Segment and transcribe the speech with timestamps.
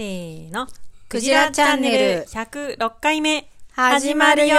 [0.00, 0.66] せーの。
[1.10, 3.50] クジラチャンネル106回目。
[3.72, 4.56] 始まるよ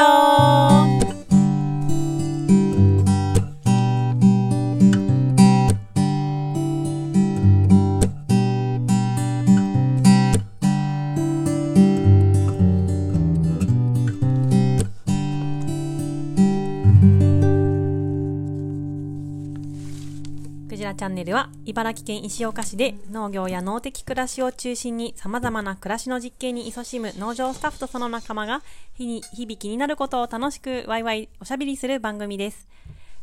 [21.02, 28.62] チャンネルは茨城県石岡市で農業や農的暮らしを中心に様々な暮らしの実験に勤しむ農場スタッフとその仲間が
[28.94, 32.68] 日に日々気になることを楽しくワイワイおしゃべりする番組です。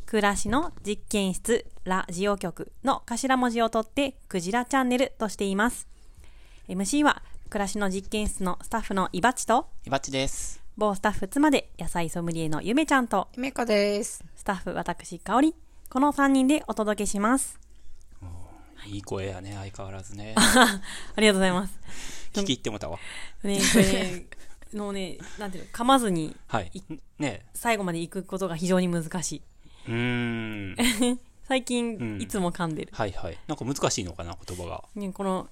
[0.07, 5.87] 暮らしの実験室ラジオ局の頭文字を取ってクジラチャンネルとしています。
[6.69, 10.61] MC は暮らしの実験室のスタッフのいばちといばっちです。
[10.77, 14.25] 某スタッフ妻で野菜ソムリエのゆめちゃんとめこです。
[14.35, 15.55] スタッフ私香り
[15.89, 17.68] この3人でお届けします。
[18.87, 20.35] いい声やね、相変わらずね。
[20.39, 20.81] あ
[21.17, 21.79] りがとうございます。
[22.33, 22.99] 聞き入ってもたわ。
[23.43, 24.27] ね、これね、
[24.73, 26.71] のね、なんていうの、噛まずにはい。
[27.19, 29.43] ね最後まで行くことが非常に難しい。
[29.89, 31.19] うーん。
[31.49, 32.91] 最近、うんいつも噛んでる。
[32.93, 33.39] はいはい。
[33.47, 34.85] なんか難しいのかな、言葉が。
[34.95, 35.49] ね、この、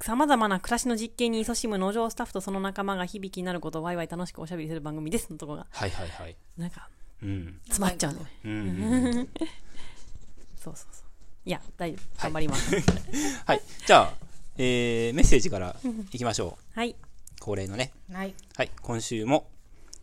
[0.00, 6.36] さまざまな暮らしの実験に勤しむ農場スタッフとその仲間が響きになることをワイワイ楽しくおしゃべりする番組ですのところが、はいはいはい。
[6.56, 6.88] なんか、
[7.22, 7.60] うん。
[7.66, 8.20] 詰まっちゃうね。
[8.44, 9.28] うんうん。
[10.58, 11.11] そうそうそう。
[11.44, 12.22] いや、大丈夫。
[12.22, 12.76] 頑張ります。
[13.46, 13.62] はい。
[13.86, 14.14] じゃあ、
[14.56, 15.74] えー、メッセージから
[16.12, 16.78] いきましょう。
[16.78, 16.94] はい。
[17.40, 17.92] 恒例のね。
[18.12, 18.34] はい。
[18.56, 18.70] はい。
[18.80, 19.48] 今週も、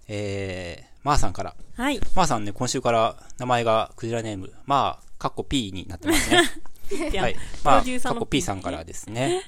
[0.09, 1.55] えー、まーさんから。
[1.75, 1.99] はい。
[2.13, 6.37] まーさんね、今週から名前がクジラネーム、まあ、カッコ P になってますね。
[7.19, 7.35] はい。
[7.35, 9.43] プまあ、ロデューサーの過去 P さんからですね。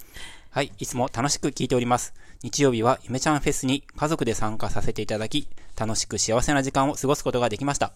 [0.49, 0.71] はい。
[0.77, 2.13] いつも楽しく聞いております。
[2.43, 7.91] 日曜日はゆめちゃんフェスに家族で参加させていただき、楽しく幸せな時間を過ごすことができました。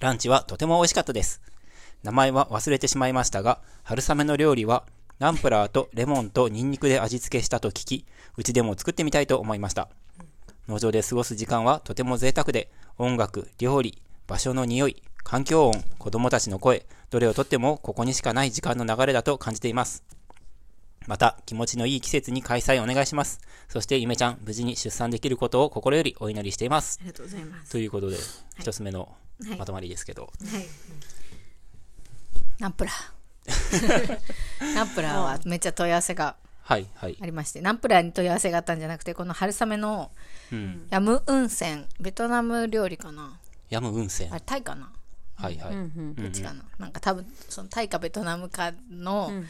[0.00, 1.40] ランチはとても美味しかったです。
[2.04, 4.84] 名前は忘れてしまいましたが、春雨の料理は
[5.18, 9.88] ナンプラーとレモンとニンニクで味付けしたと聞き、うちでも作ってみたいと思いました。
[10.68, 20.04] 農場で過ごす時間はとても贅沢で、音楽、料理、場所の匂い、環境音、子供たちの声、どれをとってもここにしかない時間の流れだと感じています。
[21.06, 23.40] また、気持ちのいい季節に開催お願いします。
[23.68, 26.98] そして、ゆめちゃん、無事に出産できることを心よりお祈りしています。
[27.00, 27.72] ありがとうございます。
[27.72, 28.18] ということで、
[28.58, 29.00] 一つ目の
[29.46, 30.22] はいまとまりですけど。
[30.22, 30.66] はい。
[32.58, 34.18] ナンプラー。
[34.74, 37.18] ナンプラーはめっちゃ問い合わせがはい、はい。
[37.20, 37.26] あ。
[37.26, 40.10] りまして、ナンプラーに問い合わせがあったんじゃなくて、この春雨の
[40.50, 40.86] うん。
[40.90, 43.38] ヤムウンセン、ベトナム料理かな？
[43.68, 44.32] ヤムウンセン。
[44.32, 44.90] あれ、タイかな？
[45.36, 45.74] はい、はい。
[45.74, 49.44] うんどっちかな、なんか多分、そのタイかベトナムかの、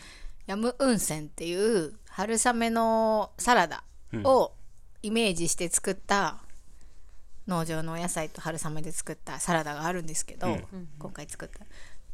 [0.46, 3.84] ヤムウンセンっていう春雨のサラダ
[4.24, 4.52] を
[5.02, 6.38] イメージして作った
[7.46, 10.58] 農場のお野菜と春雨で作ったサラダがあるんですけど、
[10.98, 11.60] 今回作った。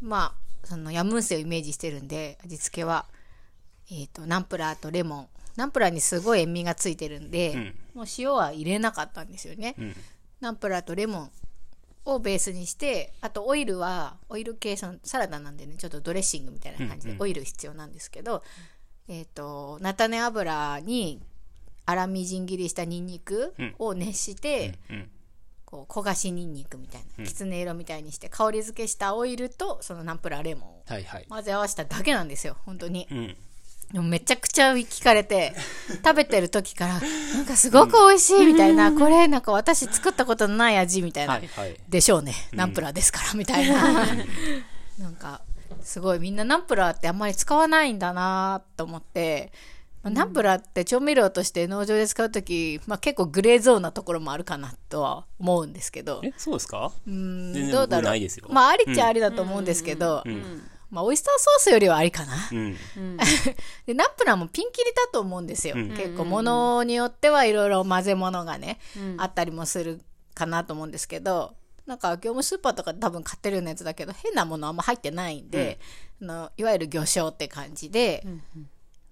[0.02, 3.06] まあそのヤムウンセンをイメージしてるんで味付けは、
[3.90, 5.28] えー、とナンプラーとレモン。
[5.56, 7.74] ナンプラーにすごい塩味がついてるんで、ん。
[7.94, 9.94] もう塩は入れなかったんですよね、ん。
[10.40, 11.30] ナンプラーとレモン
[12.04, 18.42] をベースにしてあとオイルはオイル系そのサラダなんでねちょっとドレッシングみたいな感じでオイル必要なんですけど、
[19.08, 21.20] えっ、と菜種油に
[21.86, 25.10] 粗みじん切りしたニンニクを熱して、うん。
[25.70, 30.82] こう焦がしニンニクみたいな、きつね色みたいにして香り付けしたオイルとそのナンプラーレモンを。
[31.28, 33.36] 混ぜ合わせただけなんですよ本当にうん。
[33.92, 35.52] でもめちゃくちゃ聞かれて
[36.04, 37.00] 食べてる時から
[37.34, 41.76] なんかすごく美味しいみたいな、これなんか私作ったことのない味みたいな、はい、はい。
[41.88, 44.06] でしょうね、ナンプラーですからみたいな
[44.98, 45.40] なんか
[45.82, 49.52] すごいみんなナンプラーってあんまり使わないんだなと思って、
[50.02, 56.20] まあナンプラーって調味料として農場で使う時、まあ、結構グレーゾーンなところもあるかなとは思うんですけど。
[56.24, 56.92] え、そうですか？
[57.06, 57.70] うん。
[57.70, 58.10] どうだろう。
[58.10, 58.46] ないですよ。
[58.50, 60.24] まあありっちゃありだと思うんですけど、
[60.90, 62.76] まあ、オイスターソースよりはありかな、うん。
[63.86, 65.90] でナンプラーもピンキリだと思うんですよ、うん。
[65.90, 68.78] 結構ものによってはいろいろ混ぜ物がね、
[69.18, 70.00] あったりもする
[70.34, 71.54] かなと思うんですけど。
[71.86, 75.80] なんか業務スーパーとかで多分買ってるようなやつだけど変なものあんま入ってないんで、
[76.22, 78.24] あのいわゆる魚醤って感じで、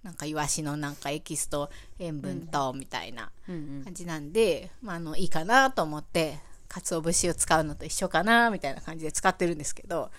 [0.03, 1.69] なんかイワシのなんかエキスと
[1.99, 10.11] 塩分とみたいな感じなんで、まあ、あのいいかなと思って鰹節を使うのと一緒かなみたいな感じで使ってるんですけど、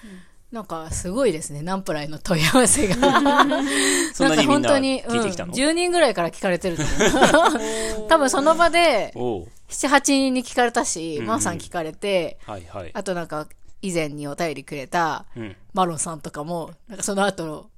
[0.52, 2.96] なんかすごいですねナンプラーへの問い合わせが。
[3.22, 8.06] なんなか本当に、うん、10人ぐらいから聞かれてると思う。
[8.10, 9.48] 多分その場でおう。
[9.68, 12.90] 78人に聞かれたし、うんマーさん聞かれてはい、はい。
[12.92, 13.46] あとなんか
[13.80, 15.56] 以前にお便りくれたうん。
[15.72, 17.70] マロンさんとかもなんかその後の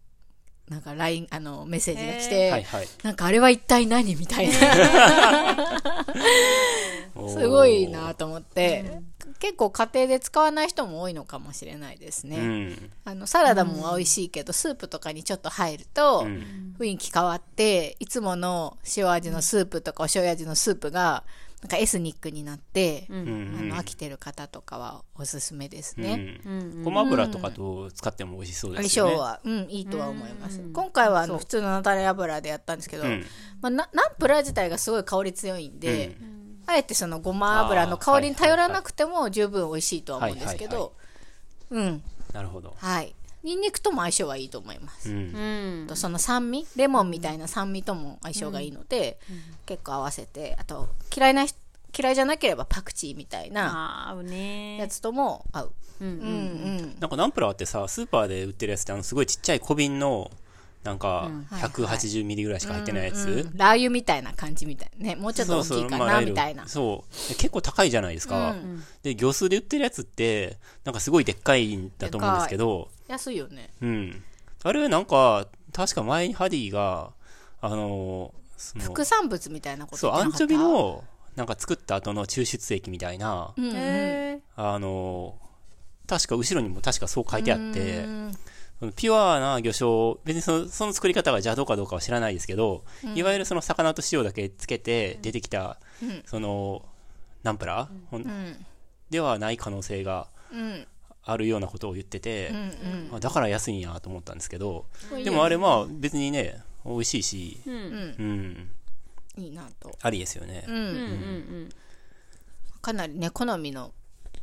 [0.72, 2.88] なんか LINE あのメッセージが来て、はい、はい。
[3.02, 4.54] なんかあれは一体何みたいな
[7.28, 9.02] すごいなと思って、
[9.38, 12.36] 結構家庭で使わない人も多いのかもしれないですね。
[12.38, 12.90] うん。
[13.04, 21.24] あのサラダも美味しいけど、スープとかにちょっと入るとん雰囲気変わって、いつもの塩味のスープとかお醤油味のスープが
[21.62, 23.16] なんかエスニックになって、うん。
[23.16, 23.58] うん。
[23.58, 26.16] あの飽きてる方とかはおすすめですうね。
[26.16, 26.50] んう
[26.80, 26.82] ん。
[26.82, 29.12] ごま油とかと使っても美味しそうで相すよね。
[29.12, 30.60] 性は、うん、いいとは思います。
[30.60, 30.72] うん。
[30.72, 33.24] 今回はあの普通のナタレ油でやったんですけど、うん。
[33.60, 36.16] まあ、なナンプラー自体がすごい香り強いんで、
[36.66, 40.94] あえてそのごま油の香りに頼らなくても十分美味しいとは思うんですけど、
[41.70, 42.74] うん、なるほど。
[42.76, 43.14] はい。
[43.42, 45.10] ニンニクとも相性はいいと思います。
[45.10, 45.16] うん。
[45.16, 45.86] うん。
[45.88, 49.18] とその酸味レモンみたいな酸味とも相性がいいので、
[49.66, 51.58] 結構合わせてあと嫌いな人
[51.96, 54.78] 嫌いじゃなければパクチーみたいなあー合うね。
[54.78, 56.08] やつとも合う、うん。
[56.08, 56.22] うんう
[56.82, 56.96] ん。
[56.98, 60.30] なんかナンプラーってさ、スーパーで売ってるやつってあのすごいちっちゃい小瓶の、
[60.82, 63.28] なんかはい180ミリぐらいしか入ってないやつ。
[63.28, 65.06] うんラー油みたいな感じみたいな。
[65.10, 65.16] ね。
[65.16, 66.66] もうちょっと大きいかなまあみたいな。
[66.66, 67.28] そう。
[67.28, 68.50] で結構高いじゃないですか。
[68.50, 73.70] うんで、業数で売ってるやつって、なんかすごいでっかいんだと思うんですけど、安いよね。
[73.80, 74.22] うん。
[74.64, 77.10] あれなんか、確か前にハディが、
[77.60, 81.02] あのーその副産物みたいなことそう、アンチョビの、
[81.34, 83.72] なんか作った後の抽出液みたいな、うんうん。
[83.74, 85.42] へあのー
[86.08, 87.98] 確か後ろにも確かそう書いてあって。
[88.04, 88.32] う、ん
[88.82, 92.82] そのピュアな魚醤、別にそのその作り方が邪道かどうかは知らないですけど、
[93.14, 96.22] いわゆるその魚と塩だけつけて出てきた、うん。
[96.26, 96.84] その、
[97.44, 98.66] ナンプラー、うん。
[99.08, 100.84] ではない可能性がうん。
[101.24, 102.48] あるようなことを言ってて、
[103.12, 107.76] うんあだから安いんやと思ったんですけど、うんでもあれまあ別にね、美味しいし、ーうん。
[107.78, 108.70] うん。
[109.36, 110.64] うん、いいなと、ありですよね。
[110.66, 110.72] う。
[110.72, 111.68] んうんうん。
[112.80, 113.92] かなりね好みの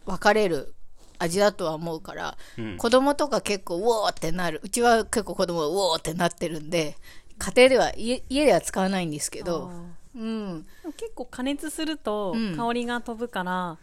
[0.05, 0.73] 分かれる
[1.19, 2.77] 味だとは思うから、うん。
[2.77, 4.59] 子供とか結構うおーってなる。
[4.63, 6.95] うちは結構子供がうおーってなってるんで
[7.37, 9.69] 家庭では家家では使わないんですけど
[10.15, 10.65] うん。
[10.97, 12.57] 結構加熱するとうん。
[12.57, 13.77] 香りが飛ぶから、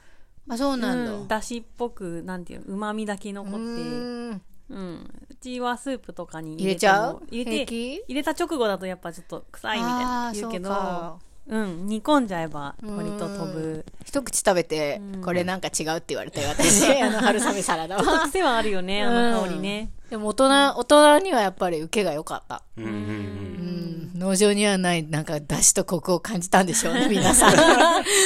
[0.49, 4.43] あそうなんだ、うんだしっぽくなんていううまみだけ残ってうーん。
[4.69, 7.23] うん、うちはスープとかに入れちゃう？
[7.31, 7.73] 入れて
[8.09, 13.85] 入れた直後だとやっぱちょっと臭いみたいあなー言うけどそうん煮込んじゃえば割と飛ぶ。
[14.05, 16.85] 一口食べて、これなんか違うって言われたよ私。
[17.01, 18.29] あの春雨サラダは。
[18.29, 22.63] 癖はあるよねあの香りね、でも大人大人にはやっぱり受けが良かった。
[22.77, 22.97] うんうんうん。
[22.97, 24.19] うん。
[24.19, 27.55] 農場にはないなんか出汁とコクを感じたんでしょうね 皆さん。
[27.55, 27.57] い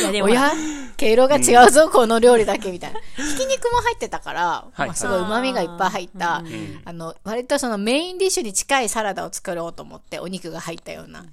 [0.04, 0.26] やでも。
[0.26, 0.52] おや
[0.96, 3.00] 毛色が違うぞ、この料理だけみたいな。
[3.16, 4.88] ひき肉も入ってたから、はい。
[4.88, 6.46] まあ、すごい旨味がいっぱい入った、うん。
[6.46, 11.24] んあの、割とそのメインディッシュに近いサラダを作ろうと思って、お肉が入ったような。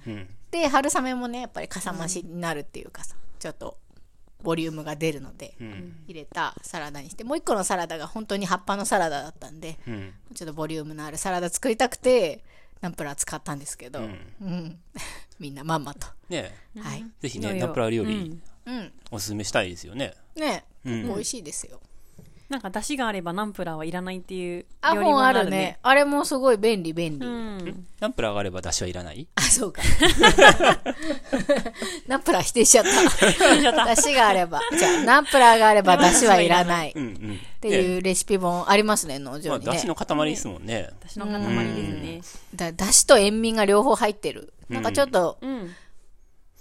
[0.52, 3.78] うんで、春雨もね、やっぱりかさ増しになるっていうかさ、ちょっと、
[4.42, 12.44] ボリュームが出るので、うん入れたサラダにして、もう一個のサラダが本当に葉っぱのサラダだったんで、うんちょっとボリュームのあるサラダ作りたくて、
[12.80, 14.78] ナンプラー使ったんですけど、ううんん。
[15.38, 16.06] みんなまんまと。
[16.28, 17.04] ねはい。
[17.20, 18.92] ぜひね、ナンプラー料理うんうん。
[19.10, 20.14] おすすめしたいですよね。
[20.36, 21.80] ね、うん美味しいですよ。
[22.48, 25.78] なんか出汁があればナンプラーはいらないっていうあ、料理本あがるね。
[25.82, 27.26] あれもすごい便利、便利。
[27.26, 29.26] うんナンプラーがあれば出汁はいらない？
[29.34, 29.82] あ、そうか。
[32.06, 33.94] ナンプラー否定しちゃった。
[33.94, 34.60] 出汁があれば。
[34.78, 36.90] じゃあ、ナンプラーがあれば出汁はいらない。
[36.90, 37.38] っうんうん。
[37.60, 39.88] てねいうレシピ本ありますね、農まあ、場にね出汁。
[39.88, 40.88] の塊ですもんね。
[41.02, 44.52] 出汁の塊ですねだ出汁と塩味が両方入ってる。
[44.68, 45.74] なんかちょっとうん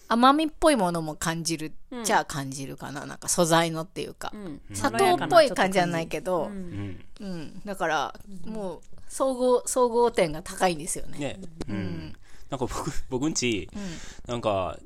[0.08, 1.74] 甘みっぽいものも感じる。
[2.04, 3.06] じゃあ感じるかな。
[3.06, 4.32] なんか素材のっていうか。
[4.34, 7.26] うん砂糖っぽい感じじゃないけどう、んうん。
[7.26, 7.62] うん。
[7.66, 11.18] だから、もう、総合、総合点が高いんですよね。
[11.18, 11.40] ね。
[11.70, 12.16] うん。
[12.50, 13.70] なんか僕、僕んち、
[14.28, 14.78] なんか、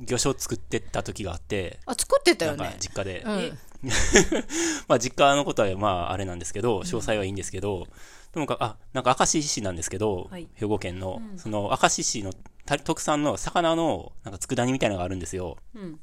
[0.00, 2.76] 魚醤作ってた時があって、あ、作ってたよね。
[2.78, 3.22] 実家で。
[3.26, 3.58] うん。
[4.88, 7.86] まあ実家のことはまああれなんですけど、詳細はいいんですけど、
[8.32, 12.38] でもか、あ、なんか明石市なんですけど、はい兵庫県の、その明石市のた
[12.76, 15.56] 特産の魚の、なんか佃煮みたいなのがあるんですよ。
[15.74, 15.98] うん。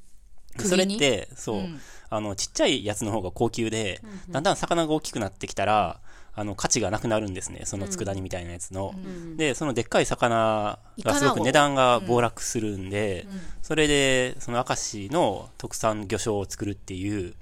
[0.57, 1.79] でそれって、そう、うん。
[2.09, 5.99] あの、ちっちゃいやつの方が高級で、だんだん魚が大きくなってきたら、
[6.33, 7.61] あの、価値がなくなるんですね。
[7.65, 8.95] その佃煮みたいなやつの。
[9.37, 13.27] で、そのでっかい魚がすごく値段が暴落するんで、
[13.61, 17.35] それで、その明石の特産魚醤を作るっていう、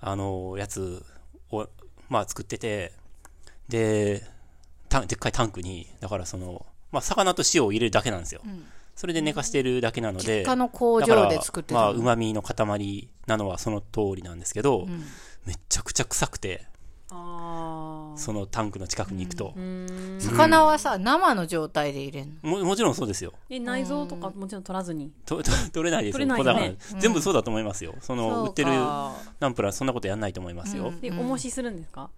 [0.00, 1.04] あの、やつ
[1.50, 1.68] を、
[2.08, 2.92] まあ作ってて、
[3.68, 4.22] で、
[4.88, 8.40] たでっかいタンクに、だからその、まあ魚と塩を入れるだけなんですよ。
[8.96, 14.86] それで寝かしてるだけなので、実家の工場で作ってまあ、旨味の塊なのはその通りなんですけど、
[15.44, 16.66] めちゃくちゃ臭くて、
[17.10, 19.52] あそのタンクの近くに行くと。
[20.20, 22.58] 魚はさ、生の状態で入れんの？
[22.58, 23.32] ももちろんそうですよ。
[23.50, 26.26] え内臓とかもちろん取らずにとと取れないですよ。
[26.28, 27.96] 取れないよね全部そうだと思いますよ。
[28.00, 30.92] その、売ってるナンプラーそんなことやんないと思いますよ。
[31.00, 32.10] で重しするんですか？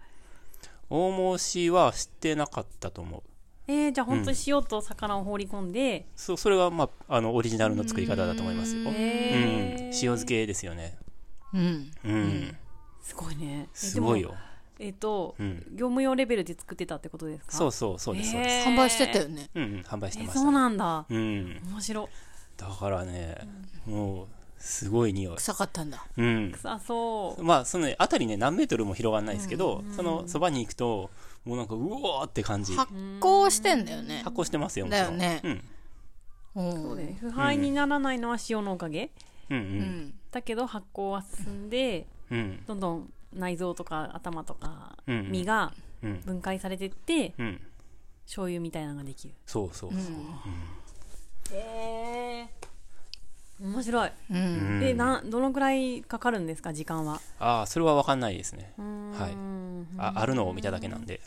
[0.91, 3.23] 大申しはしてなかったと思う。
[3.69, 8.83] えー、じゃあ本当に塩と魚を放り込んで、そそれは、まあ、あの、オリジナルの作り方だと思いますよ。
[8.83, 8.89] うん。
[8.93, 10.97] 塩漬けですよね。
[11.53, 11.91] うん。
[12.05, 12.57] うん。
[13.03, 13.69] すごいね。
[13.73, 14.21] えすごい。
[14.21, 14.35] よ。
[14.79, 17.57] えっと、うん業務用レベルで作ってたってことですか？
[17.57, 18.69] そうそう、そうです、そうです。
[18.69, 19.49] 販売してたよね。
[19.55, 20.41] うんうん、販売してえました。
[20.41, 21.07] そうなんだ。
[21.09, 21.61] うん。
[21.73, 22.09] 面白。
[22.57, 23.37] だからね、
[23.87, 24.27] もう、
[24.59, 25.37] すごい匂い。
[25.37, 26.07] 臭かったんだ。
[26.17, 26.53] うん。
[26.53, 27.43] 臭そう。
[27.43, 31.11] まあ、そのね、あたりね、何メートルも広がんないですけど、そのそばに行くと、
[31.47, 32.75] もうなんか、うおーって感じ。
[32.75, 34.23] 発酵してんだよね。
[34.25, 35.17] 発酵してますよ、もちろん。
[35.17, 35.41] だよね
[36.55, 36.65] うん。
[36.65, 36.83] うん。
[36.83, 37.17] そうね。
[37.21, 39.13] 腐敗にならないのは塩のおかげ。
[39.49, 39.61] うんう。
[39.61, 39.67] うん
[40.09, 40.15] ん。
[40.33, 42.65] だけど発酵は進んで、うん。
[42.67, 45.73] どんどん内臓とか頭とかうん身が
[46.03, 46.21] うん。
[46.23, 47.61] 分解されてって、うん。
[48.25, 49.35] 醤油みたいなのができる。
[49.47, 51.57] そうそうそう。
[51.57, 51.59] へ
[52.43, 52.49] え。
[53.61, 54.11] 面白い。
[54.31, 54.37] うん。
[54.37, 54.41] う
[54.77, 57.21] んで、な、どのくらいかかるんですか、時間は？
[57.39, 58.73] ああ、それは分かんないですね。
[58.77, 59.37] ははい
[59.99, 61.15] ああるのを見ただけなんで。
[61.15, 61.21] へ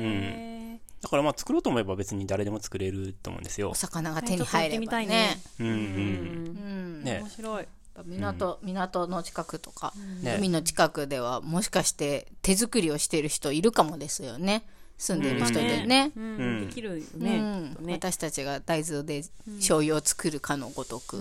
[0.00, 0.78] え。
[1.02, 3.74] だからまあ作ろうと思えば別に誰でも作れると思うんですよお。
[3.74, 5.40] 魚が手に入ればねね。
[5.60, 5.70] うんう。
[5.70, 5.76] うん。
[5.76, 7.04] うんん。
[7.04, 7.66] ね面白い。
[8.06, 14.66] 港、港の近くとか、ね海の近くではもしかして手作りをしている人いるかもですよね。
[14.98, 16.10] 住んでいる人でね。
[16.14, 17.74] できるようね。
[17.92, 19.22] 私たちが大豆で
[19.56, 21.18] 醤油を作るかのごとく。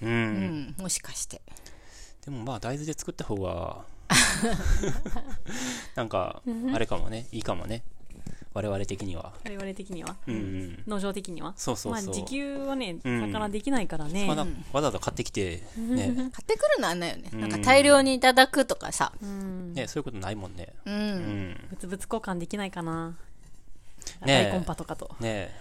[0.00, 1.40] うん、もしかして。
[2.24, 3.84] でもまあ大豆で作った方が、
[5.94, 7.82] なんか、あれかもね、いいかもね。
[8.54, 9.32] 我々的には。
[9.44, 10.16] 我々的には。
[10.26, 10.82] うんうん。
[10.86, 11.52] 農場的には。
[11.56, 14.26] そうそうそうまあ、時給はね、うん魚できないからね。
[14.26, 17.30] まだわざわざ買ってきて、ね、買ってくるのはないよね。
[17.34, 19.12] なんか大量にいただくとかさ。
[19.22, 19.74] うん。
[19.74, 20.72] ね、そういうことないもんね。
[20.86, 20.90] う。
[20.90, 20.98] うん
[21.50, 21.68] ん。
[21.70, 23.16] 物々交換できないかな。
[24.24, 25.14] ねえ大コンパとかと。
[25.20, 25.54] ね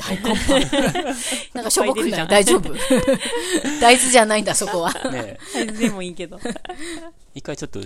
[1.52, 2.24] なんかしょぼくない？
[2.24, 2.72] い大丈夫？
[3.82, 4.92] 大豆じゃないんだ、そこは。
[5.10, 6.40] ねサイズでもいいけど。
[7.34, 7.80] 一回ちょっと、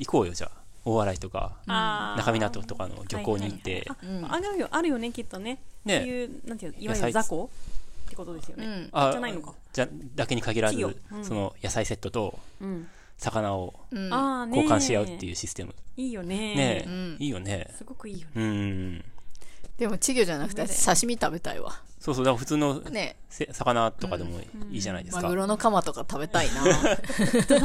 [0.00, 0.63] 行こうよ、じゃあ。
[0.84, 3.96] 大洗とか、中港とかの漁港に行って、あ
[4.34, 5.58] あるよ、あるよね、きっとね。
[5.84, 7.44] ねそういう、なんていうの、いわゆ野菜る雑魚？
[7.44, 8.66] ってことですよね。
[8.66, 9.54] うじゃないのか。
[9.72, 12.88] じゃ、だけに限らず、その野菜セットとうん。
[13.16, 13.74] 魚を。
[13.92, 15.74] 交換し合うっていうシステム。
[15.96, 16.54] いいよね。
[16.54, 17.70] ねんいいよね。
[17.76, 18.32] すごくいいよね。
[18.34, 19.04] うん。
[19.78, 21.80] でも稚魚じゃなくて刺身食べたいわ。
[21.98, 24.38] そうそう、だから普通のねせ魚とかでも
[24.70, 25.22] いいじゃないですか。
[25.22, 26.62] マグロのカマとか食べたいな。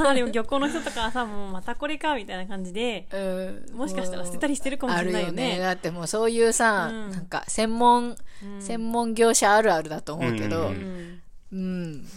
[0.10, 5.58] あでも漁港の人とかはさ、もうまたこれか、みたいな感じで、うんもしかしたら捨てたりしてるかもしあれないよるよね。
[5.58, 5.60] ね。
[5.60, 8.16] だってもうそういうさ、うんなんか専門、
[8.62, 11.22] 専門業者あるあるだと思うけど、ううんん。
[11.52, 12.08] うん。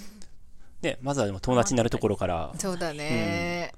[0.80, 3.72] ね、まずはでも友達になるところから、そうだね。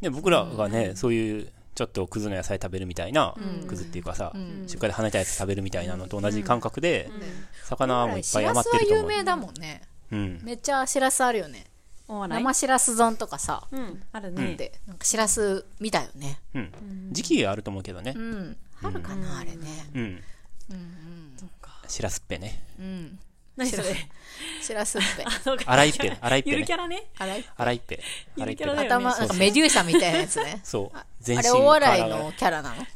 [0.00, 1.48] ね、僕らがね、そういう、
[1.80, 3.34] ちょっとクズの野菜食べるみたいな、
[3.66, 4.32] クズっていうかさ、
[4.66, 7.10] 出荷で跳ねたやつ食べるみたいなのと同じ感覚で、
[7.64, 9.08] 魚もいっぱしらい余すは有ってると思う。
[9.08, 9.80] 名だもんね。
[10.12, 10.40] うん。
[10.42, 11.64] めっちゃしらすあるよね。
[12.06, 14.56] 生しらす丼とかさ、うん、あるね。
[14.56, 16.38] で、なんかしらす見たよね。
[16.54, 16.72] うん。
[17.12, 18.20] 時期があると思うけどねう。
[18.20, 18.56] ん。
[18.74, 19.90] 春かな、あれね。
[19.94, 20.22] うん。
[21.88, 22.62] しらすっぺね。
[22.78, 23.18] うん。
[23.56, 23.84] 何それ？
[24.62, 25.24] しらすっぺ。
[25.42, 26.72] そうか荒いっぺ、荒いっぺねゆるキ。
[26.72, 27.04] ャラね。
[27.18, 28.00] あれ荒いっぺ。
[28.36, 30.60] ゆる荒いっぺキャラだよね頭、なんかメデューサみたいなやつね。
[30.62, 30.96] そう。
[30.96, 32.86] あ全身あれお笑い体がのキャラなの？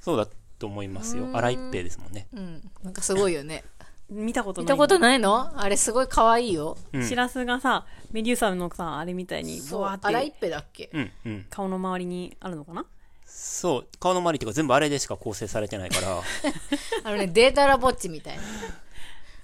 [0.00, 0.28] そうだ
[0.58, 1.28] と思いますよ。
[1.32, 2.26] 荒いっぺですもんね。
[2.32, 2.70] うん。
[2.82, 3.64] なんかすごいよね。
[4.10, 4.64] 見たことない。
[4.64, 5.60] 見たことないの？
[5.60, 6.76] あれすごい可愛いよ。
[6.92, 10.90] うんしらすがさ、メデューサのさ、あれみたいに、ボワーあらいっってぺだっけ？
[10.92, 11.46] うん、うん。
[11.50, 12.86] 顔の周りにあるのかな？
[13.26, 13.86] そう。
[13.98, 16.20] 顔の周りっていうか全部あれでしか構成されてないから、
[17.04, 18.42] あのね、データラボッチみたいな。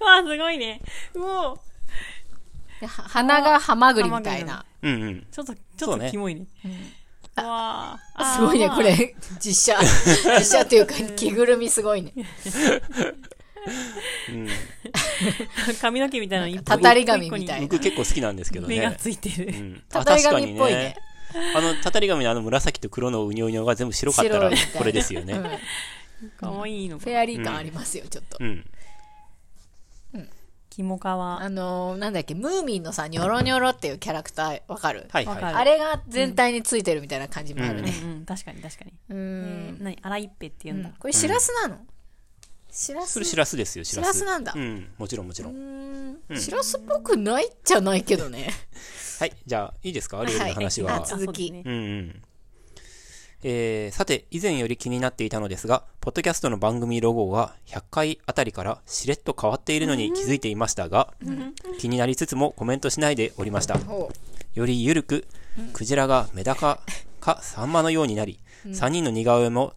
[0.05, 0.81] わあ、すごいね。
[1.13, 1.59] うお
[2.79, 4.65] では鼻がハマグリみたいな。
[4.81, 5.27] うんうん。
[5.31, 6.47] ちょっと、ちょっとキモいね。
[7.37, 9.15] うわあすごいね、これ。
[9.39, 9.79] 実写。
[10.39, 12.11] 実写っていうか、着ぐるみすごいね。
[14.29, 14.47] うん。
[15.79, 18.95] 髪の毛みたいなの一本たたり髪みたいな僕結構好きなんですけど目がね。
[18.99, 19.47] ついてる。
[19.47, 19.83] うん。
[19.89, 20.95] たたりあ髪っぽいね。
[21.55, 25.39] あの、たたり紙のあの紫と黒のうにょうにょが全部白かったらこれですよね。
[26.39, 27.09] かわいいのかフ。
[27.11, 28.45] ェアリー感ありますよ、ちょっとう。
[28.45, 28.65] ん。
[30.71, 31.41] キモカワ。
[31.43, 35.05] あのー、なんだっけ、ムーミンのさ、ニョロニョロっていうキャラクター、わかる？
[35.11, 37.93] はいはわかるあれが全体についてるみたいな感じもあるね。
[38.03, 38.91] うんうん、確かに確かに。
[38.91, 39.17] うえん。
[39.79, 39.99] ー、何？
[40.01, 40.91] 荒いっぺって言うんだ。
[40.97, 41.77] これしらすなの？
[42.71, 43.05] しらい。
[43.05, 44.19] すそれしらすですよ、しらす。
[44.19, 44.87] しらすなんだうん。
[44.97, 45.49] もちろんもちろ。
[45.49, 48.49] うんんしらすっぽくないっちゃないけどね。
[49.19, 49.33] はい。
[49.45, 50.23] じゃあ、いいですか？
[50.23, 50.93] 料理の話は。
[50.93, 52.21] はいあ続きうんうん。
[53.43, 61.13] えー、さて、以前より気になっていたのですが、ポッドキャストの番組ロゴが100回あたりからしれっと変わっているのに気づいていましたが、
[61.79, 63.77] 気になりつつもコメントしないでおりました。
[63.79, 64.11] ほ
[64.53, 65.25] よりゆるく、
[65.73, 66.81] クジラがメダカ
[67.19, 69.73] かサンマのようになり、3人の似顔絵も、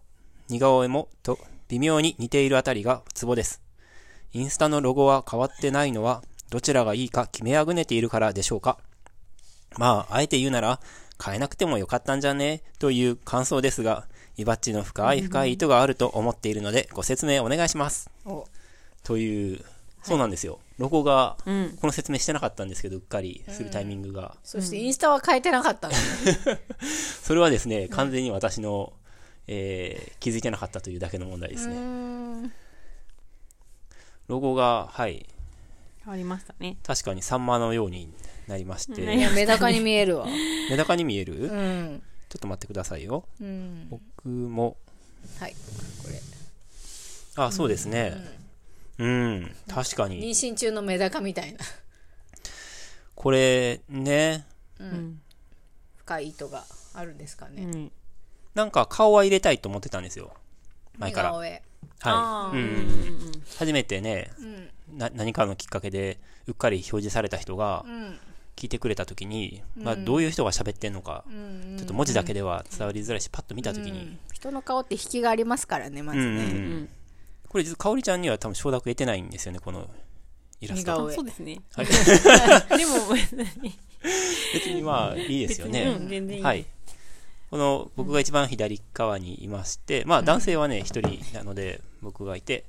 [0.49, 3.63] 似顔絵もと微妙に似ているあたりがツボです。
[4.33, 8.79] インスタのロゴは変わってないのは、どちらがいいか決めあぐねているからでしょうか。
[9.77, 10.81] まあ、あえて言うなら、
[11.23, 12.63] 変えなくてもよかったんじゃね？
[12.79, 14.07] という感想ですが、
[14.37, 18.11] イバッチの深い深い意図があると思っているので、ご説明お願いします。
[19.05, 19.65] という
[20.03, 20.59] そうなんですよ。
[20.79, 21.79] ロゴが、うん。
[21.81, 24.37] この説明してなかったんですけど、うっかりするタイミングが。
[24.45, 25.99] そしてインスタは変えてなかったのね。
[27.23, 28.93] それはですね、完全に私の、
[29.47, 32.51] えー気づいてなかったというだけの問題ですうね。
[34.27, 35.27] ロゴが、はい、
[36.03, 36.77] 変わりましたね。
[36.83, 38.13] 確かにサンマのように
[38.47, 40.27] なりましうんて、いやメダカに見えるわ。
[40.71, 41.97] メダカに見える、うちょん。
[41.97, 42.01] っ
[42.41, 43.27] と待ってくださいよ。
[43.41, 43.89] うん。
[43.89, 44.77] 僕も、
[45.39, 45.53] はい。
[46.03, 46.21] これ。
[47.37, 48.15] あ、そうですね。
[48.99, 50.31] うん、確か妊に。
[50.31, 51.59] 娠中のメダカみたいな
[53.17, 54.47] これ、ね、
[54.79, 55.21] うん。
[55.97, 57.63] 深い糸があるんですかね。
[57.63, 57.93] うん。
[58.55, 60.33] なんか顔は入れたいと思ってたんですよ。
[60.99, 61.33] 前から。
[61.33, 61.63] はい。
[62.05, 64.99] うんうん初めてね、うん。
[64.99, 68.19] な何かのきっかけでうっかり表示された人がうん。
[68.57, 71.77] 聞いてくれた時に、まあ、どういう人が喋ってんのか、うん。
[71.77, 76.25] ちょっと文字だけでは伝わりづらいし、パッと見た時に、人の顔って引きがありますからね、まずね。
[76.25, 76.49] うんうんうんう
[76.83, 76.89] ん。
[77.49, 79.89] これ実はかおりちゃんには多分承諾得てないんですよね、この
[80.61, 81.11] イラスト。
[81.11, 81.61] そうですね。
[81.73, 81.87] はい
[82.79, 83.79] でも、別に。
[84.53, 85.97] 別にまあいいですよね。
[86.09, 86.67] 全然いいはい。
[87.51, 92.65] この僕が一番左側にいまして、まあ男性はね、一人なので僕がいて、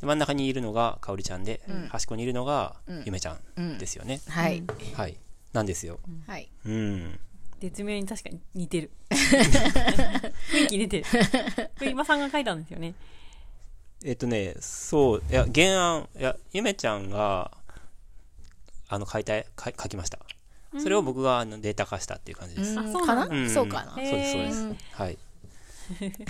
[0.00, 4.20] で真ん中にいるのがかおりちゃんで、端っこにいるのがゆめちゃんですよね。
[4.28, 4.62] はい。
[4.94, 5.16] はい。
[5.52, 5.98] なんですよ。
[6.26, 6.48] はい。
[6.66, 7.18] うん。
[7.60, 8.90] 絶妙に確かに似てる。
[9.10, 11.04] 雰囲気出てる。
[11.78, 12.94] これ今さんが書いたんですよね。
[14.04, 17.50] えっとね、そう、いや、原案、いや、ゆめちゃんが、
[18.88, 20.18] あの、書いた、書書きました。
[20.78, 22.76] それを僕があのデータ化したっていう感じです。
[22.76, 23.48] うんそうなかな？
[23.48, 24.74] そうかなそうです、そうです。
[24.92, 25.18] はい。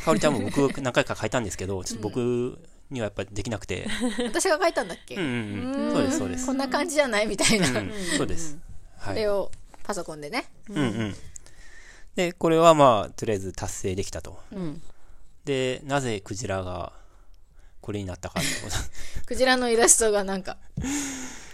[0.05, 2.59] かおりちゃんも僕何回か書いたんですけど、ちょっと僕
[2.91, 3.89] にはやっぱりできなくて、
[4.25, 5.17] 私が書いたんだっけ？
[5.17, 5.93] うんうんうん。
[5.93, 6.53] そうです、そうですこ。
[6.53, 7.27] んな感じじゃない？
[7.27, 7.69] みたいな。
[7.69, 8.57] うん、そうです。
[9.07, 9.15] はい。
[9.15, 9.51] これを
[9.83, 10.47] パソコンでね。
[10.71, 11.15] うんうん。
[12.17, 14.39] で、これはまあ、とりあえず達成できたと。
[14.53, 14.83] うん。
[15.45, 16.93] で、なぜクジラが
[17.81, 18.77] これになったかってこと。
[19.27, 20.57] クジラのイラストがなんか、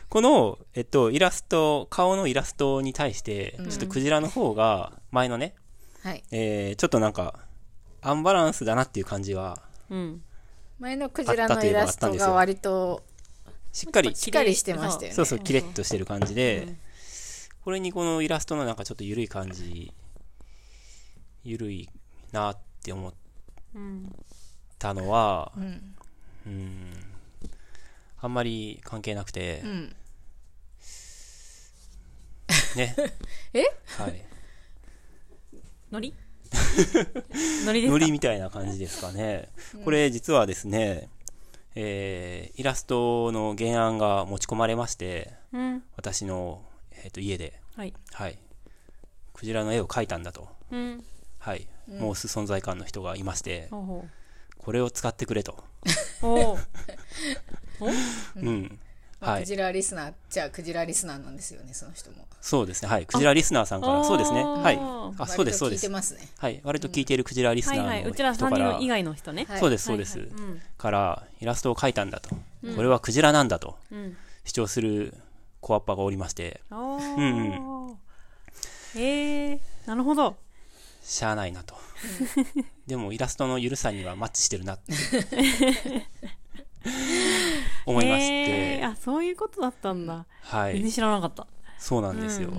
[0.08, 5.54] この、えっと、イラスト、顔のイラストに対して、ちょっとクジラの方が、前のね、
[6.02, 6.24] はい。
[6.30, 7.38] えー、ちょっとなんか、
[8.00, 10.22] アンバランスだなっていう感じは、うん。
[10.78, 13.02] 前のクジラのイラストが割と
[13.72, 15.14] しっかり、しっかりしてましたよね。
[15.14, 16.76] そうそう、キレッとしてる感じで、
[17.64, 19.92] これにこのイラストのなんかちょっと緩い感じ、
[21.44, 21.88] 緩い
[22.32, 23.14] なって思っ
[23.74, 24.12] うん。
[24.78, 25.94] たのは、うん。
[26.44, 26.90] うん、
[28.20, 29.96] あんまり関係なくてう、ん。
[32.76, 32.96] ね。
[33.54, 33.64] え？
[33.98, 34.22] はい。
[35.92, 36.14] のり
[37.64, 37.92] のりですか？
[37.92, 39.48] ノリみたいな感じですかね。
[39.84, 41.08] これ実はですね、
[41.76, 45.82] えー、イラストの原案が持ち込まれまして、うん。
[45.96, 46.62] 私の、
[47.04, 47.92] えー、と家で、はい。
[48.12, 48.38] はい。
[49.34, 50.48] クジラの絵を描いたんだと。
[50.70, 51.04] うん。
[51.38, 51.66] はい。
[51.88, 54.04] 申す存在感の人がいまして、ほうほ
[54.58, 55.64] これを使ってくれと。
[58.36, 58.50] う。
[58.50, 58.78] ん。
[59.20, 59.46] はい。
[59.46, 62.26] ジラリスナー、じゃあクジラリスナーなんですよね、その人も。
[62.40, 62.88] そうですね。
[62.88, 63.06] はい。
[63.06, 64.42] クジラリスナーさんから、あそうですね。
[64.44, 64.78] はい。
[65.18, 65.88] あ、そうです、そうです割と聞いて。
[65.88, 66.28] ますね。
[66.38, 66.60] はい。
[66.64, 68.00] 割と聞いているクジラリスナはいはい。
[68.00, 69.46] ーのうちら人から、三人以外の人ね。
[69.48, 70.18] はいそうです、そうです。
[70.18, 72.30] はいはいうんから、イラストを描いたんだと。
[72.76, 74.16] これはクジラなんだとうん。
[74.44, 75.14] 主張する
[75.62, 77.16] コアッパがおりまして、おー。
[77.16, 77.96] うん
[78.94, 80.36] えー、なるほど。
[81.02, 81.76] しゃあないなと。
[82.86, 84.92] でもイラストのゆるさにはマッチしてるなって
[87.86, 90.26] 思いまして、えー、あ、そういうことだったんだ。
[90.42, 90.90] はい全然。
[90.90, 91.46] 知らなかった。
[91.78, 92.48] そうなんですよ。
[92.48, 92.52] う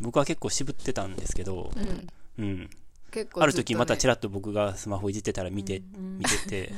[0.00, 1.72] 僕は結構渋ってたんですけど、
[2.38, 2.70] うん。
[3.10, 6.72] 結構、ある時またちらっと僕がスマホいじってたら見て、見てて、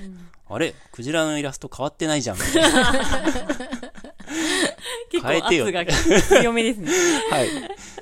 [0.49, 0.75] あれ？
[0.93, 2.37] クジラのイラスト変わってないじゃん。
[2.37, 2.93] みたいな
[5.11, 6.91] 結変えてよ構圧が強めですね。
[7.31, 7.49] はい。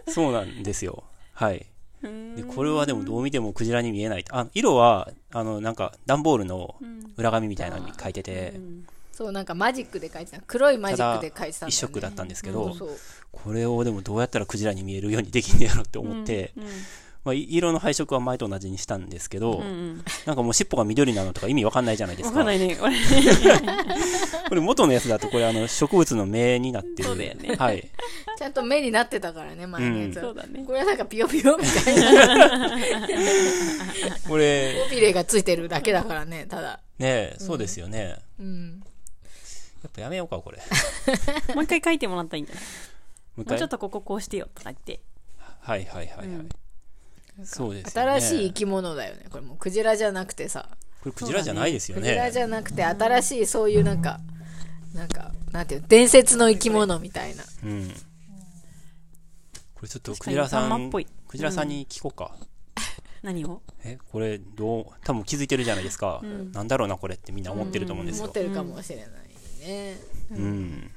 [0.08, 1.04] そうなんですよ。
[1.34, 1.66] はい。
[2.36, 4.24] で、これはでもどう見てもクジラに見えない。
[4.30, 6.74] あ、色は、あの、なんか、段ボールの
[7.16, 8.54] 裏紙みたいなのに書いてて、
[9.12, 10.42] そう、なんかマジックで書いてた。
[10.46, 11.70] 黒いマジックで書いてたね。
[11.70, 12.98] 一色だったんですけどそう、そう。
[13.30, 16.52] これをでもどうやったらクジラに見えるようにできんねやろって思って、
[17.24, 20.04] まあ、い色の配色は前と同じにしたんですけど、うんうん。
[20.26, 22.40] なんかもう尻尾が緑なのとか意味わかんないじゃないですか。
[22.40, 22.74] わかんないね。
[22.74, 22.94] こ れ
[24.48, 27.04] これ元のやつだとこれあの植物の芽になってる。
[27.04, 27.88] そうだよねはい。
[28.36, 30.22] ちゃんと目になってたからね、前のやつは。
[30.22, 32.70] そうだねこれはなんかピヨピヨみたいな
[34.28, 36.80] これ、尾びれがついてるだけだからね、ただ。
[36.98, 38.16] ねそうですよね。
[38.40, 38.82] うん。
[39.82, 40.58] やっぱやめようか、これ。
[41.54, 42.64] もう一回書いてもらったらいいんじゃない
[43.36, 45.00] もうちょっとこここうしてよとか言って。
[45.60, 46.61] はいはいはいはい。
[47.44, 48.12] そうですよね。
[48.18, 49.26] 新しい生き物だよね。
[49.30, 50.68] これもうクジラじゃなくてさ。
[51.00, 52.30] これクジラじゃないですよクジラね。
[52.30, 54.20] じゃなくて新しいそういうなんか、
[54.94, 57.44] なんか、なんていうの、伝説の生き物みたいな。
[57.64, 57.88] うん。
[59.74, 62.36] これちょっとクジラさんクジラさんに聞こうか。
[63.22, 63.62] 何を？
[63.84, 66.20] え、これどう、多分気づいてるじゃないですか。
[66.52, 68.26] なんだろうな、これってみんな思ってると思うんですよ。
[68.26, 69.08] 持ってるかもしれない
[69.66, 69.96] ね。
[70.32, 70.90] うん。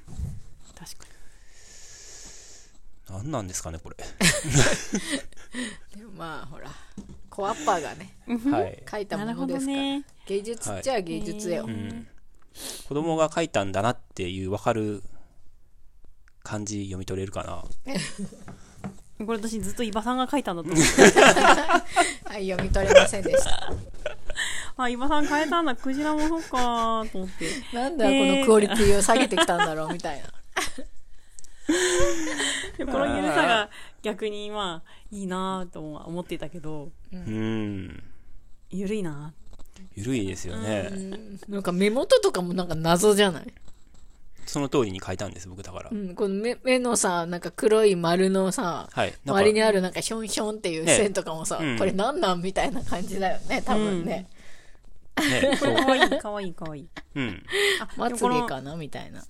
[3.10, 3.98] 何なんですかね、これ。
[5.96, 6.70] でもまあほら
[7.30, 8.18] コアッパーがね
[8.52, 8.84] はい。
[8.90, 10.04] 書いたものですから、ね。
[10.26, 12.08] 芸術っちゃ芸術よ、うん。
[12.88, 15.04] 子供が書いたんだなっていう分かる
[16.44, 17.64] 感じ読み取れるかな。
[19.26, 21.22] これ私ずっと伊庭さんが書いたんだと思って。
[22.26, 23.74] はい読み取れませんでした
[24.78, 25.76] あ、伊庭さん変えたんだ。
[25.76, 27.50] クジラもそうかと思って。
[27.74, 30.32] なんだこのクオリティを下げてきたんだろうみたいなで
[32.86, 33.70] このゆるさが
[34.02, 38.04] 逆にまあいいなと思ってたけど、うん。
[38.70, 39.34] ゆるいな
[39.96, 40.92] ゆるいですよね。
[41.48, 43.54] なんか目元とかもなんか謎じゃない、
[44.46, 45.96] その通りに書いたんです、僕だからう。
[45.96, 49.14] ん、この目目のさなんか黒い丸のさはい。
[49.26, 54.28] 周りにあるなんかヒョンヒョンっていうね線とかもさ、うんこれなんなんみたいな感じだよね多分ね、
[55.20, 55.76] ね、そう。
[55.76, 56.88] かわいいかわいいかわいい。
[57.16, 57.44] うん。
[57.82, 59.24] あ、まつげかなみたいな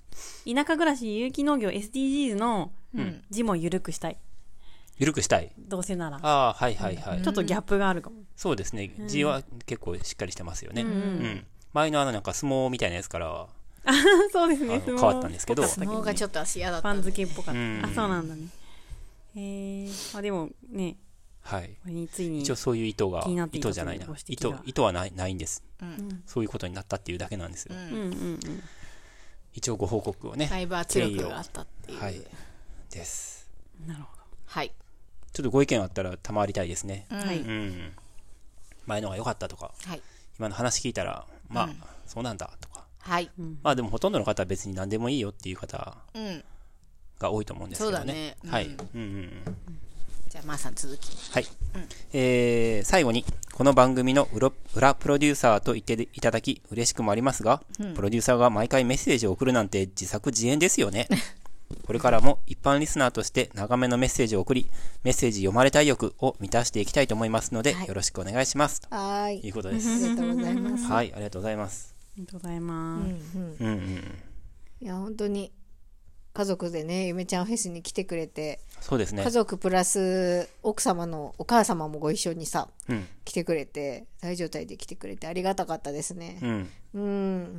[0.45, 4.17] 田舎暮らし有機農業 SDGs のん字もゆるくしたい。
[4.97, 5.51] ゆるくしたい？
[5.57, 6.19] どうせなら。
[6.21, 7.21] ああ、はいはいはい。
[7.21, 8.17] ちょっとギャップがあるかも。
[8.35, 8.91] そうですね。
[9.07, 10.83] 字は結構しっかりしてますよね。
[10.83, 11.45] ううんん。
[11.73, 13.49] 前のあのなんか相撲みたいなやつからは、
[14.31, 14.81] そうですあのね。
[14.85, 17.59] 変わったんですけど相撲がちょっと足嫌だったパン付けっぽかった。
[17.59, 18.47] うんあ、そうなんだね。
[19.35, 20.95] えー、あ、でもね、
[21.41, 21.69] はい。
[21.83, 24.19] これについに一応そういう意図が気になっ、ていた意図じゃないなというご。
[24.19, 25.61] 指意図意図はないないんです。
[25.81, 27.75] うんそういうことになったっていうだけなんですよ。
[27.75, 28.39] うんうんうん。
[29.55, 30.47] 一応ご報告をね。
[30.47, 32.21] だいぶ圧力があったっていうはい。
[32.91, 33.49] です。
[33.87, 34.23] なるほど。
[34.45, 34.71] はい、
[35.33, 37.07] ちょっとご意見あったら賜りたいですね。
[37.09, 37.91] うんはいうん。
[38.85, 40.01] 前のが良かったとか、はい
[40.37, 41.69] 今の話聞いたら、まあ、
[42.05, 42.85] そうなんだとか。
[42.99, 43.31] はい
[43.63, 46.43] まあでもほとんどの方は別に何でもいいよっていう方うん
[47.17, 47.97] が多いと思うんですけどね。
[47.97, 48.65] そうだねはい。
[48.65, 49.57] うんうんうんうん。
[50.35, 51.45] じゃあまーさん続きはい。
[52.11, 57.61] えー、最後に、この番組の裏裏プロデューサーと言っていただき嬉しくもありますが、
[57.95, 61.07] プロデューサーが毎回メッセージを送るなんて自作自演ですよね。
[61.87, 64.69] これからも一般リスナーとして長めのメッセージを送り、
[65.03, 68.81] メッセージ読まれたい欲を満たしていきたいと思いますので、はいよろしくお願いします。
[68.81, 69.87] とはーいいうことです。
[69.87, 71.95] ありがとうございますはい、ありがとうございます。
[71.97, 73.37] ありがとうございます。
[73.37, 74.15] うんうんうんうん。
[74.81, 75.53] いや本当に
[76.35, 79.29] 家族でねゆめちゃんフェスに来てくれて、そうですね家。
[79.29, 83.07] 族プラス奥様のお母様もご一緒にさうん。
[83.23, 86.69] 来てくれて大状態で来てくれてありがたかったですねうん。
[86.93, 86.99] う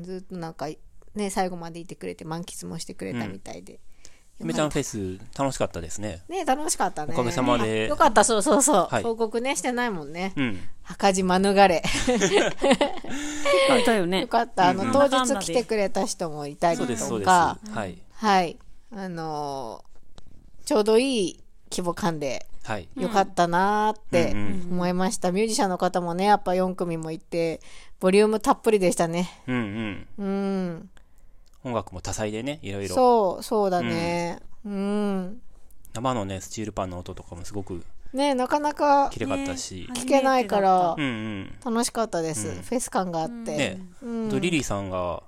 [0.00, 0.68] んずっとなんか
[1.14, 3.80] ね最後までいてくれて満喫もしてくれたみたいで、
[4.40, 6.22] ゆめちゃんフェス楽しかったですね。
[6.28, 10.60] ね楽しかったねおかげさまであよかったそうそうそう、はい報告ねしてないもんね、うん。
[10.82, 11.82] 墓地免れ
[13.80, 14.28] いたよねよ。
[14.28, 17.26] かったあの、当日来てくれた人もいたりとそうです、そうです。
[17.26, 17.96] かはい。
[18.12, 18.58] はい
[18.96, 19.96] あのー
[20.66, 22.88] ちょうどいい規模感ではい。
[22.96, 24.72] よかったなーってうんうん。
[24.72, 27.60] 思いました、ミュージシャンの方もねやっぱ4組もいて
[28.00, 29.30] ボリュームたっぷりでしたね。
[29.46, 30.24] うんうん。
[30.24, 30.90] うん。
[31.62, 32.94] 音楽も多彩でね、いろいろ。
[32.94, 34.40] そうそうだね。
[34.64, 35.40] うん、
[35.94, 39.88] 生のね、スチールパンの音とかもすごくねなかなか綺麗かったし。
[39.94, 41.56] 聞けないからうんうん。
[41.64, 42.54] 楽しかったです、うん。
[42.62, 44.28] フェス感があって、ね、うん。
[44.30, 45.22] とリリーさんが、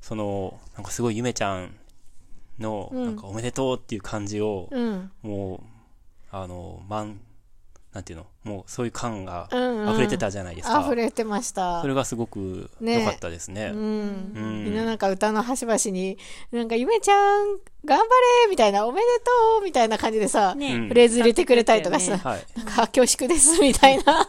[0.00, 1.74] その、なんかすごいゆめちゃん
[2.60, 3.04] の、うん。
[3.04, 5.10] なんかおめでとうっていう感じを、うん。
[5.22, 5.60] もう、
[6.30, 7.20] あの、まん、
[7.92, 10.80] なんていうの、もうそういう感が溢れてたじゃないですか。
[10.80, 11.80] 溢れてました。
[11.80, 13.00] それがすごくね。
[13.00, 13.72] 良かったですね。
[13.74, 13.80] うん。
[13.80, 14.64] うん。
[14.64, 16.16] みんななんか歌の端々に、
[16.52, 18.08] なんか、ゆめちゃん、頑張れ
[18.48, 22.46] みたいな、おめでとうみたいな感じでさ、フレーズ入れてくれたりとかさ、はい。
[22.56, 24.24] なんか、恐縮です、みたいな。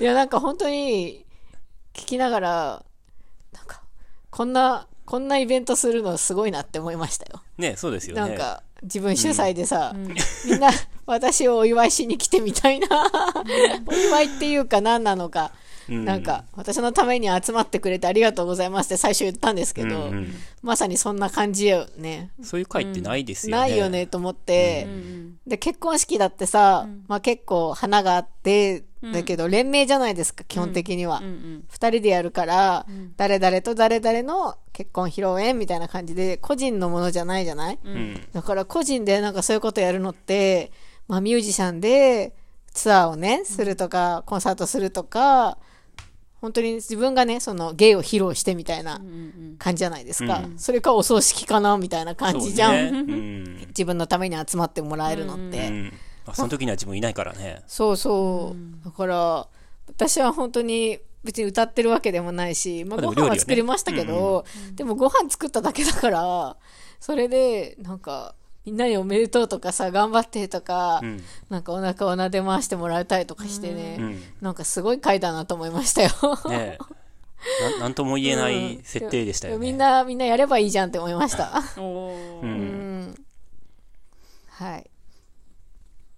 [0.00, 1.24] いや、なんか本当に、
[1.94, 2.84] 聞きながら、
[3.52, 3.82] なんか、
[4.30, 7.40] こんな、こんなイベントするのすごいなって思いましたよ。
[7.58, 8.20] ね、そうですよね。
[8.20, 9.94] なんか、自分主催でさ、
[10.44, 10.70] みんな、
[11.06, 12.88] 私をお祝いしに来てみたいな。
[13.86, 15.52] お祝いっていうか何なのか。
[15.88, 16.04] うん。
[16.04, 20.34] なんか、私のために集まってくれてありがとうございますって最初言ったんですけど、うんうん。
[20.62, 22.30] まさにそんな感じよね。
[22.42, 23.60] そういう会ってないですよね。
[23.60, 31.18] ないよねと思って、うんうんで、結婚式だってさ、まあ結構花があって、だけど連名じゃないですか、基本的には。
[31.18, 38.20] うんうん二人でやるから、誰々と誰々の結婚披露宴みたいな感じで、個人のものじゃないじゃない、うん。
[38.32, 40.72] だから個人でなんかそういうことやるのって、
[41.06, 42.34] まあミュージシャンで
[42.72, 45.58] ツアーをね、するとか、コンサートするとか、
[46.40, 49.00] 本当に自分がね、その芸を披露してみたいな
[49.58, 50.42] 感じじゃないですか。
[50.56, 52.72] それかお葬式かなみたいな感じじゃん。
[52.72, 53.58] ね うん。
[53.68, 55.68] 自分のために集まってもらえるのって。
[55.68, 55.92] うん。
[56.26, 57.62] まあその時には自分いないからね。
[57.66, 58.84] そうそう。
[58.84, 59.48] だから、
[59.88, 64.44] 私は本当に別に歌ってるわけでもないし、まあ、ご飯は作りましたけど、
[64.74, 66.56] でもご飯作っただけだから、
[67.00, 68.34] それで、なんか、
[68.66, 71.22] みんなにおめでとうとかさ、頑張ってとか、うん。
[71.48, 74.22] なんかお腹を撫で回してもらえたりとかしてね、うん。
[74.40, 76.10] なんかすごい回だなと思いましたよ。
[76.48, 76.78] ね
[77.70, 79.60] なんなんとも言えない設定でしたよね。
[79.60, 81.62] みんな、みんなやればいいじゃんって思いました。
[81.78, 81.80] う。
[81.80, 81.84] う
[82.44, 83.14] んん。
[84.48, 84.90] はい。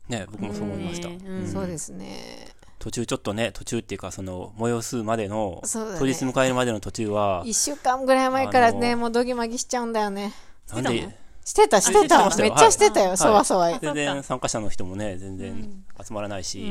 [0.08, 1.08] ね、僕もそう思いました。
[1.08, 2.48] ねうんそうですね。
[2.78, 10.32] 途中ちょっとね、途中っていうか、その、催すまでの、ね当日迎えるまでの途中は、一週間ぐらい前からね、もうドギマギしちゃうんだよね。
[10.72, 11.14] なんで、
[11.48, 12.28] してた、してた。
[12.36, 13.16] めっちゃしてたよ、はい。
[13.16, 13.78] そわそわ。
[13.80, 16.70] 全然参加者の人もね、全然集まらないし、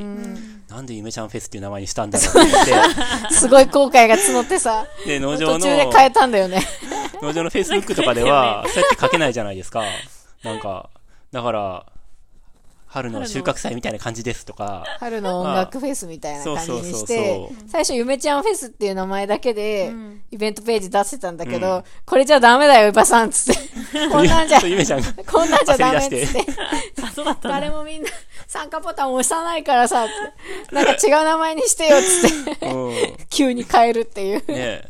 [0.70, 3.34] なんでゆめちゃんフェスっていう名前にしたんだろうって。
[3.34, 6.62] すごい後悔が募ってさ、で、農途場の、中で変えたんだよね。
[7.24, 9.84] 農場のフェイスブックとかでは、 そうやって書けないじゃないですか。
[10.44, 10.92] なんか、
[11.32, 11.86] だから、
[12.98, 23.62] 春の収穫祭みたいな感じですとか、春の音楽フェスみたいな感じにそうそうそうしてそ、最初、ゆめちゃんフェスっていう名前だけでん、イベントページ出してたんだけうど、これじゃダメだよ、ゆばさん、つって。
[24.12, 26.10] こんなんじゃそう、ゆめちゃんがこんなんじゃダメっつっ。
[26.10, 26.54] して。
[27.44, 28.10] 誰もみんな
[28.48, 30.08] 参加ボタン押さないからさ、
[30.72, 33.26] なんか違う名前にしてよ、つって。
[33.30, 34.44] 急に変えるっていう。
[34.48, 34.88] え。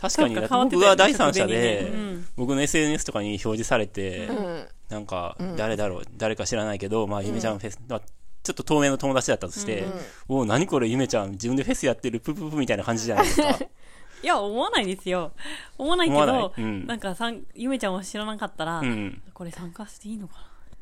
[0.00, 1.90] 確かに、僕が第三者で
[2.36, 4.68] 僕の SNS とかに表示されて、うん。
[4.88, 8.00] なんか、誰だろう、誰か知らないけど、まあ、ゆめちゃんフェス、まあ
[8.42, 9.86] ちょっと透明の友達だったとして、
[10.28, 13.48] おお、何これ、ゆめちゃん、自分でフェスやってる、プププみたいな感じじゃないですか？
[14.22, 15.32] いや、思わないですよ。
[15.78, 19.22] 思わないけ思わなうんなんかさん、ゆめちゃんを知らなかったら、うん。
[19.32, 20.34] これ参加していいのか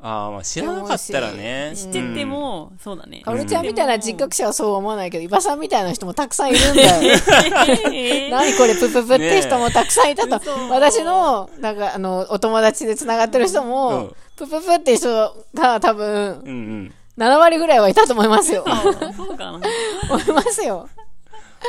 [0.05, 1.69] ああ、まあ、知らなかったらね。
[1.69, 3.21] な知ってても、そうだね。
[3.21, 6.89] かおるちゃんみたいな実覚者はそう思わないけど、伊庭さんみたいな人もたくさんいるんだよ。
[7.93, 10.35] えー 何これプププって人もたくさんいたと。
[10.35, 16.93] 嘘私の、なんかあの、お友達で繋がってる人も、うんプププって人が多分、うんうん。
[17.17, 18.63] 7割ぐらいはいたと思いますよ。
[18.67, 19.61] あそうかな。
[20.09, 20.89] 思いますよ。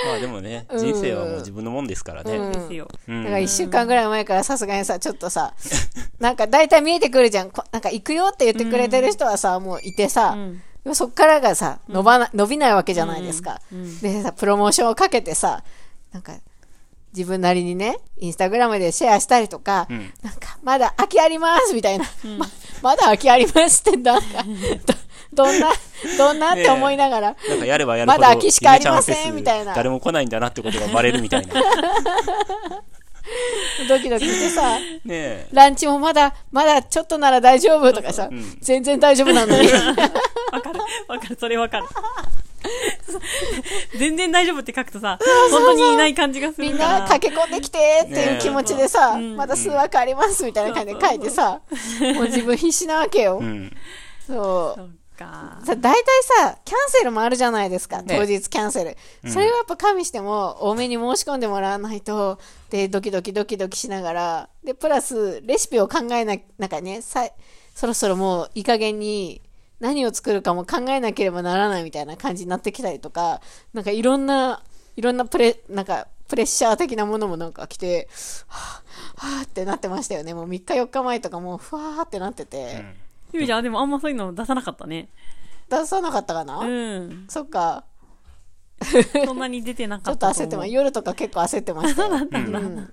[0.06, 0.78] まあでもね、うん。
[0.78, 2.36] 人生はもう自分のもんですからね。
[2.36, 2.52] うん。
[2.52, 2.88] ですよ。
[3.08, 3.24] うん。
[3.24, 5.54] だから一週間ぐらい前からさすがにさ、ちょっとさ、
[6.20, 7.50] なんか大体見えてくるじゃん。
[7.50, 10.62] こなんか行くよって言ってくれてる人はさ、もういてさ、うん。
[10.84, 13.60] でもそっからがさ、伸ばな、伸びないわけじゃないですか。
[13.72, 14.00] うん。
[14.00, 15.64] でさ、プロモーションをかけてさ、
[16.12, 16.34] なんか、
[17.16, 20.12] 自分なりにね、インスタグラムでシェアしたりとか、うん。
[20.22, 22.04] なんか、まだ空きありますみたいな、
[22.38, 22.46] ま、
[22.82, 24.44] まだ空きありますってなんか、
[25.34, 25.72] どどんな、
[26.18, 31.54] どんなって思いながら、なんかやればやるほど、まだ空きしかありませんみたいな誰も来ないんだなってことがバレるみたいな。
[31.54, 31.60] ね
[33.88, 35.48] ドキドキしてさ、え。
[35.52, 39.66] ランチもまだ、まだちょっとなら大丈夫とかさ、うん全然大丈夫なのに。
[40.52, 40.80] わかる。
[41.08, 41.36] わかる。
[41.38, 41.86] それわかる。
[43.98, 45.18] 全然大丈夫って書くとさ、
[45.50, 47.00] 本当にいない感じがすみんるから。
[47.00, 51.60] な駆け込んできてっていう気持ちでさ、ねまだ数枠ありますみたいな感じで書いてさ、
[52.14, 53.38] もう自分必死なわけよ。
[53.38, 53.72] うん。
[54.26, 54.90] そう。
[55.14, 55.60] か。
[55.64, 56.04] さ、大体
[56.42, 58.02] さ、キャンセルもあるじゃないですか。
[58.02, 58.96] ね当日キャンセル。
[59.30, 62.38] それはやっぱ加味しても、多めに申し込んでもらわないと、
[62.70, 67.28] で、ドキドキドキドキしながら、で、プラス、レシピを考えな、なんかね、さ、
[67.74, 69.40] そろそろもういい加減に、
[69.80, 73.40] 何を作るかも考えなければならないみたいな感じになってきたりとか、
[73.72, 74.62] なんかいろんな、
[74.96, 78.08] いろんなプレ、なんか、プレッシャー的なものもなんか来て、
[78.46, 80.32] はぁ、はぁってなってましたよね。
[80.32, 82.84] もう3日4日前とかもう、ふわーってなってて、
[83.34, 85.08] ゆめちゃん、でもあんまそういうの出さなかったね。
[85.68, 87.26] 出さなかったかな、うん。
[87.28, 87.84] そっか。
[89.24, 90.36] そんなに出てなちょっかった思う。
[90.36, 90.68] と焦ってます。
[90.68, 92.14] 夜とか結構焦ってましたよ。
[92.30, 92.92] うん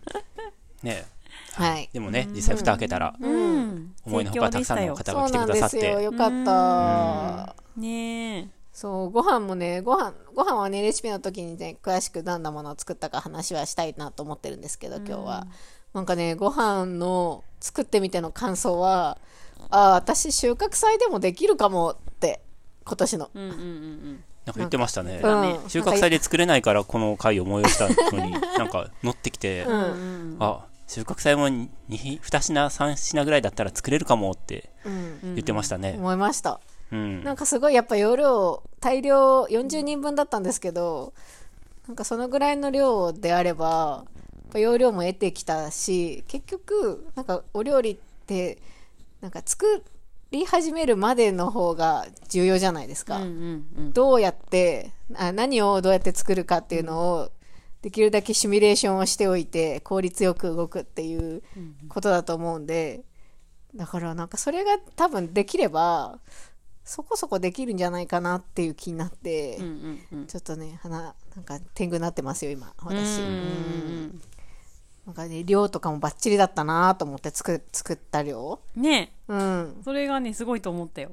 [0.84, 1.06] ね
[1.54, 1.90] はい。
[1.92, 3.94] でもね、実際蓋開けたら、うん。
[4.06, 5.80] 思いのほかたくさんの方が来てそうなんくださって。
[5.82, 6.02] ですよ。
[6.02, 7.56] よかった。
[7.76, 8.48] ねえ。
[8.72, 15.48] そう、ご飯もね、ご飯、ご飯はね、レシピの時にね、詳しくどんなものを作ったか話はしたいなと思ってるんですけど、今日は。
[15.94, 19.18] なんかね、ご飯の作ってみての感想は、
[19.72, 22.42] ああ、私収穫祭でもできるかもって、
[22.86, 23.32] 今年の。
[23.34, 25.22] うんうんうんなんか言ってましたね。
[25.24, 29.74] うん収穫祭で作れないからこの回を催したのに、 なんか乗ってきて、うん。
[29.74, 30.38] うん。
[30.40, 35.20] あ、収穫祭も 2, 2品、3品ぐらいだったら作れるかもってうん。
[35.36, 35.94] 言ってましたね。
[35.98, 36.60] 思いました。
[36.92, 37.24] うん。
[37.24, 41.14] なんかすごいやっぱ容量、大量40人分だったんですけど、
[41.88, 48.58] なんかそのぐらいの量であれば、やっぱ容量も得てきたし、結局、なんかお料理って、
[49.22, 49.84] なんか作
[50.32, 53.18] り始めるまでの方が重要じゃないですか。
[53.18, 53.94] うんうんうん。
[53.94, 57.32] どうやってあ、何をどうやって作るかっていうのを、
[57.82, 61.42] できるだけシミュレーションをしておいて、効率よく動くっていう
[61.90, 63.04] ことだと思うんで、
[63.76, 66.20] だからなんかそれが多分できれば、
[66.84, 70.28] そこそこできるんじゃないかなっていう気になって、うんうんうん。
[70.28, 73.22] ちょっとね、鼻、なんか天狗になってますよ、今、私。
[73.22, 74.22] ううんん
[75.06, 78.60] なんかね、量とかもバッチリだったなと思って作作った量。
[78.76, 79.84] ねうんえ。。
[79.84, 81.12] それがね、すごいと思ったよ。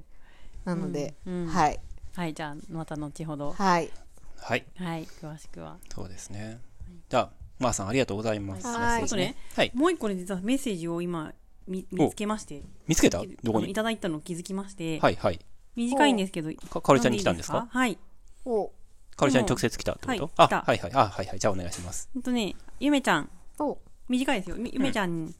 [0.64, 1.80] なので、うんうんはい。
[2.14, 3.52] はい、じゃあ、また後ほど。
[3.52, 3.90] はい。
[4.36, 4.64] はい。
[4.76, 5.78] はい、詳しくは。
[5.94, 6.60] そうですね。
[7.08, 8.66] じゃあ、まーさんありがとうございます。
[8.66, 9.72] はいあとねはい。
[9.74, 11.32] もう一個ね、実はメッセージを今、
[11.66, 12.62] 見見つけまして。
[12.86, 13.22] 見つけた？
[13.42, 13.70] どこに？
[13.70, 15.00] いただいたのを気づきまして。
[15.00, 15.40] はいはい。
[15.76, 16.52] 短いんですけど。
[16.68, 17.68] かかおりちゃんに来たんですか？
[17.72, 17.98] 読でいいはい。
[18.44, 18.68] お
[19.16, 23.28] かおりちゃんに直接来たってこと、はい来たあはいはいあはいはいじゃあお願いしますほんとね、ゆめちゃん、
[23.60, 24.56] お短いですよ。
[24.56, 25.34] みゆめちゃん、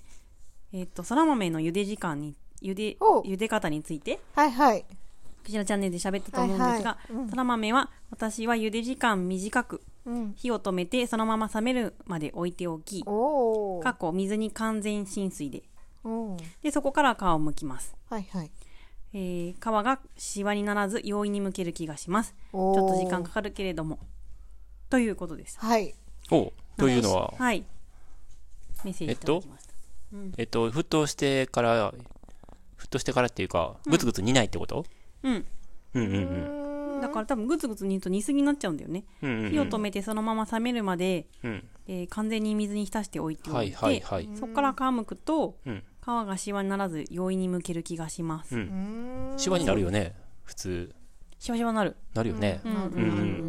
[0.73, 4.83] えっ、と、そら豆の茹で時間に、茹で、お茹で方について、はいはい。
[4.83, 4.87] こ
[5.51, 10.35] ちらチャンネルで喋ったと思うんですが、はいはいうんそら豆は、私は茹で時間短く、うん。
[10.37, 13.81] 火を止めて、そのまま冷めるまで置いておき、おお。
[13.81, 15.63] 過去水に完全浸水で、
[16.05, 16.37] うん。
[16.63, 17.95] で、そこから皮を剥きます。
[18.11, 18.51] はいはい。
[19.15, 22.33] えー皮がシワにならず容易に剥ける気がします。
[22.33, 23.99] ちおょっと時間かかるけれども。
[24.91, 25.59] ということです。
[25.59, 25.95] はい。
[26.31, 27.35] おというのは？
[27.39, 27.65] はい。
[28.85, 29.75] メッセージいただきました。
[30.37, 30.71] えっと？
[30.71, 34.85] 沸騰してから沸騰してからっていうかぐつぐつ煮ないってこと、
[35.23, 35.47] うん。
[35.95, 37.01] うん、うんうん。
[37.01, 39.05] だから多分グツグツ煮ると煮すぎになっちゃうんだよね。
[39.23, 39.51] うんうんうん。
[39.51, 41.69] 火を止めてそのまま冷めるまで、うん。
[41.87, 45.83] えー完全に水に浸しておいておいて、はいはいはいそこから皮むくと、うん。
[46.03, 48.57] 皮がシワにならず容易に剥ける気がします。
[48.57, 49.35] うん。
[49.37, 50.15] シワになるよね
[50.45, 50.95] 普通。
[51.39, 51.97] シワシワなる。
[52.15, 52.89] なるよね、うんうんうん。
[52.89, 53.05] う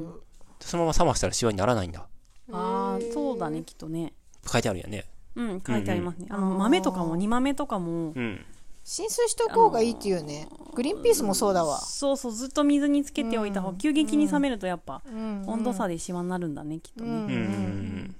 [0.08, 0.14] ん
[0.60, 2.06] そのまま冷ましたらシワにならないんだ。
[2.52, 4.14] ああ、そうだね、きっとね。
[4.46, 6.28] 書いてあるよねうん、書いてありますね。
[6.30, 8.46] あの、豆とかも、煮豆とかも、うん
[8.82, 10.48] 浸水しとこうがいいっていうね。
[10.74, 11.78] グリーンピースもそうだわ。
[11.78, 15.44] そうそう、ずっと水につけておいた方、急激に冷めるとやっぱ、うん。
[15.46, 17.10] 温度差でシワになるんだね、きっとね。
[17.10, 18.16] うんうんうん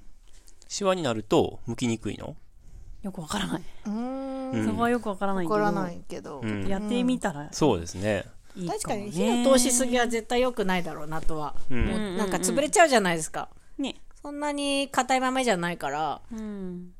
[0.68, 2.36] シワになると剥きにくいの？
[3.02, 3.62] よくわからない。
[3.86, 4.50] うん。
[4.52, 6.40] うんそこはよくわからないけど、わからないけど。
[6.40, 8.26] うんやってみたらそうですね。
[8.68, 11.56] 確かに火の通しすぎは絶対良くないだろうなとは。
[11.68, 13.48] なんか潰れちゃうじゃないですか。
[13.78, 13.96] ね。
[14.22, 16.92] そんなに硬い豆じゃないから、うん。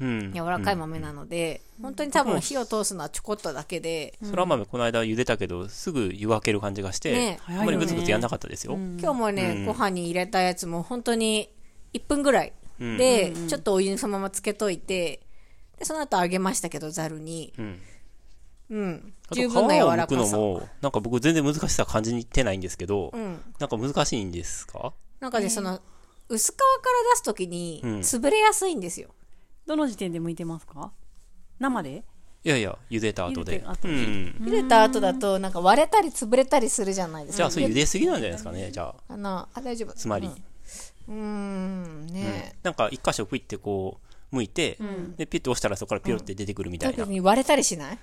[0.00, 0.32] うん。
[0.32, 8.98] 柔らかい豆なので、本当に多分火を通すのはちょこっとだけで、そら豆この間茹でたけどすぐ湯分ける感じがして、ねあんまりグツグツやんなかったですよ、うん。
[9.00, 9.66] 今日もね、うん。
[9.66, 11.52] ご飯に入れたやつも本当に
[11.92, 12.96] 1分ぐらいうん。
[12.96, 15.20] で、ちょっとお湯にそのままつけといて、
[15.78, 17.52] で、その後揚げましたけど、ざるに。
[17.58, 19.12] うん。
[19.32, 20.36] 十分な柔皮を剥くのらかさ。
[20.36, 23.40] もなんか僕全然難しさ感じてないんですけど、うん。
[23.58, 24.94] なんか難しいんですか？
[25.20, 25.80] なんかね、その、
[26.28, 27.98] 薄皮から出すときにうん。
[27.98, 29.10] 潰れやすいんですよ。
[29.66, 30.92] どの時点で剥いてますか？
[31.58, 32.04] 生で？
[32.44, 33.62] いやいや茹でた後で。
[33.62, 34.68] 茹でで。
[34.68, 37.36] た後だと、なんか割れたり潰れたりするじゃないですか。
[37.36, 39.12] じゃあそれ茹ですぎなんじゃないですかねじゃあ。
[39.12, 39.92] あの、あ、大丈夫。
[39.92, 40.34] つまり、うん。
[40.34, 42.56] うーん、ね。
[42.64, 44.00] なんか一箇所ピッてこ
[44.32, 44.76] う剥いて、
[45.16, 47.98] でピッて押したらそこからピロって出てくるみたいな、特に割れたりしない？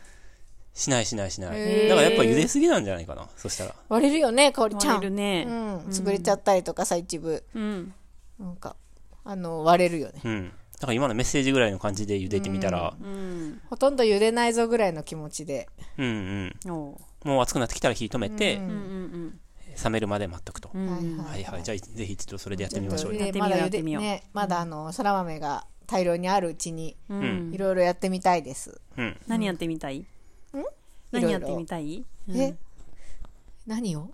[0.74, 1.90] しないしないしない。
[1.90, 3.76] だからやっぱ茹ですぎなんじゃないかなそしたら。
[3.90, 4.78] 割れるよね、かおり。
[4.78, 4.96] ちゃん。
[4.96, 5.46] 割れるね。
[5.50, 5.78] うん。
[5.88, 7.44] 潰れちゃったりとかさ、一部。
[7.54, 7.94] うん。
[8.40, 8.78] なんか、
[9.26, 10.22] あの、割れるよね。
[10.24, 12.94] うんだから今のメッセージぐらいの感じで茹でてみたら。
[13.02, 13.62] うん。
[13.70, 15.68] ほとんど茹でないぞぐらいの気持ちで。
[15.98, 16.80] うんうん。
[17.26, 19.40] もう熱くなってきたら火止めて、うんうん
[19.82, 20.88] 冷めるまで待っとくと、うん。
[20.88, 21.44] うんはい。
[21.44, 21.64] はいはい。
[21.64, 23.14] じゃあぜひちょっとそれでやってみましょう。
[23.14, 24.04] よやってみようまだ茹やってみよう。
[24.04, 27.20] でね、まだあの、そら豆が大量にあるうちに、うん。
[27.20, 28.80] うんいろいろやってみたいです。
[28.98, 29.18] うん。
[29.28, 30.06] 何やってみたい？
[31.12, 32.06] 何やってみたい？
[32.30, 32.56] え？
[33.66, 34.12] 何を？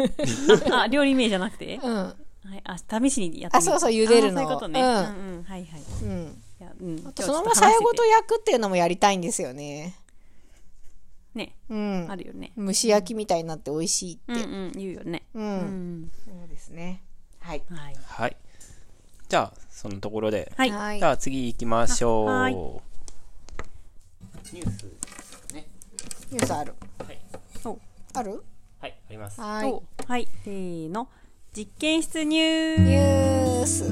[0.72, 1.78] あ、料理名じゃなくて？
[1.82, 2.14] うん。
[2.46, 4.80] はい、あ、試しにやってみあそうそう茹でるのあそういうことね。
[4.80, 4.92] ううんん
[5.38, 5.82] うん、はいはい。
[6.02, 6.42] うん。
[6.60, 7.04] いや、うん。
[7.06, 9.94] あとそのままさやごと焼くっていうのもやりたいんですよね。
[11.34, 12.16] ね、うんあ。
[12.16, 12.52] るよね。
[12.56, 14.32] 蒸し焼きみたいになって美味しいって。
[14.32, 15.24] うんうん、言うよね。
[15.34, 15.40] う。
[15.40, 16.10] うんん。
[16.24, 17.02] そうですね。
[17.40, 17.62] はい。
[17.68, 17.96] はい。
[18.06, 18.36] はい
[19.28, 20.70] じゃあそのところで、はい。
[20.70, 24.84] はいじゃあ次行きましょう、あはいニュース
[26.30, 26.74] ニュースある。
[27.04, 27.18] はい、
[27.64, 27.76] お
[28.14, 28.44] ある？
[28.80, 29.68] はい、ありますはい。
[29.68, 30.28] おはい。
[30.44, 31.08] せーの。
[31.56, 33.84] 実験室ニュニーュース。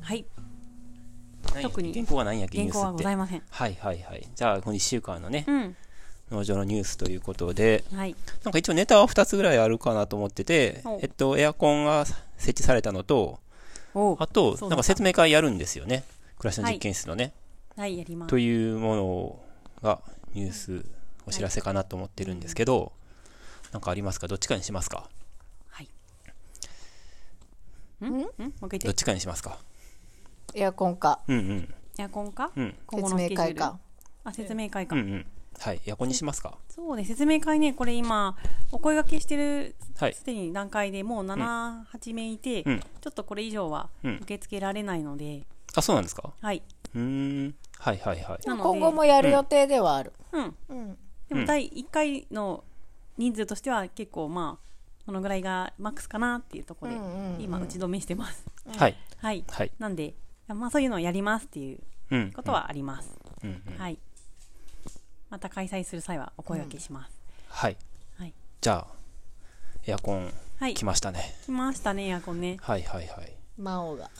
[0.00, 0.26] はい。
[1.62, 1.94] 特に。
[1.94, 2.58] 原稿は何やっけ？
[2.58, 2.80] ニュースって。
[2.80, 3.42] 原稿はございません。
[3.48, 4.26] はいはいはい。
[4.34, 5.76] じゃあこの1週間のねうん。
[6.32, 7.84] 農場のニュースということで。
[7.94, 8.16] はい。
[8.42, 12.06] なんか一応ネタは2つぐらいあるかなと思ってておえっとエアコンが
[12.38, 13.38] 設置されたのと
[13.94, 16.02] おあとなんか説明会やるんですよね。
[16.38, 17.32] 暮らしの実験室のね、
[17.76, 18.30] はい、やります。
[18.30, 19.40] というもの
[19.82, 20.00] が
[20.34, 20.84] ニュース
[21.26, 22.92] お知らせかなと思ってるんですけど、
[23.72, 24.28] なんかありますか？
[24.28, 25.08] どっちかにしますか？
[25.68, 25.88] はい。
[28.02, 28.06] ん？
[28.06, 28.10] ん？
[28.10, 28.78] もう一回言って。
[28.86, 28.94] どっ。
[28.94, 29.58] ちかにしますか？
[30.54, 31.20] エアコンか。
[31.26, 31.74] うんうん。
[31.98, 32.50] エアコンか？
[32.54, 32.74] うん。
[32.94, 33.78] 説明会か。
[34.24, 34.94] あ、説明会か。
[34.94, 35.02] うん。
[35.02, 35.26] うん。
[35.58, 35.80] はい。
[35.86, 36.58] エアコンにしますか？
[36.68, 38.36] そうね、説明会ね、これ今、
[38.70, 40.14] お声掛けしてる、はい。
[40.14, 42.80] すでに段階でもう7、8名いて、うん。
[42.80, 44.16] ちょっとこれ以上はうん。
[44.16, 46.32] 受け付けられないので、あそうなんですか？
[46.40, 46.62] はい。
[46.94, 50.12] うーんはいはいはいなので今後もやる予定ではある。
[50.32, 50.56] うん。
[50.68, 50.98] うん。
[51.28, 52.64] でも第1回の
[53.16, 56.98] 人数としては結構まあ、このぐらいがマックスかなっていうところで、
[57.44, 58.44] 今打ち止めしてます。
[58.76, 59.44] はいはい。
[59.48, 60.14] はいなんで、
[60.48, 61.78] まあそういうのをやりますっていう
[62.10, 63.10] うんことはあります。
[63.42, 63.98] うんうんはい。
[65.30, 67.12] また開催する際はお声掛けします。
[67.48, 67.76] はい
[68.18, 68.34] はい。
[68.60, 68.94] じゃあ
[69.86, 70.74] エアコンはい。
[70.74, 72.58] 来ましたね来ましたね、エアコンね。
[72.60, 74.10] はいはいはい魔王が。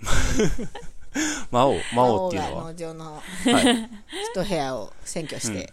[1.50, 2.52] 魔王、魔王っていうのは。
[2.54, 3.90] 魔王が農場のはい。
[4.34, 5.72] 一部屋を占拠して。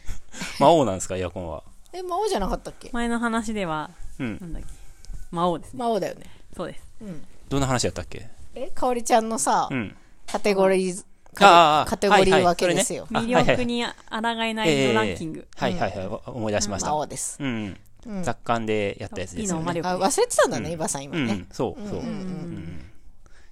[0.60, 1.62] 魔王なんですか、エアコンは。
[1.92, 2.90] え、魔王じゃなかったっけ？
[2.92, 4.38] 前の話では、うん。
[4.40, 4.68] なんだっけ。
[5.30, 5.78] 魔王ですね。
[5.78, 6.26] 魔王だよね。
[6.56, 6.82] そうです。
[7.48, 8.28] どんな話やったっけ？
[8.54, 9.96] え、かおりちゃんのさう、ん。
[10.26, 11.04] カテゴリー、
[11.40, 13.06] ああカテゴリー分けですよ。
[13.12, 13.90] あ魅力に抗
[14.42, 15.46] えないのランキング。
[15.56, 16.88] はいはいはい、わ思い出しました。
[16.90, 17.36] 魔王です。
[17.40, 17.76] うん。
[18.22, 19.60] 雑感でやったやつですよね。
[19.60, 21.22] いいの魔力あ、忘れてたんだね、イバさん今ね。
[21.22, 21.98] うん、そう、そう。
[22.00, 22.82] うん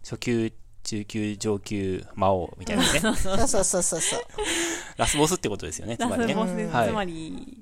[0.03, 0.53] 初級、
[0.85, 3.01] 中級、上級、魔王みたいなね。
[3.01, 4.21] そうそうそうそうそう。
[4.97, 6.35] ラスボスってことですよね、つラまりね。
[6.35, 6.75] スボスです。
[6.75, 7.59] はいつまり、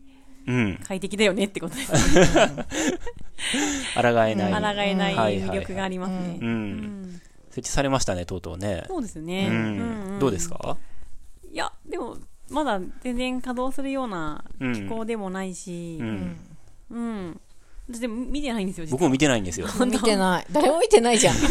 [0.46, 0.78] うん。
[0.86, 1.92] 快適だよねってことです。
[3.94, 4.52] 抗えない。
[4.52, 6.38] 抗えない魅力がありますね。
[6.40, 7.20] うん。
[7.50, 8.84] 設置されましたね、とうとうね。
[8.88, 9.48] そうですうね。
[9.48, 10.18] ん。
[10.18, 10.76] どうですか？
[11.52, 12.16] いや、でも、
[12.50, 16.36] まだ全然稼働するようなうん気候でもないしう、ん。
[16.90, 17.40] うん。
[17.88, 19.66] 私でも見てないんですよ、僕も見てないんですよ。
[19.84, 20.46] 見てない。
[20.52, 21.36] 誰も見てないじゃん。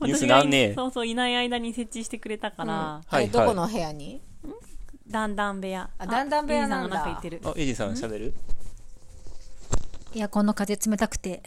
[0.06, 4.20] ニュース私がなんねそうそう、いない間に設置してくれたから、はいえどこの部屋に？
[5.08, 5.36] だん？
[5.36, 5.88] だん部屋。
[5.98, 6.96] あ段々部屋なんだ。
[6.96, 7.40] エイジさんがなんか言ってる。
[7.44, 8.34] あ、エイジさん喋る？
[10.14, 11.42] エアコンの風冷たくて、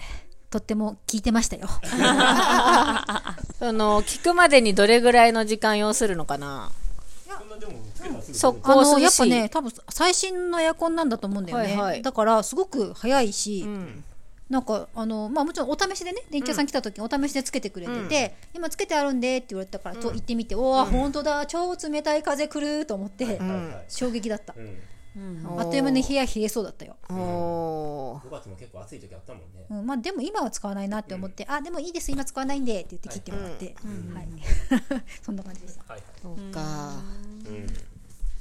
[0.50, 1.68] とっても効いてましたよ。
[3.60, 6.72] その、聞くまでにどれぐらいの時間要するのかな？
[8.34, 9.30] 速あの、攻涼しい。
[9.30, 11.64] やっぱね、多分最新のエアコンなんだと思うんだよね。
[11.66, 12.02] はいはい。
[12.02, 14.04] だから、すごく早いし、うん。
[14.50, 23.39] なんか、あの、まあもちろんお試しでね、電気屋さん来た時にお試しでつけてくれてて、今つけてあるんでって言われたから、と行ってみて、おお、本当だ、超冷たい風来ると思って、
[23.88, 24.56] 衝撃だった。
[25.58, 26.95] あっという間に部屋冷えそうだったよ。
[27.10, 28.28] おー。
[28.28, 29.66] 5月も結構暑い時あったもんね。
[29.70, 33.76] うん、まあでも今は使わないなって思って、あ、でもいいです、今使わないんでって言って切ってもらって、
[34.14, 34.28] はい。
[35.22, 35.84] そんな感じでした。
[36.24, 37.04] そうか。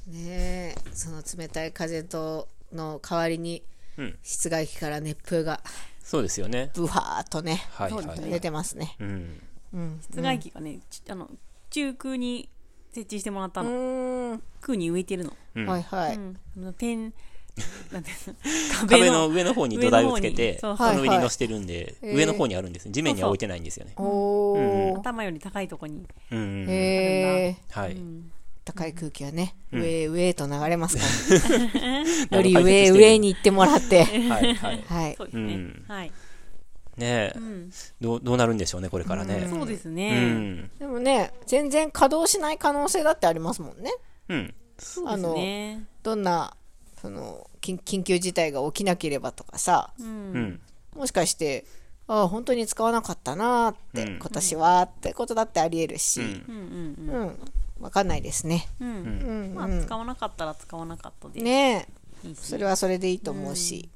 [0.07, 3.63] ねえ、その冷たい風との代わりに
[3.99, 5.61] うん、室外機から熱風が
[6.09, 6.71] そうですよね。
[6.73, 8.21] ブワーっとね、はいはい。
[8.31, 8.97] 出てますね。
[8.99, 9.41] うん。
[9.75, 10.01] うん。
[10.01, 11.29] 室外機がね、ちあの、
[11.69, 12.49] 中空に
[12.95, 13.71] 設置してもらったうの。
[13.71, 14.43] ーん。
[14.63, 15.35] 空に浮いてるの。
[15.55, 16.17] うんはいはい。
[16.17, 16.37] うん。
[16.57, 17.13] あのペン、
[17.93, 18.17] なんていう
[18.81, 18.89] の？
[18.89, 22.93] 壁の上の方に土台をつけて、そうその上に乗せてるんで、はいはい上の方にあるんですね。
[22.93, 23.93] 地面には置いてないんですよね。
[23.97, 24.99] おー。
[24.99, 26.07] 頭より高いとこに。
[26.31, 26.71] うんうんうん。
[26.71, 27.57] へえ。
[27.69, 27.97] はい。
[28.69, 31.03] 高い空気はね、上へ上へと流れますか
[32.31, 32.37] ら。
[32.37, 34.05] より上へ上に行ってもらって。
[34.05, 34.85] はいはい。
[34.87, 35.25] はいそ。
[35.25, 35.55] うですね。
[35.55, 36.12] うんはい。
[36.99, 37.71] ねえ、うん。
[38.01, 39.47] どう、どうなるんでしょうね、これからね。
[39.49, 40.33] そうですうね。
[40.33, 40.71] ん。
[40.79, 43.91] でもね、全然稼働しない可能性だってありますもんね。
[44.29, 44.55] うん。
[44.79, 45.87] そうですね。
[46.03, 46.55] どんな、
[47.01, 50.03] その、緊緊急事態が起きなければとかさ、う。
[50.03, 50.61] うんん。
[50.95, 51.64] もしかして、
[52.07, 57.39] ああ、本当に使わなかったなーって、うん今年はってことだってあり得るし、うん。
[57.79, 58.68] うんうんうん、わかんないですね。
[58.81, 59.53] うん。
[59.55, 61.41] まあ、うん使わなかったら使わなかったで。
[61.41, 61.89] ね
[62.35, 63.89] それはそれでいいと思うし。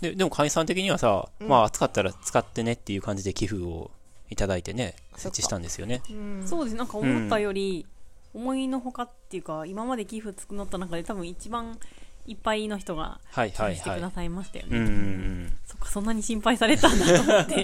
[0.00, 3.90] で、でも会員さん的にはさ、まあ暑かったら使ってねっていう感じで寄付を
[4.30, 6.02] いただいてね、設置したんですよね。
[6.46, 6.76] そうです。
[6.76, 7.86] なんか思ったより、
[8.32, 11.78] 思いのほかっていうか、今まで寄付作った中で多分一番
[12.26, 14.10] いっぱいの人がはいはいはいしてくだ。
[14.10, 14.78] さいましたよね。
[14.78, 15.52] うんうんうん。
[15.66, 17.62] そっか、そんなに心配されたんだと思って。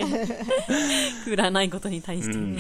[1.25, 2.35] クーラーないことに対して。
[2.35, 2.59] うん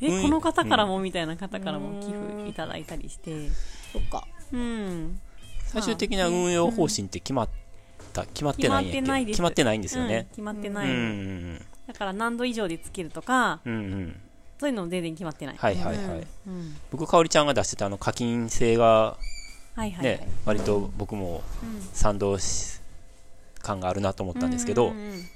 [0.00, 3.48] え、うんこの方からもみたいな方からも寄付いただいたりして。
[3.92, 4.26] そっか。
[4.52, 5.20] うん。
[5.66, 7.48] 最終的な運用方針って決まっ
[8.12, 8.92] た、決まってないんや
[9.26, 10.26] 決まってないんですようんね。
[10.30, 10.88] 決まってうんない。
[10.88, 13.72] うんだから何度以上でつけるとか、うん。
[13.72, 14.20] うんうん。
[14.58, 15.56] そういうのも全然決まってない。
[15.56, 16.26] はいはいはい。
[16.46, 16.76] うん。
[16.90, 19.16] 僕、かおりちゃんが出してたあの課金制が
[19.74, 20.18] はいはいはい。
[20.18, 21.42] ね、割と僕も
[21.92, 22.79] 賛同し、
[23.62, 24.92] 感があるなと思ったんですけど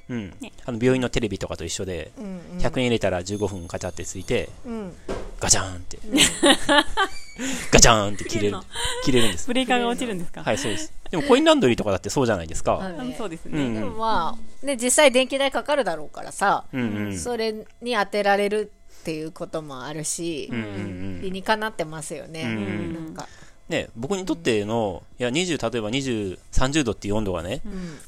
[0.08, 0.34] うん。
[0.66, 4.92] あの病院のテレビとかと一緒で、うん、100円入れたら15分ガチャってついて、うん。
[5.40, 5.98] ガチャーンって、
[7.70, 8.56] ガチャーンって切れる、
[9.04, 9.46] 切れるんです。
[9.46, 10.42] ブレーカーが落ちるんですか？
[10.42, 10.92] はい、そうです。
[11.10, 12.76] でもコインランドリーとかだってそうじゃないですか。
[12.78, 13.62] うんそうですね。
[13.62, 17.18] うんでもまあ、ね、実際電気代かかるだろうからさ、うんうん。
[17.18, 17.52] それ
[17.82, 22.44] に当てられるっていうこともあるし、うんうんうん理にかなってますよね。
[22.44, 23.26] んなんか、
[23.68, 27.62] ね、僕にとっての、いや、20、例えば20、30度っていう温度がね、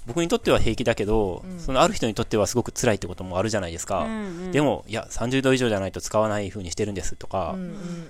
[0.06, 4.00] 僕にとっては平気だけど、そのある人にとってはすごく辛いってこともあるじゃないですか。
[4.00, 4.52] うんうん。
[4.52, 7.56] でも、いや、30度以上じゃないと使わない風にしてるんですとか、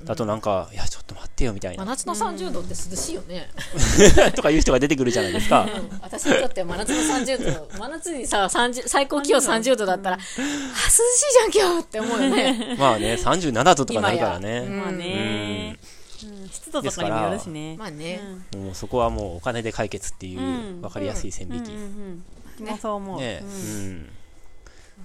[0.09, 3.49] あとなんか、いや、ちょっと待ってよみたいな、真夏の30度って涼しいよね。
[4.35, 5.69] とかいう人が出てくるじゃないですか。
[6.03, 12.77] 私にとって真夏の30度、真夏にさ、30最高気温30度だったら、あ、涼しいじゃん今日って思うよね。
[12.77, 14.63] まあね、37度とかなるからね。
[14.63, 15.79] まあね、
[16.25, 17.77] うん湿度とかにもよるしね。
[17.77, 18.21] まあね。
[18.55, 20.43] もうそこはもうお金で解決っていうう
[20.79, 21.69] ん分かりやすい線引き。
[21.69, 22.25] うんうん
[22.61, 22.67] うん。
[22.69, 23.21] もそう思う。
[23.21, 24.09] ね、ううんん。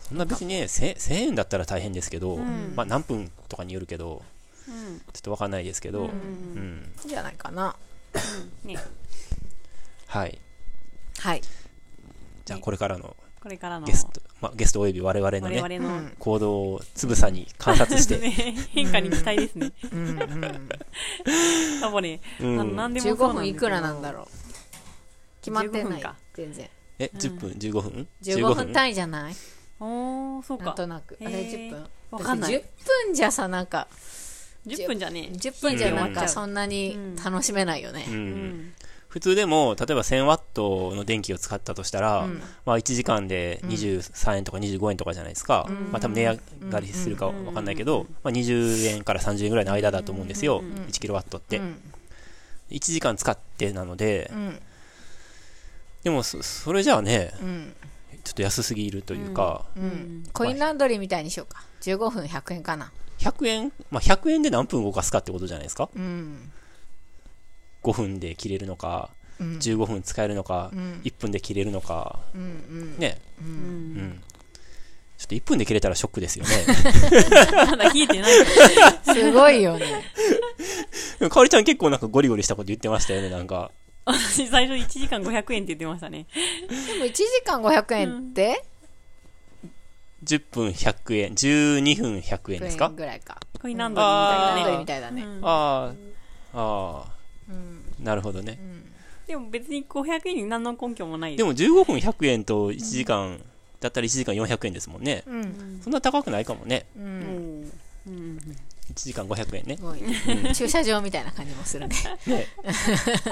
[0.08, 2.38] そんな別にね、1000 1000円だったら大変ですけど、
[2.76, 4.22] まあ何分とかによるけど、
[4.68, 6.94] うんちょっと分かんないですけど、うん。
[7.00, 7.76] いいんじゃないかな。
[8.64, 8.78] ね
[10.08, 10.40] はい。
[11.20, 11.42] はい。
[12.46, 18.30] じゃあこれからのこれからのゲスト、まあ、ゲストおよび我々の我ね、々の、行動をつぶさに観察して、ね、
[18.70, 19.72] 変化に期待ですね。
[19.92, 20.70] うんうん
[21.82, 22.60] 多分ね、うん。
[22.60, 24.28] あの何でもそう15なん分いくらなんだろう。
[25.42, 26.70] 決まって15ない分か全然
[27.00, 28.74] え、10分 ?15 分？15分。
[28.74, 29.36] 単位じゃない？
[29.80, 30.66] おー、そうか。
[30.66, 30.88] なんと。
[30.88, 31.18] なく。
[31.20, 31.52] あれへー。
[31.52, 31.90] 10分。
[32.12, 32.54] わかんない。
[32.54, 33.88] だって10分じゃさなんか。
[34.68, 35.30] 10分じゃね。
[35.34, 38.06] 10分じゃなんうんかそんなに楽しめないよね。
[38.08, 38.12] う。
[38.12, 38.30] うん。
[38.68, 38.74] ん。
[39.12, 42.28] 普通でも、例えば1000ワットの電気を使ったとしたら、
[42.66, 45.68] まあ1時間で23円とか25円とかじゃないですか。
[45.92, 46.40] まあ多分値上
[46.70, 50.64] がりするかわかんないけど、まあ20円から30円ぐらいの間だと思うんですよ。
[50.88, 51.60] 1キロワットって。
[52.70, 54.58] 1時間使ってなので、ん。
[56.04, 57.76] でもそ、それじゃあね、うん。
[58.24, 60.24] ちょっと安すぎるというか、うん。
[60.32, 61.66] コインランドリーみたいにしようか。
[61.82, 62.94] 15分100円かな。
[63.20, 65.90] 100円、まあ100円で何分動かすかってことじゃないですか。
[65.94, 66.54] うん
[67.84, 69.10] 5分で切れるのか、
[69.40, 69.58] うん。
[69.58, 71.02] 15分使えるのか、ん。
[71.04, 72.98] 1分で切れるのか、うんうん。
[72.98, 73.46] ね、う。
[73.46, 73.52] うん。
[73.98, 74.24] ん。
[75.18, 76.52] ちょっと1分で切れたらショックですよね。
[77.68, 78.32] まだ聞いてない。
[79.14, 80.04] すごいよね。
[81.30, 83.72] かおりちゃん結構なんかゴリゴリしたこと言ってましたよね、なんか。
[84.06, 86.26] 私最初1時間500円って言ってましたね。
[86.68, 88.64] でも1時間500円って
[90.24, 93.40] ？10分100円、12分100円です100か円ぐらいか。
[93.62, 95.22] コインランドあリーランドリーみたいなね。
[95.22, 95.94] みたいだねあ
[96.54, 97.12] あ、ああ、
[98.02, 98.60] なるほどね。
[99.28, 103.40] でも別に500円に何の根拠もないでも15分100円と1時間、
[103.80, 105.24] だったら1時間400円ですもんね。
[105.26, 106.86] うんそんな高くないかもね。
[106.98, 107.72] ううんん。
[108.08, 108.38] うん。
[108.92, 109.82] 1時間500円ねす。
[109.82, 110.02] ごい
[110.54, 111.96] 駐車場みたいな感じもするね
[112.28, 112.48] ね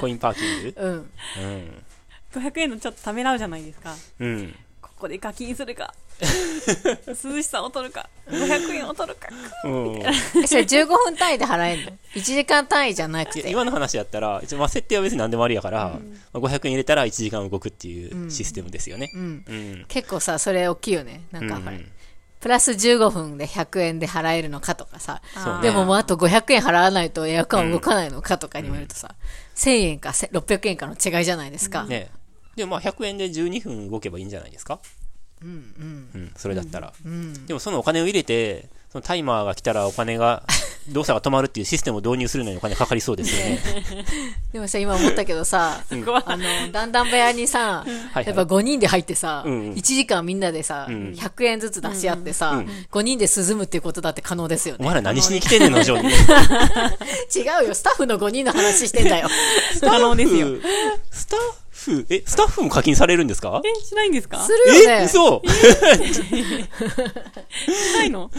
[0.00, 0.92] コインパーキングうん
[1.44, 2.42] うん。
[2.42, 3.94] 500円のちょっとためらうじゃないですか。
[4.20, 4.54] うん。
[4.80, 5.94] ここで課金するか。
[7.06, 8.08] 涼しさを取るか。
[8.28, 9.28] 500円を取るか。
[9.62, 15.98] それ15分単位で払えんの ?1 時間単位じゃなくてや今の話やったら、一応まあ設定は別に何でもありやから、
[16.32, 19.10] まあ500円入れたら1時間動くっていうシステムですよね。
[19.14, 19.84] うんうん。
[19.88, 21.78] 結構さそれ大きいよねなんかうんほら
[22.40, 25.20] プラス15分で100円で払えるのかとかさ
[25.62, 29.14] でももうあと500円払わないとエアコン動かないのかとかに言われるとさ、
[29.56, 31.84] 1000円かせ600円かの違いじゃないですか。
[31.84, 32.10] ね
[32.56, 34.80] でもまあ100円で12分動けばいいんじゃないですか
[35.42, 36.92] うんうん、それだったら。
[37.04, 37.46] うんうん。
[37.46, 40.42] でもそのお金を入れて、そのタイマーが来たらお金が、
[40.88, 43.60] 動作が止まるっていうシステムを導入するのにお金かかりそうですよね。
[44.52, 54.78] でもさ、今思ったけどさ、そこは、あの、だんだん部屋にさ、はいやっぱ5人で入ってさ、うんうん1時間みんなでさ、ん100円ずつ出し合ってさ、5人で涼むっていうことだって可能ですよね。
[54.80, 56.08] お前ら何しに来てんねんの、ジョーに。
[57.36, 59.28] 違うよ、スタッフの5人の話してんだよ。
[59.80, 60.48] 可能ですよ。
[61.12, 61.44] スタッフ、
[62.10, 63.60] え、スタッフも課金されるんですか？
[63.64, 64.38] え、しないんですか？
[64.44, 65.04] するよえね。
[65.06, 65.48] 嘘し
[67.94, 68.30] ないの？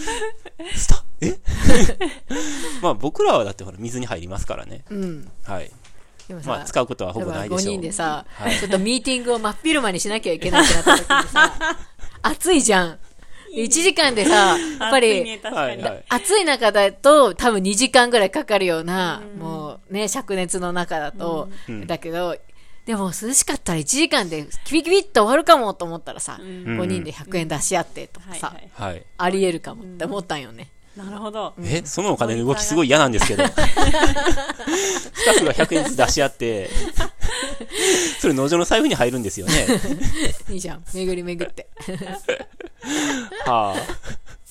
[0.75, 1.37] スタえ？
[2.81, 4.83] まあ僕らはだってほら水に入りますからね。
[4.89, 5.31] うん。
[5.43, 5.71] はい。
[6.45, 7.71] まあ使うことはほぼないでしょ5う。
[7.73, 11.77] 人でさ、はいちょっとミーティングを真っ昼間にしなきゃいけないってなった時にさ、
[12.23, 12.99] 暑いじゃん。
[13.53, 15.83] 1時間でさ、やっぱ暑いねり、確かに。
[15.83, 16.03] はいはい。
[16.07, 22.37] 暑い中だと多分2時間ぐらいかかるような、もうね、灼熱の中だと、うんだけど、
[22.91, 28.91] でも涼しかったら1時間でキビキビっと終わるかもと思ったらさ、ん5人で100円出し合ってとかさ、はいはい。
[28.91, 29.05] はい。
[29.17, 30.67] ありえるかもって思ったんよね。
[30.97, 31.53] なるほど。
[31.63, 33.47] え、そのお金の動きすごい嫌なんですけど。
[33.47, 36.69] スタッフが100円ずつ出し合って、
[38.19, 39.67] それ農場の財布に入るんですよね。
[40.51, 40.83] いいじゃん。
[40.93, 41.69] 巡り巡って。
[43.47, 43.73] は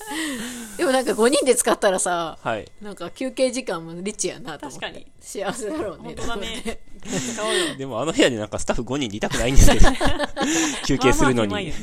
[0.77, 2.49] でもなんか5人で使ったらさ、あ。
[2.49, 2.71] はい。
[2.81, 4.85] なんか休憩時間もリッチやなと思って。
[4.85, 5.07] 確かに。
[5.19, 6.03] 幸せだろうね。
[6.03, 6.79] 本当だね。
[7.03, 7.75] 使おうよ。
[7.75, 9.89] でもあの部屋でなんかスタッフ5人でいたくないんですけど。
[10.85, 11.73] 休憩するのに。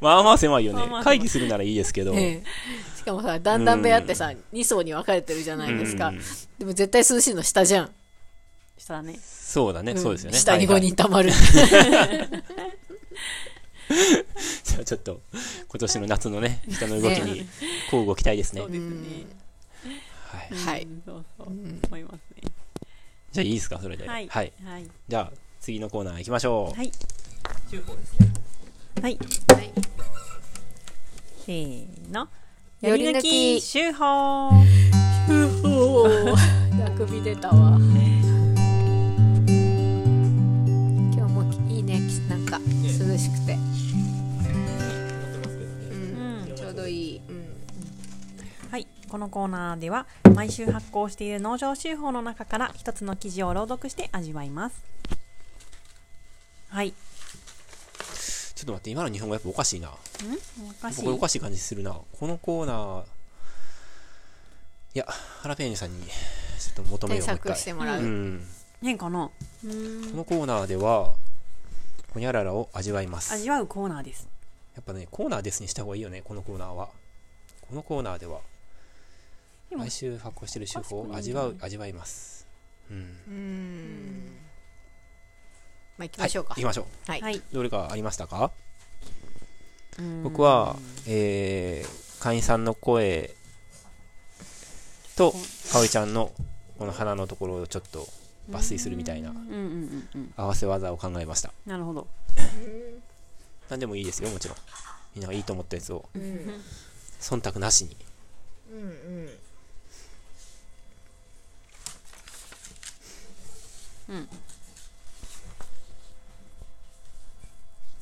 [0.00, 1.02] まあまあ狭いよねまあまあ。
[1.02, 2.14] 狭い会議するならいいですけど。
[2.14, 6.20] ええしかもさ、だんだん部屋ってさ、2層に分かれてるじゃないですかうん。
[6.58, 7.90] でも絶対涼しいの下じゃん。
[8.78, 9.18] したらね。
[9.22, 10.38] そうだね、そうですよね。
[10.38, 11.32] 下に5はいはい人溜まる。
[14.64, 15.20] じゃあちょっと、
[15.68, 17.46] 今年の夏のね、人の動きに、
[17.90, 18.62] こうご期待ですね。
[18.62, 18.70] はい。
[18.70, 19.26] そうですね。
[20.64, 21.02] はいうん。
[21.04, 21.46] そうそう。
[21.46, 22.12] 思います
[22.42, 22.52] ね。
[23.32, 24.06] じゃあいいですか、それで。
[24.06, 24.28] はい。
[24.28, 24.52] はい。
[24.64, 24.86] はい。
[25.08, 26.76] じゃあ、次のコーナー行きましょう。
[26.76, 26.90] はい。
[27.70, 28.32] 中高ですね。
[29.00, 29.18] はい。
[29.54, 29.72] はい
[31.44, 32.28] せーの。
[32.82, 34.48] より抜き手法。
[34.48, 37.78] おー、あくび出たわ。
[49.12, 54.82] このコーナーでは、毎週発行している農場手法の中から一つの記事を朗読して味わいます。
[56.70, 56.88] はい。
[56.88, 56.96] んちょ
[58.62, 59.90] っと待って、今の日本語やっぱおかしいな。
[59.90, 61.04] おかしい？
[61.04, 61.94] 僕おかしい感じするな。
[62.18, 63.02] このコーナー、
[64.94, 67.56] いや、ハラペーニョさんに、ちょっと求めよう、もう一添削回。
[67.58, 68.00] してもらう。
[68.00, 68.46] うん。
[68.80, 69.28] 変かな？
[69.28, 69.32] こ
[69.62, 71.12] のコーナーでは、
[72.14, 73.34] ほにゃららを味わいます。
[73.34, 74.26] 味わうコーナーです。
[74.74, 76.88] やっぱね、コーナーですにした方がいいよね、このコーナーは。
[77.68, 78.40] このコーナーでは、
[79.76, 82.46] 毎週発行してる手法を味わう、味わいます。
[82.90, 82.96] うん。
[82.96, 84.38] うん
[85.98, 87.10] まあ行きはい、ましょうか行きましょう。
[87.10, 87.42] はい、はい。
[87.52, 88.50] どれかありましたか？
[89.98, 93.34] うん僕は、えー、会員さんの声
[95.16, 95.32] と、
[95.70, 96.32] かおりちゃんの
[96.78, 98.06] この鼻のところをちょっと
[98.50, 100.34] 抜粋するみたいなうんうんうんうん。
[100.36, 101.52] 合わせ技を考えました。
[101.66, 102.06] なるほど。
[103.68, 104.56] 何でもいいですよ、もちろん。
[105.14, 106.60] みんながいいと思ったやつを、うん
[107.20, 107.96] 忖度なしに。
[108.72, 108.84] うんう
[109.26, 109.28] ん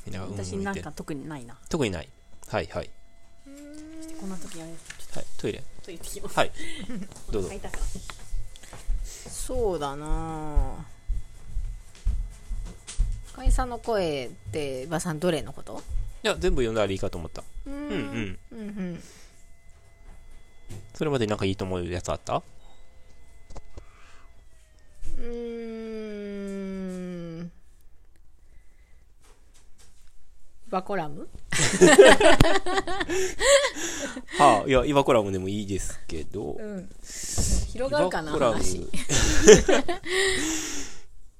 [0.07, 1.57] みんながうんうん私言ってなんか特にないな。
[1.69, 2.09] 特にない。
[2.49, 2.91] はいはい。
[4.21, 5.17] こんな時あれです。
[5.19, 5.59] はい、トイレ。
[5.59, 6.37] ちょっと行ってきます。
[6.37, 6.53] はい。
[7.31, 7.57] どうぞ買。
[7.57, 7.83] いたから。
[9.31, 10.85] そうだなあ
[13.35, 15.83] 会員さんの声って馬さんどれのこと？
[16.23, 17.43] いや、全部読んだらいいかと思った。
[17.67, 18.39] うんうんうん。
[18.53, 18.63] うんう
[18.95, 19.03] ん
[20.95, 22.37] それまでなんかいいと思うやつあった？
[22.37, 25.80] うー
[30.71, 31.29] バコラム？
[34.39, 36.89] はあ、いや、イバコラムでもいいですけど、うん
[37.73, 38.79] 広がるかなイバコラム話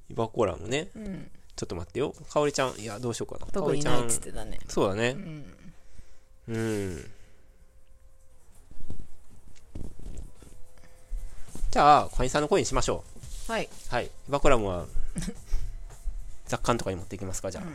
[0.09, 0.89] イバコラムね。
[0.95, 2.15] うんちょっと待ってよ。
[2.29, 3.51] かおりちゃん、いや、どうしようかな。
[3.51, 5.19] 特にないっりちゃん、つってたねそうだねう。
[5.19, 5.45] ん
[6.47, 7.11] うん。
[11.69, 13.03] じゃあ、会員さんの声にしましょ
[13.47, 13.69] はい、う。
[13.93, 14.05] はい。
[14.07, 14.87] イバコラムは、
[16.47, 17.63] 雑感とかに持っていきますか、じゃあ。
[17.63, 17.67] う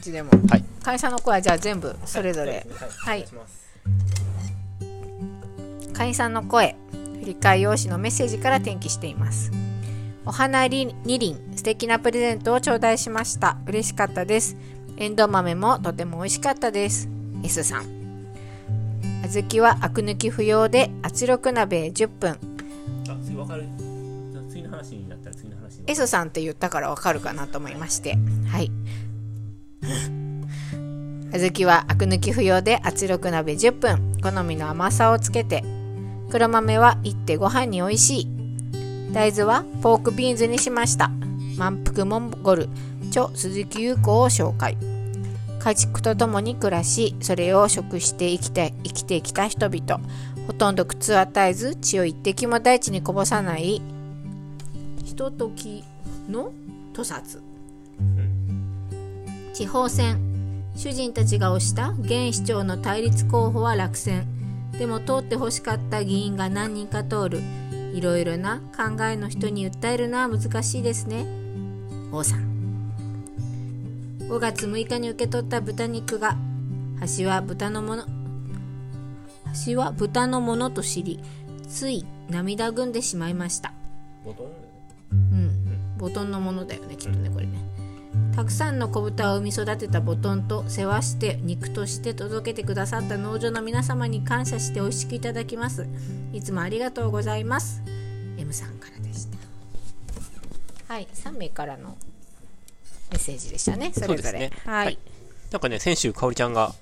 [0.00, 0.30] ちでも。
[0.48, 0.64] はい。
[0.82, 2.66] 会員さんの声はじゃあ全部それぞれ。
[2.98, 3.20] はい。
[3.20, 3.26] はい。
[5.92, 6.76] 会員さんの声
[7.20, 9.52] 振り替え用紙のメッセージから転記しています。
[10.24, 13.58] お花り二輪素敵なプレゼントを頂戴しました。
[13.66, 14.56] 嬉しかったです。
[14.96, 17.08] エンドウ豆もとても美味しかったです。
[17.42, 18.02] S さん。
[19.24, 22.30] 小豆はアク抜き不要で圧力鍋10分。
[23.08, 23.64] あ、次分かる。
[24.48, 25.84] 次の話になったら次の話に。
[25.86, 28.16] S さんって言ったからわかるかなと思いまして。
[28.48, 28.70] はい
[31.32, 34.12] 小豆はアク抜き不要で圧力鍋10分。
[34.22, 35.64] 好みの甘さをつけて。
[36.30, 38.28] 黒豆はいってご飯に美味しい。
[39.12, 41.10] 大豆はポークビーンズにしました。
[41.56, 42.68] 満腹モンゴル。
[43.08, 44.76] 著鈴木優子を紹介。
[45.58, 50.06] 家畜と共に暮らしそれを食して生きて生きてきた人々。
[50.46, 53.80] ほとんど苦痛を与えず血を一滴も大地にこぼさない。
[55.02, 55.82] ひととき
[56.28, 56.52] の
[56.92, 57.40] 屠殺、
[59.54, 60.31] 地方選。
[60.74, 64.26] 主人たちが推した現市長の対立候補は落選。
[64.72, 67.40] でも通ってほしかった議員が何人か通る。
[67.92, 71.26] いろいろな考えの人に訴えるのは難しいですね。
[72.10, 72.52] 王さん。
[74.20, 76.36] 5月6日に受け取った豚肉が
[77.18, 78.06] 橋は豚のもの。
[79.66, 81.20] 橋は豚のものと知り
[81.68, 83.74] つい涙ぐんでしまいました。
[84.24, 84.46] ボトン
[85.12, 87.58] うん、ボトンのものだよねきっとねこれね
[88.34, 95.86] たくさんの子豚を産み育てたボトンと世話して肉として届けてくださった農場の皆様に感謝して美味しくいただきます。
[96.32, 97.82] いつもありがとうございます。
[98.38, 101.96] M さんからでしたはい3名からの
[103.10, 103.92] メッセージでしたね。
[103.92, 104.22] それぞれ。
[104.22, 104.50] そうですね。
[104.64, 104.98] はい、はい。
[105.50, 106.74] なんかね、先週、かおりちゃんが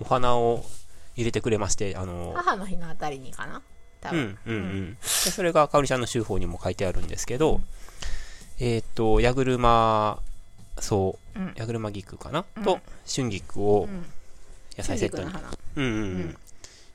[0.00, 0.64] お花を
[1.14, 3.62] 入れてくれまして、あの、母の日のあたりにかな？
[4.00, 4.94] 多分、うん、うん、うん。
[4.94, 7.60] で、それがかおりちゃんの週報にも書いてあるんですけど、
[8.58, 10.18] えーっと、矢車、
[10.80, 11.38] そう。
[11.38, 12.44] うん、矢車菊かな？
[12.64, 14.04] と、春菊をん。
[14.76, 15.24] 野菜セットに。
[15.24, 16.20] うんうんううん。
[16.30, 16.38] ん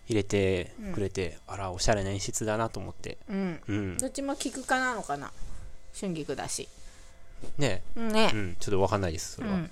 [0.06, 3.18] 入れてくれて、あら、おしゃれな演出だなと思って。
[3.30, 3.62] うん。
[3.68, 3.98] うん。
[3.98, 5.32] どっちも菊科なのかな？
[5.98, 6.68] 春菊だし。
[7.58, 9.56] ねうんねうん、ちょっとわかんないです、それは。
[9.56, 9.72] うん。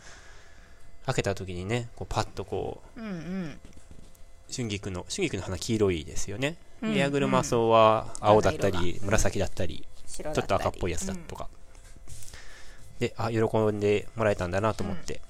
[1.05, 3.59] 開けた時にね、こうパッとこう、うんうん。
[4.53, 6.57] 春菊の、春菊の花黄色いですよね。
[6.81, 11.47] うんで、矢車草は青だった花り、紫だったり、白ちょっと赤っぽいやつだとか。
[13.01, 15.21] で、あ、喜んでもらえたんだなと思って。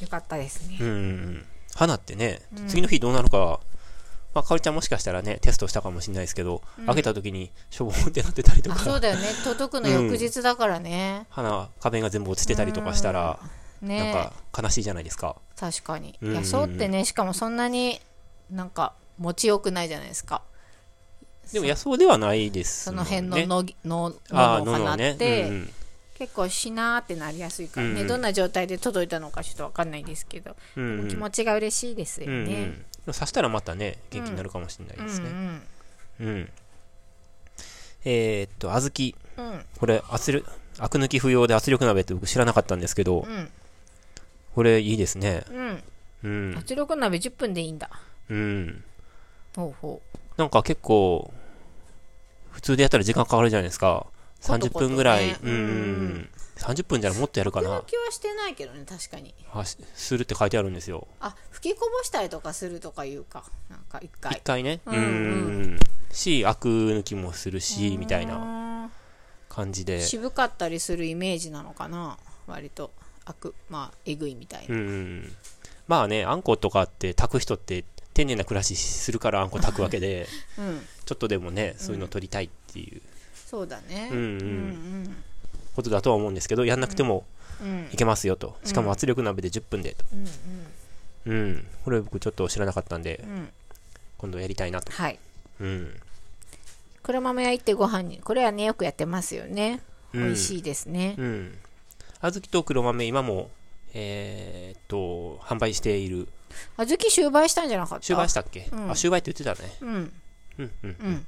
[0.00, 0.76] よかったですね。
[0.78, 1.46] うん、うん、うん。
[1.74, 3.60] 花ってね、次の日どうなるか、
[4.34, 9.28] まあ、かおりちゃんもしかしたらね、テストしたかもしれないですけど、開けた時にしょぼーんってなってたりとか、あそうだよね。
[9.42, 13.38] 届くの翌日だからね、花、花弁が全部落ちてたりとかしたら、
[13.80, 13.88] なん。
[13.88, 14.30] ね。
[14.52, 15.36] か悲しいじゃないですか。
[15.58, 16.18] 確かに。
[16.20, 16.28] うん。
[16.28, 18.00] うんうん野草ってねしかもそんなに
[18.50, 20.42] なんか持ちよくないじゃないですか。
[21.52, 23.46] でも野草ではないですもんその辺ね。
[23.46, 25.70] のののあー野の花ねって、うんうん
[26.14, 32.72] 結構しなーってなりやすいからね、うんうんどんな状態で届いたのかちょっとわかんないですけど、うんうん気持ちが嬉しいですようんうんね、
[33.06, 35.30] そしたらまたね、元気になるかもしれないですね。
[36.20, 36.50] うん。
[38.04, 39.48] えーっと、小豆。
[39.50, 40.48] うんうんこれ、圧力、
[40.78, 43.48] アク抜き不要で圧力鍋って僕知らなかったんですけど、うん
[44.54, 45.42] これいいですね。
[45.50, 45.82] うん
[46.22, 46.58] うん。
[46.58, 47.90] 圧力鍋10分でいいんだ。
[48.30, 48.84] うん。
[49.56, 50.02] ほうほ
[50.36, 51.32] なんか結構、
[52.52, 54.06] 普通でやったら時間かかるじゃないですか。
[54.44, 55.30] 30コトコトね分ぐらい。
[55.32, 56.30] ううんん。
[56.56, 57.64] 30分じゃもっとやるかう。
[57.64, 57.86] な拭。
[57.86, 59.34] きはしてないけどね、確かに。
[59.52, 61.06] あしするって書いてあるんですよ。
[61.20, 63.44] あ、吹きこぼしたりとかするとか言うか。
[63.68, 64.40] なんか一一回。
[64.44, 64.80] 回ね。
[64.86, 65.78] ううんうんん。
[66.12, 68.90] し、アク抜きもするし、みたいなな。
[69.48, 70.00] 感じで。
[70.02, 72.18] 渋かったりするイメージなのかな。
[72.46, 72.90] 割と。
[73.24, 74.74] あく、まあ、えぐいみたいな。
[74.74, 75.32] うん。
[75.88, 77.84] まあね、あんことかって炊く人って
[78.14, 80.28] 丁寧な暮らしするからあんこ炊くわけで、
[80.58, 80.86] うん。
[81.04, 83.02] ちょっとでもね、そういうの取りたいっていう
[83.54, 84.08] そうだね。
[84.10, 84.44] うんうんう
[85.08, 85.16] ん
[85.76, 87.24] ことだとは思うんですけど、やんなくても
[87.60, 87.68] うん。
[87.68, 88.56] うんいけますよと。
[88.64, 90.04] しかも圧力鍋で10分でと。
[91.26, 91.66] うんうん。
[91.84, 93.48] これ僕ちょっと知らなかったんでう、ん。
[94.18, 94.90] 今度やりたいなと。
[94.92, 95.18] はい。
[95.60, 96.00] うん。
[97.02, 98.18] 黒豆焼いてご飯に。
[98.18, 99.80] これはね、よくやってますよね。
[100.12, 101.14] うん美味しいですね。
[101.18, 101.58] うん。
[102.20, 103.50] 小豆と黒豆、今も、
[103.94, 106.28] えーっと、販売している。
[106.76, 108.04] 小豆終売したんじゃなかった？
[108.04, 109.76] 終売したっけ、うんあ、終売って言ってたね。
[109.80, 110.12] うん。
[110.58, 110.96] うんうん。
[111.00, 111.26] うん。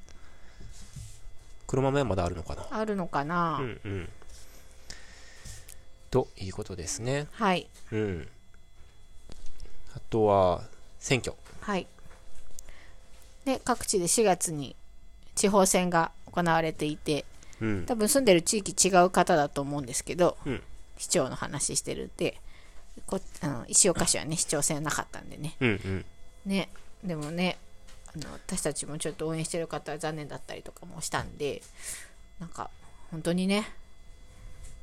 [1.66, 2.66] 黒豆はまだあるのかな？
[2.70, 4.08] あるのかな、うんうん。
[6.10, 7.26] ということですね。
[7.32, 7.68] はい。
[7.92, 8.28] うん。
[9.94, 10.62] あとは、
[10.98, 11.34] 選挙。
[11.60, 11.86] はい。
[13.44, 14.76] で、各地で4月に
[15.34, 17.24] 地方選が行われていて、
[17.60, 17.86] うん。
[17.86, 20.62] 多分住んでる地域違う方だと思うんですけど、うん
[20.98, 22.40] 市長の話してるんで、
[23.06, 25.54] こあの石岡市はね、市長選なかったんでね。
[25.60, 26.04] うんうん。
[26.46, 26.70] ね、
[27.04, 27.58] でもね、
[28.22, 31.62] あの私たちもちょっと応援してる方は残念だったりとかもしたんで、
[32.40, 32.70] なんか、
[33.10, 33.70] 本当にね、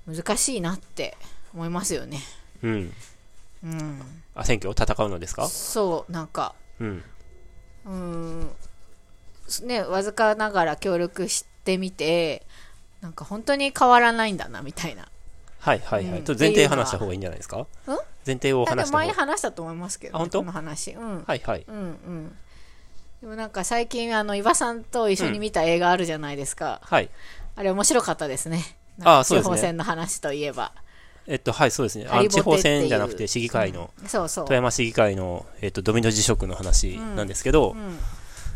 [0.08, 1.18] 難しいなって
[1.54, 2.20] 思いますよね。
[2.62, 2.94] うん。
[3.64, 4.02] うん。
[4.36, 5.48] あ、選挙戦うのですか？
[5.48, 7.04] そう、なんか、うん。
[7.86, 7.92] うー
[9.64, 12.46] ん、ね、わずかながら協力してみて、
[13.02, 15.08] なんか本当に変わらないんだな、みたいな。
[15.60, 16.20] はいはいはい。
[16.20, 17.66] うんと前提話した方がいいんじゃないですか？
[17.88, 19.14] うん前提を話した方が。
[19.14, 20.40] 話したと思いますけど、あ本当？
[20.40, 20.92] この話。
[20.92, 21.24] うん。
[21.24, 21.66] はいはい。
[21.68, 22.38] うんうん。
[23.24, 26.82] でもなんか最近、あの、岩さんと一緒に見た映画あるじゃないですか。
[26.84, 27.10] はい。
[27.56, 28.62] あれ面白かったですね。
[29.02, 30.74] あそうですね地方選の話といえば。
[31.26, 32.06] えっと、はい、そうですね。
[32.10, 34.46] あ地方選じゃなくて市議会の、そうそう。
[34.46, 37.98] 富山市議会の、えっと、ドミノ辞職の話なんですけど、うん。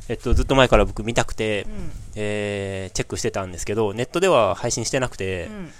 [0.09, 1.91] えっと、ずっと前から僕見たくて、うん。
[2.15, 5.71] えーチェックしてたんですけど、ネットでは配信してなくて、うん。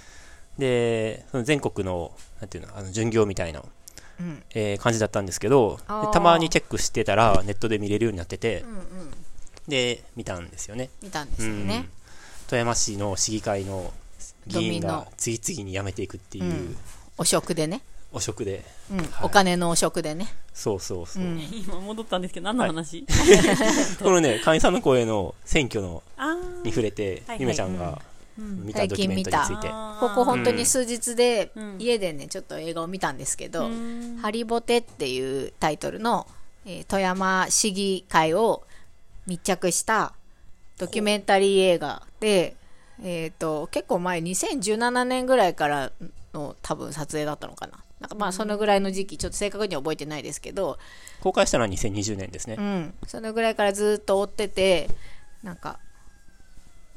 [0.56, 3.66] で、その全国の、なんていうの、あの、巡業みたいな、うん。
[4.54, 5.78] えー感じだったんですけど、
[6.12, 8.70] たまにチェックしてたら、ネットで見れるようになってて、うん。
[8.70, 8.80] うん。
[9.68, 10.90] で、見たんですよね。
[11.02, 11.76] 見たんですよね。
[11.76, 11.98] うん
[12.48, 13.92] 富山市の市議会の
[14.46, 16.76] 議員が次々に辞めていくっていう、うん
[17.18, 17.82] お食でね。
[18.10, 18.98] 汚職で、うん。
[18.98, 20.32] はいお金のお食でね。
[20.54, 21.22] そうそうそう。
[21.22, 21.40] うん。
[21.40, 23.04] 今戻ったんですけど、何の話、
[24.02, 27.98] このね、会員さんの声の選挙のあに触れて、はいはいゆめちゃんがうん
[28.38, 29.68] 見たドキュメントについて。
[29.70, 31.76] あここ本当に数日でうん。
[31.78, 34.18] 家でねちょっと映画を見たんですけど「うん。
[34.22, 36.26] ハリボテ」っていうタイトルの、
[36.64, 38.62] えー富山市議会を
[39.26, 40.14] 密着した
[40.78, 42.56] ドキュメンタリー映画で、
[43.02, 45.92] えー、と結構前2017年ぐらいから
[46.32, 47.84] の多分撮影だったのかな。
[48.00, 50.78] なんかまあそのぐらいの時期ちょっと正確には覚えてないですけど、
[51.20, 52.54] 公開したのは2020年ですね。
[52.56, 52.62] う。
[52.62, 54.88] ん、そのぐらいからずっと追ってて
[55.42, 55.80] なんか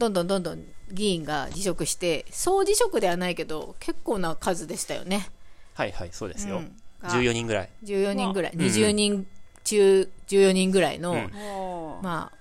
[0.01, 5.29] どんどんどんどん議員が辞職して総辞職ではないけど結構な数でしたよね。
[5.75, 6.57] はいはい、そうですよ。
[6.57, 7.69] うん14人ぐらい。
[7.83, 9.27] 14人ぐらい、うん20人
[9.63, 12.37] 中14人ぐらいの、うんまあ、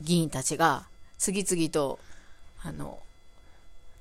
[0.00, 0.86] 議員たちが
[1.18, 1.98] 次々と
[2.62, 2.98] あの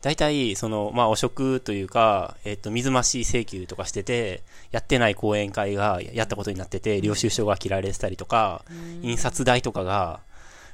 [0.02, 8.64] 大体、その、まあ、汚職というか、えっ、と、水増し請求とかしてて、やってない講演会がやったことになってて、領収書が切られてたりとか、
[9.02, 10.20] 印刷代とかが、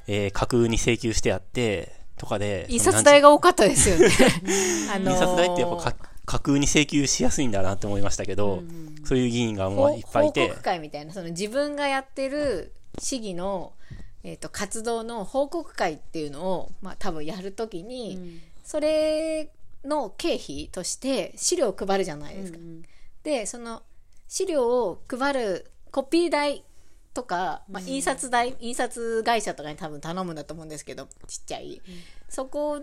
[0.08, 4.08] えー架空に請求してあって、とかで、印刷代が多かったですよね。
[4.94, 5.14] あのー。
[5.14, 5.96] 印刷代ってやっぱか
[6.26, 8.64] 架空に請求しやすいんだなって思いましたけど、
[9.04, 10.48] そういう議員がもういっぱいいて。
[10.48, 13.74] 報告、会みたいなその自分がやってる市議の、
[14.24, 19.50] えー、と活動の報告会っていうのを、まあ、多分やるときに、それ
[19.84, 22.60] の経費として資料を配るじゃないですか。
[23.24, 23.84] でその
[24.28, 26.64] 資料を配るコピー代
[27.14, 31.82] とか、まあ、印刷代、印刷会社とかに多分頼むんだと思うんですけどちっちゃい、
[32.30, 32.82] そこ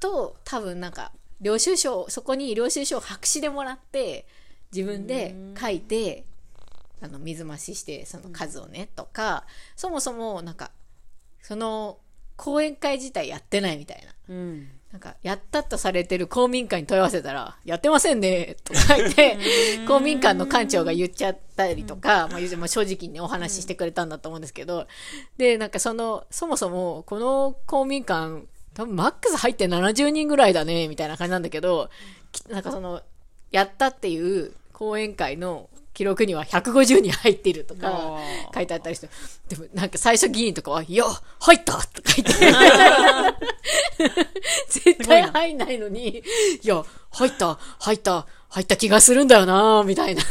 [0.00, 4.26] と多分なんか領収書そこに領収書を白紙でもらって
[4.72, 6.24] 自分で書いて、
[7.02, 9.44] あの水増ししてその数をね、とか
[9.76, 10.70] そもそもなんか
[11.42, 11.98] その
[12.36, 14.34] 講演会自体やってないみたいな。
[14.34, 19.38] うんなんか、やったとされてる公民館に問い合わせたら、やってませんね、とか言って、
[19.88, 24.86] 公民館の館長が言っちゃったりとか、まあ、正直にお話ししてくれたんだと思うんですけど、
[25.38, 28.42] で、なんかその、そもそも、この公民館、
[28.74, 31.88] 多分マックス入って70人ぐらいだね、みたいな感じなんだけど、
[32.30, 33.00] きなんかその、
[33.50, 38.18] やったっていう講演会の記録には150人入っているとか
[38.54, 39.08] 書いてあったりして、
[39.48, 41.04] でもなんか最初議員とかは、いや、
[41.40, 41.78] 入った!
[41.78, 42.34] とか言って、
[44.68, 46.22] 絶対入んないのに、い
[46.66, 50.22] や、入った、入った、入った気がするんだよなみたいな。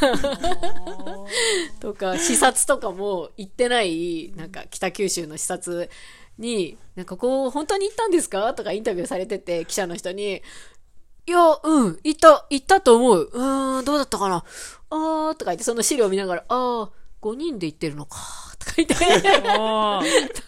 [1.79, 5.89] とか、視察とかも行ってない、なんか北九州の視察
[6.37, 8.53] に、なんかこう、本当に行ったんですか？
[8.53, 10.41] とかインタビューされてて、記者の人に、
[11.27, 13.29] いや、うん、行った、行ったと思う。
[13.31, 14.43] うーん、どうだったかな？
[14.89, 16.89] あー、とか言って、その資料を見ながら、あー、
[17.21, 18.17] 5人で行ってるのか、
[18.59, 20.01] とか言って、 とか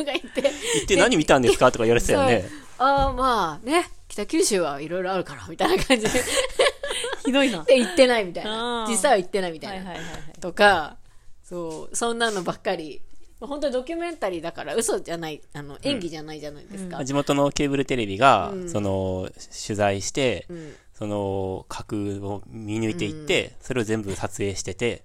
[0.06, 1.72] 言って、行って何見たんですか？
[1.72, 2.50] とか言われてたよね。
[2.78, 6.04] あー、まあね、北九州はいろいろあるから、みたいな感じ。
[6.04, 6.10] で、
[7.26, 7.64] ひどいな。
[7.64, 8.86] で、行ってないみたいな。
[8.90, 9.76] 実際は行ってないみたな。
[9.76, 10.40] はいいはいはいはい。
[10.40, 10.98] とか、
[11.44, 13.02] そう、そんなのばっかり。
[13.40, 17.04] 本当にドキュメンタリーだから嘘じゃない、あの、演技じゃないじゃないですか。
[17.04, 19.30] 地元のケーブルテレビが、その、
[19.68, 20.74] 取材して、ん。
[20.98, 25.04] その、核を見抜いていって、それを全部撮影してて、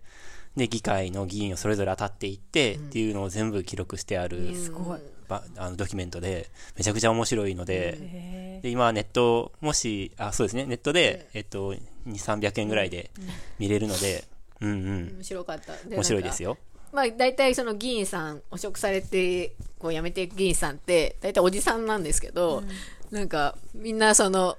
[0.58, 5.00] で、議会の議員をそれぞれ当たっていって、っていうのを全部記録してある、すごい。
[5.28, 13.10] ばあのドキュメントで、めちゃくちゃ面白いので、へで、今ネット、もし、あ、そうですね、ネットで、えっと、2、300円ぐらいで
[13.58, 14.24] 見れるので、
[14.60, 15.72] うんうん、面白かった。
[15.88, 16.50] で面白いですよ。
[16.50, 16.58] よ。
[16.92, 22.62] まあ、大体その議員さん、汚職されて、こう辞めていく議員さんって、大体おじさんなんですけど、
[23.10, 24.56] なんか、みんなその、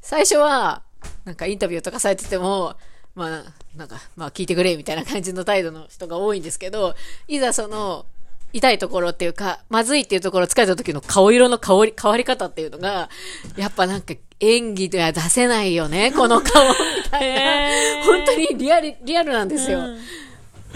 [0.00, 0.82] 最初は、
[1.24, 2.76] なんかインタビューとかされてても、
[3.14, 3.44] まあ、
[3.76, 6.94] なんか、まあ聞いてくれ、みたいな感じの態度の人が多いんですけど、
[7.28, 8.06] いざその、
[8.52, 13.08] 痛いところっていうか、まずいっていうところを疲れた時の顔色の香り、変わり方っていうのが、
[13.56, 16.74] やっぱなんか演技では出せないよね、この顔、み
[17.10, 18.04] たいな。
[18.04, 19.80] 本当にリアル、リアルなんですよ。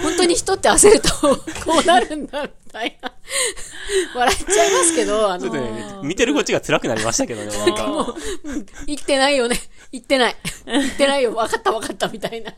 [0.03, 1.11] 本当に人って焦ると
[1.65, 3.13] こうなるんだみたいな
[4.15, 8.15] 笑っちゃいますけどあちょっとのね、見てるこっちが辛くなりましたけどね、なんか。
[8.87, 9.57] 言ってないよね
[9.95, 10.37] 言ってない。
[10.67, 11.31] 言ってないよ。
[11.31, 12.53] 分かった分かったみたいな。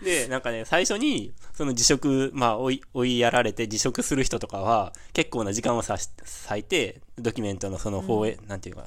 [0.00, 6.08] で、なんかね、最初に、その辞職、まあ、追い、追いやられて辞職する人とかは、結構な時間をさし
[6.48, 8.84] 割いて、ドキュメントのその放映、なんていうか、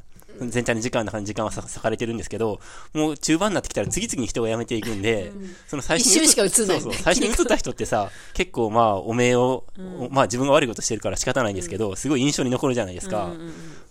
[0.47, 2.59] 全体の時間の中に時間はさ割かれてるんですけど、
[2.93, 5.31] もう中盤になってきたら次々に人が辞めていくんで、
[5.67, 6.49] その最初に映んない。
[6.49, 9.65] そうそう、最初に映った人ってさ、結構まあ、お名を、
[10.09, 13.31] まあ自分が悪いことしてるから仕方ないんですけど、すごい印象に残るじゃないですか。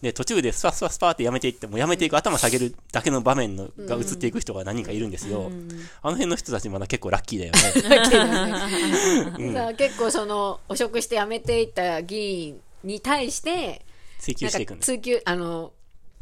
[0.03, 5.51] で、途中でスパスパスパって辞めていって、もう辞めていく、頭下げるだけの場面のが映っていく人が何人かいるんですよ。
[6.03, 7.59] あの辺の人たちまだ結構ラッキーだよね。
[9.55, 13.85] さあ結構その汚職して辞めていった議員に対して
[14.19, 14.87] 追求していくんです。
[14.87, 15.73] 追求あの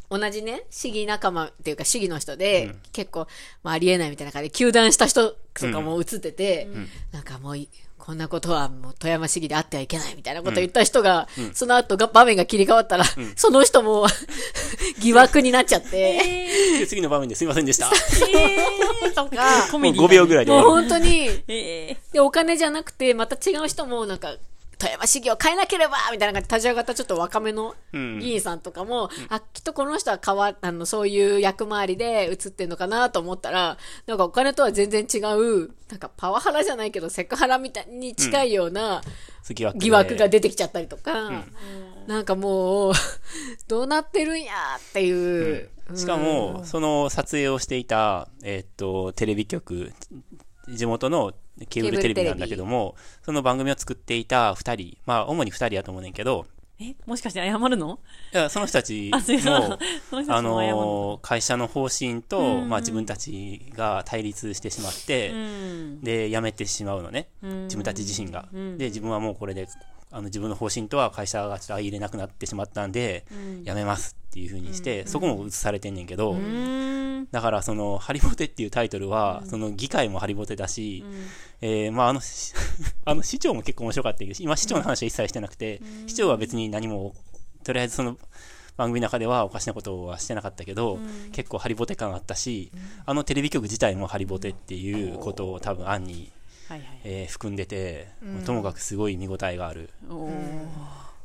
[0.09, 3.27] 同じね市議仲間っていうか市議の人で、結構、
[3.63, 6.67] まあ、ありえないみたいな感じで糾弾した人とかも映ってて、
[7.11, 7.69] なんかもうい
[8.07, 13.03] こんなことはもう富山市議であってはいけないみたいなことを言った人が、その後が場面が切り替わったら、
[13.35, 14.07] その人も
[15.01, 16.23] 疑惑になっちゃって、
[16.79, 17.89] で次の場面ですいませんでした。
[19.13, 20.69] とか、もう5秒ぐらいでもう。
[20.69, 24.37] 本当に、えで、お金じゃなくて、また違う人も、なんか、
[24.77, 28.19] 富山市議を変えなければみたいな感じで立ち上がったちょっと若めのうん。
[28.19, 39.01] 議員さんとかも、あ、きっとこの人は変わ、あの、そういう役回りで映ってんのかなと思ったら、なんかお金とは全然違う、なんかパワハラじゃないけど、セクハラみたいに近いような
[39.53, 41.43] 疑惑が出てきちゃったりとか、
[42.07, 42.93] なんかもう、
[43.67, 45.69] どうなってるんやっていう。
[45.95, 49.93] しかも、その撮影をしていた、えーっと、テレビ局、
[50.67, 51.33] 地元の
[51.65, 56.45] ケーブルテレビなんだけども、その番組を作っていた二人、まあ、主に二人やと思うねんけど、
[56.79, 57.99] えもしかして謝るの？
[58.31, 59.09] いや、その人たち
[59.45, 59.79] も
[60.27, 66.01] あの会社の方針と、まあ自分たちが対立してしまって、うん。
[66.01, 67.29] で、辞めてしまうのね。
[67.41, 67.63] うん。
[67.63, 68.47] 自分たち自身が。
[68.77, 69.67] で、自分はもうこれで、
[70.11, 73.25] あの自分の方針とは会社がちょっと相入れなくなってしまったんで、
[73.65, 77.27] 辞めますっていう風にして、そこも映されてんねんけど、うん。
[77.31, 81.03] だからその、ハリボテっていうタイトルは、その議会もハリボテだし、
[81.61, 82.53] えーまああの、し
[83.03, 87.13] あの市長も結構面白かったけど、今市長の話は一切してなくて、市長は別に何も、
[87.63, 88.17] とりあえずその、
[88.77, 90.99] 番組の中ではおかしなことはしてなかったけど、
[91.31, 92.71] 結構ハリボテ感あったし、
[93.05, 96.31] あのテレビ局自体もハリボテっていうことを多分案に、
[96.67, 96.87] はいはい。
[97.03, 98.07] えー含んでて、
[98.45, 99.89] ともかくすごい見応えがある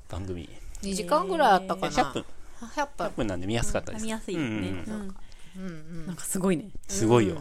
[0.09, 0.49] 番組。
[0.83, 1.89] 2時間ぐらいあったかな。
[1.91, 2.25] 100分、
[2.61, 4.05] 100 100分なんで見やすかったです。
[4.05, 4.51] 見やすいですね。
[4.51, 5.17] うん
[5.57, 6.67] うんなんかすごいね。
[6.89, 7.37] すごいよ。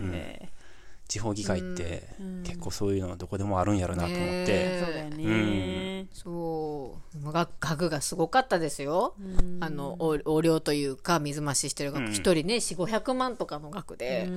[0.00, 0.48] うんえ
[1.14, 2.02] 地方議会って
[2.42, 6.06] 結構そういうのどこでもあるんやろなと思って、ねーそうだよね。
[6.12, 7.32] そう。
[7.32, 9.14] が額がすごかったですよ。
[9.60, 14.28] あの、横横領というか、水増ししてる額、一、人ね、4、500万とかの額で。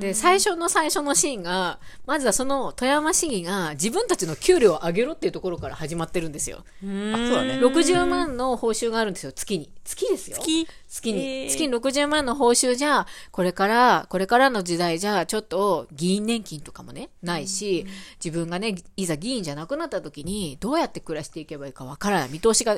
[0.00, 6.58] で、最初の最初のシーンが、まずはその富山市議が自分たちの給料を上げろっていうところから始まってるんですよ。
[6.58, 7.58] あそうだね。
[7.58, 9.70] 60万の報酬があるんですよ、月に。
[9.84, 10.36] 月ですよ。
[10.38, 10.68] 月？
[10.92, 11.48] 月に、えー。
[11.48, 17.86] 月に60万の報酬じゃ、これから、これからの時代じゃ、ちょっと議員年金とかもね、ないし、
[18.22, 22.28] 自分がね、いざ議員じゃなくなった時に、どうやって暮らしていけばいいかわからない。
[22.30, 22.76] 見通しが、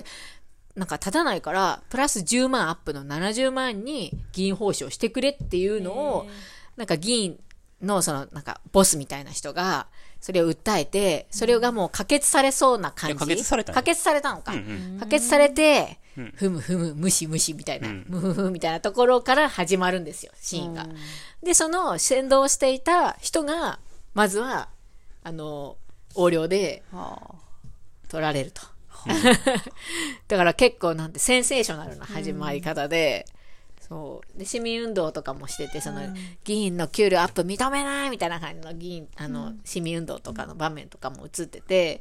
[0.77, 6.27] なんか立たないから、プラス10万アップの70万に議員報酬をしてくれっていうのを、
[6.77, 7.41] なんか議員
[7.83, 9.89] のその、なんかボスみたいな人が、
[10.25, 13.17] それを訴えて、それがもう可決されそうな感じ。
[13.17, 14.55] 可決されたの可決されたのか。
[14.55, 15.99] うん可決されて、
[16.37, 20.87] ふむふむ、むしむしみたいな、むふふみたいなところから始まるんですよ、シーンが。
[21.43, 23.79] で、その先導していた人が、
[24.15, 24.71] まずは、
[25.25, 25.77] あの、
[26.17, 26.83] 横領で
[28.09, 28.63] 取られると。
[30.29, 33.27] だから結構なんてセンセーショナルな始まり方で、
[33.87, 34.39] そう。
[34.39, 36.01] で、市民運動とかもしてて、その、
[36.45, 42.01] 議員の給料アップ認めないみたいな感じの議員、あの、市民運動とかの場面とかも映ってて、うん、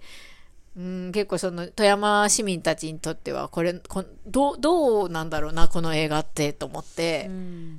[0.75, 7.29] 結構その、富山市民たちにとっては、これ、こどう、どうなんだろうな、この映画って、と思って、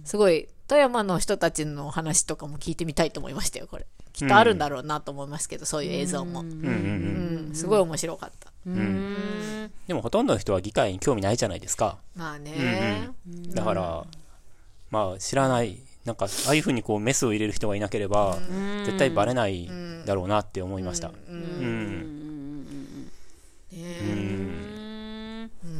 [0.04, 3.86] すごい、富山の人たちの話とかも聞いてみたいと思いましたよ、これ。
[4.12, 6.40] きっとあるんだろうなと思いますけど、そういう映像も。
[6.40, 6.46] うん。
[6.46, 6.54] うん。
[6.56, 7.46] うん。
[7.48, 8.52] うん、すごい面白かった。
[9.86, 11.98] でもほとんどの人は議会に興味ないじゃないですか。
[12.16, 13.10] まあね、
[13.52, 14.06] だから、
[14.90, 18.38] まあ知らない、なんかああいうふうにこうメスを入れる人がいなければ、
[18.84, 19.68] 絶対バレない
[20.06, 21.08] だろうなって思いました。
[21.08, 22.13] うん。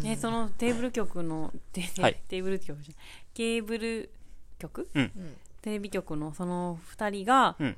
[0.05, 2.21] えそのテーブル局のテはい。
[2.29, 2.95] テーブル局じゃ
[3.35, 4.11] ケーブル
[4.59, 5.11] 局、うん。
[5.62, 7.77] テレビ局のその2人がうん。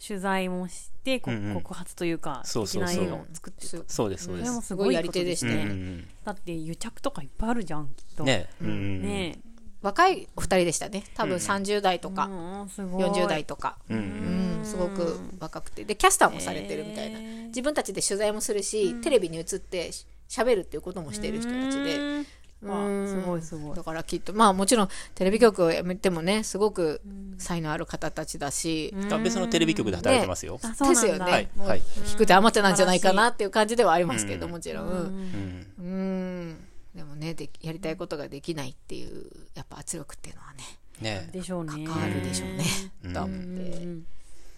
[0.00, 1.54] 取材もして、こうんうん。
[1.54, 2.94] 告発というかそうそうそう。
[2.94, 4.68] 的な映画を作ってるそうです、そうでそれもす。
[4.68, 5.54] すごいやり手でしたね。
[5.54, 8.22] うんうんだって癒着とかいっぱいあるじゃんきっと。
[8.22, 8.48] ね。
[8.62, 9.02] うんうん。
[9.02, 9.40] ね
[9.80, 11.04] 若いお二人でしたね。
[11.14, 13.76] 多分30代とえか、うんすごい40代とか。
[13.88, 15.84] うんうんうん、すごく若くて。
[15.84, 17.20] で、キャスターもされてるみたいな。
[17.46, 21.96] 自分たちで取材もするし、テレビに映ってし喋るっていうこともしてる人たちで。
[21.96, 22.26] うん
[22.62, 27.00] わすごいすごいだからきっと、まあもちろんテレビ局を辞めてもね、すごく
[27.38, 30.58] 才能ある方たちだし、あ別のテレビ局で働いてますよ。
[30.60, 31.48] ですよねはい。
[31.56, 31.82] はい。
[32.04, 34.88] 低くて余ってなんじゃないかなっていう感じではありますけど、うんもちろん。
[34.88, 36.67] うんうんうん。
[36.98, 40.64] でもねで、やりたいことができないっていう、やっぱ圧力っていうのはね、
[41.00, 41.30] ね。
[41.32, 41.86] でしょうね。
[41.86, 42.64] 関わるでしょうね、
[43.04, 43.14] うん。
[43.14, 43.44] と思って。
[43.44, 44.06] うん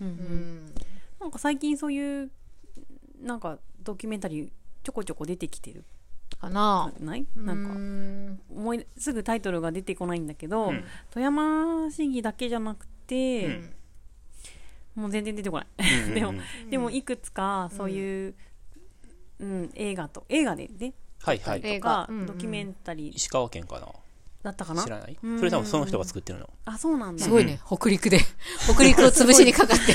[0.00, 0.74] うん。
[1.20, 2.30] なんか最近そういう
[3.20, 4.48] なんかドキュメンタリー
[4.82, 5.84] ちょこちょこ出てきてる
[6.40, 6.90] かな。
[6.98, 10.82] ないなんかうん思いすぐタイトルが出てこないんだけど、うん。
[11.10, 15.02] 富山市議だけじゃなくて、うん。
[15.02, 15.66] もう全然出てこない。
[16.14, 16.32] でも
[16.70, 18.34] でもいくつかそういう、
[19.40, 21.60] うん映画と映画でねはいはい。
[21.64, 22.26] 映とか、画うんうん。
[22.26, 23.14] ドキュメンタリー。
[23.14, 23.86] 石川県かな？
[24.42, 24.82] だったかな？
[24.82, 25.18] 知らない？
[25.22, 25.38] うん。
[25.38, 26.48] それ多分その人が作ってるの。
[26.64, 27.22] あそうなんだ。
[27.22, 28.20] すごいね、北陸で。
[28.72, 29.92] 北陸を潰しにかかって。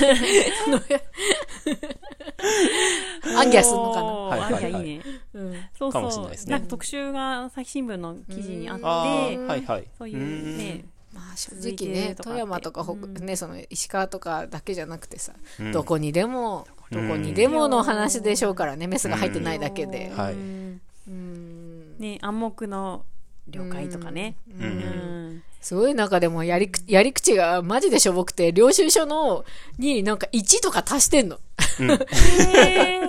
[3.36, 4.08] アンギャすんのかな？
[4.08, 4.66] はいはいはい。
[4.66, 5.04] アンギャいいね、
[5.34, 5.56] うん。
[5.80, 6.52] そうかもしれそうないですね。
[6.52, 9.88] なんか特集が朝日新聞の記事にあってはいはい。
[9.98, 12.94] そういうねまあ正直ね富山とか北、
[13.26, 15.72] ねその石川とかだけじゃなくてさ、うん。
[15.72, 20.40] どこにでもどこにでもの話でしょうからねメスが入ってないだけで、はいうん。
[20.40, 23.06] うんね暗黙の
[23.48, 24.38] 了解とかね。
[24.60, 24.66] うん。
[24.66, 25.44] うん。
[25.62, 29.46] すごい中でもやりくやり口がマジでしょぼくて領収書の
[29.78, 31.40] になんか1とか足してんの。
[31.80, 33.08] へー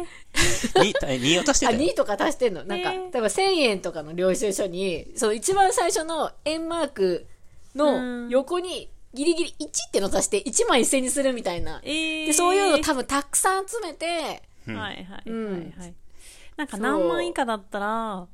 [0.82, 0.94] に、
[1.36, 1.82] 2を足してあたよ。
[1.82, 2.64] 2とか足してんの。
[2.64, 7.26] なんか、例えば1000円とかの領収書にその一番最初の円マーク
[7.74, 11.80] の横にギリギリ1っての足して1万1000にするみたいな。
[11.82, 12.26] えー。
[12.26, 14.06] でそういうの多分たくさん集めて
[14.66, 15.94] はいはいはいうんはい。
[16.58, 18.26] なんか何万以下だったら、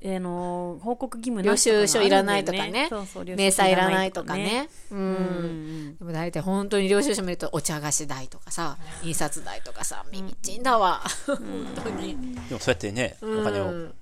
[0.00, 2.88] えーの報告義務な領しとかがあるんだよ収書いらないとかね。
[2.90, 4.68] 明細いらないとかね。
[4.90, 4.94] う。
[4.94, 5.88] うん。
[5.90, 5.96] ん。
[5.96, 11.02] でも大体本当に領収書見るとお茶菓子代とかさ、印刷代とかさ、耳ちんだわ。
[11.26, 11.38] 本
[11.82, 12.16] 当に。
[12.48, 13.94] でもそうやってね、お金をうん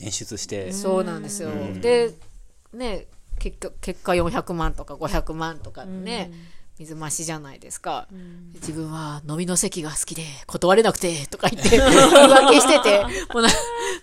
[0.00, 1.50] 捻出して、そうなんですよ。
[1.50, 1.80] ん。
[1.80, 2.12] で、
[2.72, 3.06] ね、
[3.38, 6.32] 結果、結果400万とか500万とかのね、
[6.78, 8.08] 水増しじゃないですか。
[8.54, 13.48] 自分は飲みの席が好きで断れなくてとか言って言い訳してて、もうな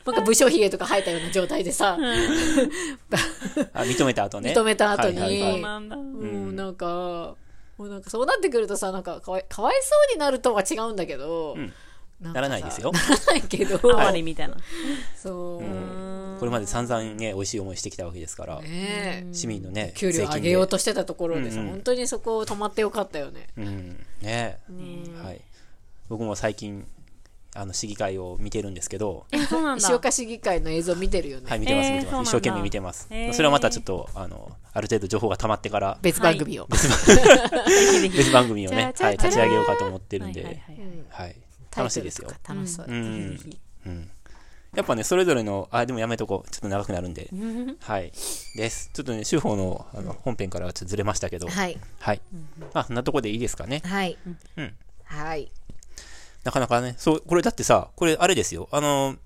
[0.05, 1.97] なんか武将髭とか生えたような状態でさ、
[3.74, 4.53] あ認めた後ね。
[4.53, 5.95] 認めた後にはいはいはいそうなんだ。
[5.97, 7.36] うん、なんか、
[7.78, 11.74] もうなんかそうなってくるとさ、なんかかわいかわいそうになるとは違うんだけど、ん
[12.22, 12.91] なならないですよ。
[12.93, 14.55] ならないけど、 哀れみたいな。
[15.15, 15.63] そう、
[16.42, 23.46] これまで散々ね、美味しい思いしてきたわけですから、ね市民のね、給料上げようとしてたところでさ、うんうん本当にそこを止まってよかったよね。
[23.58, 24.58] うん、ね
[25.24, 25.42] はい。
[26.10, 26.88] 僕も最近、
[27.54, 29.28] あの、市議会を見てるんですけど。
[29.78, 31.46] 石岡市議会の映像見てるよね。
[31.48, 32.30] はい、見てます、えー見てます。
[32.30, 33.08] 一生懸命見てます。
[33.34, 36.68] それはまたちょっと、あの、ある程度情報が溜まってから、別番組を。
[36.68, 41.36] 別番組をね、 はい、立ち上げよううかと思ってるんで、はいはいはいはい。
[41.70, 42.86] タイトル楽しいですよ楽しそう。
[42.88, 43.39] うん。
[44.76, 46.49] やっぱね、それぞれの、あ、でもやめとこう。
[46.49, 47.30] ちょっと長くなるんで。
[47.82, 48.11] はい。
[48.55, 48.89] です。
[48.93, 51.47] ちょっとね、手法のあの本編からはちょっとずれましたけど。
[51.49, 51.78] はい。
[51.99, 52.22] はい。
[52.74, 53.82] まあ、そんなとこでいいですかね。
[53.84, 54.17] はい。
[54.55, 54.74] うん。
[55.03, 55.51] はい。
[56.45, 58.69] なかなかね、そう、これだってさ、これあれですよ。
[58.72, 59.17] あの、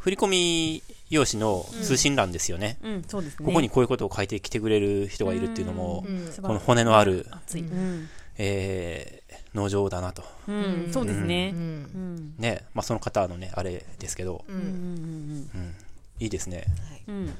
[0.00, 2.78] 振り込み用紙の通信欄ですよね。
[2.82, 3.46] うん、そうですね。
[3.46, 7.62] ここにこういうことを書いてきてくれる人がいるっていうのも、うんこの骨のある、熱い。
[7.62, 8.08] うん。
[8.36, 9.17] えー、
[9.54, 10.22] 農場だなと。
[10.46, 11.52] うん、そうですね。
[11.54, 11.56] う。
[11.56, 12.34] うんん。
[12.38, 14.52] ね、まあその方のね、あれですけど、う。
[14.52, 15.50] うんん。
[15.54, 15.74] うん、
[16.20, 16.64] いいですね。
[17.06, 17.34] うん。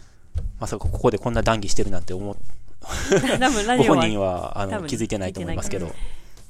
[0.61, 2.37] まさかここでこんな談義してるなんて思。
[3.79, 5.91] ご本人はあの気づいてないと思いますけど、う。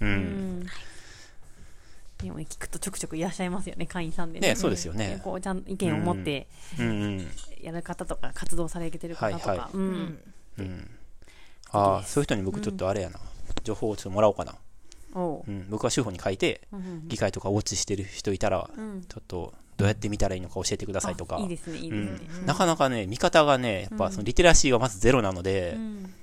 [0.00, 0.66] うんん。
[2.18, 5.20] でも聞くとちょくちょくいらっしゃいますよね、会員さんでね、そうですよね。
[5.22, 6.48] こうちゃん意見を持って
[6.78, 6.90] うんう
[7.20, 7.30] ん。
[7.62, 10.18] やる方とか活動されてる方とか、はいはいうん、
[10.58, 10.90] うん。
[11.70, 13.20] ああ、そういう人に僕ちょっとあれやな。
[13.64, 14.54] 情報をちょっともらおうかな。
[15.14, 15.50] おう。
[15.50, 15.66] うん。
[15.70, 19.04] 僕は手法に書いて、うんうん議会とかウォッチしてる人いたら、うん。
[19.08, 21.36] ちょっとどうやって見たらいいのか教えてくださいとか。
[21.36, 26.14] あいいですねいいですね、うん、なかなかね、見方がね、やっぱそのリテラシーがまずゼロなので、うん。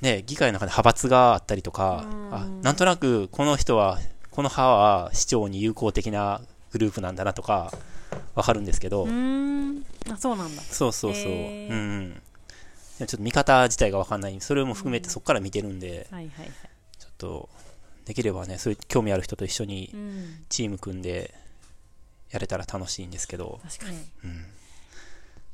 [0.00, 2.34] ね、議会の中で派閥があったりとか、うん。
[2.34, 3.98] あなんとなくこの人は、
[4.30, 6.42] この派は市長に友好的な
[6.72, 7.72] グループなんだなとか、
[8.34, 9.06] わかるんですけど、
[10.10, 10.62] あそうなんだ。
[10.62, 11.72] そうそうそう、へー。
[11.72, 12.22] うん
[12.98, 16.50] ちょっと見方自体がわかんない、それも含めてそこから見てるんで、はいはいはい。
[16.98, 17.48] ちょっと、
[18.06, 20.44] できればね、そういう興味ある人と一緒にうん。
[20.48, 21.34] チーム組んで
[22.30, 23.98] やれたら楽しいんですけど、確かに。
[24.24, 24.36] うん。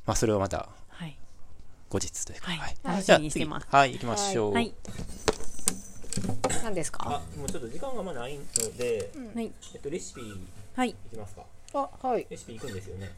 [0.06, 1.16] まあ、それはまたはい。
[1.90, 2.76] 後日というか、はい。
[2.84, 3.66] 楽しじゃあみにしてます。
[3.66, 3.76] 次。
[3.76, 4.54] はい、行きましょう。
[4.54, 4.72] はい。
[6.62, 7.00] 何ですか？
[7.06, 8.44] あ、もうちょっと時間がまないの
[8.76, 9.50] で、はい。
[9.74, 10.32] えっと、レシピい
[10.76, 10.94] はい。
[11.10, 11.42] きますか。
[11.74, 12.26] あ、はい。
[12.30, 13.10] レシピいくんですよね。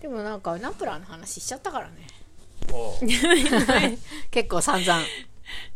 [0.00, 2.06] でもなんかナプラーの話しちゃったからね。
[2.72, 2.98] お
[4.30, 5.02] 結構散々。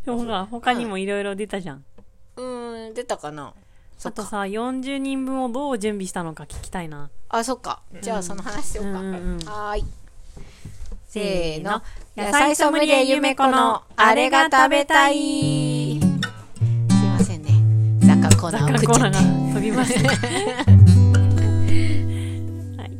[0.05, 1.77] ほら他にもいろいろ出たじゃん。
[1.92, 3.53] うーん、出たかな。
[4.05, 7.81] あとさ40人分をどう準備したのか聞きたいなあ、そっか。
[8.01, 8.99] じゃあその話しようか。
[8.99, 9.85] うんうんうんはーい。
[11.07, 11.81] せーの。
[12.17, 15.99] 野菜ソムリエゆめこのあれが食べたい。
[15.99, 16.09] すい
[17.07, 17.63] ませんね。
[18.05, 20.09] 雑貨コーナーを飛びました、
[22.81, 22.91] はい、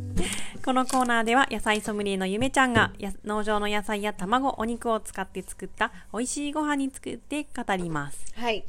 [0.64, 8.64] このコーナーでは野菜ソムリエのゆめちゃんがや農場の野菜や卵お肉を使って作った美味しいご飯に作って語りますはい。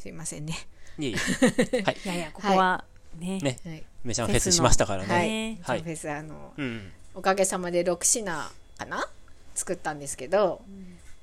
[0.00, 0.54] すいませんね。
[0.98, 1.82] いえいえ。
[1.84, 1.96] はい。
[2.04, 2.84] いやいやここは
[3.18, 3.84] ね,、ね、はい。
[4.02, 5.14] めちゃんフェスしましたからね。
[5.14, 5.28] はい。
[5.28, 6.92] ねはいフェスあの、うん。
[7.14, 8.50] おかげさまで6品か
[8.86, 9.08] な？
[9.54, 10.62] 作ったんですけど、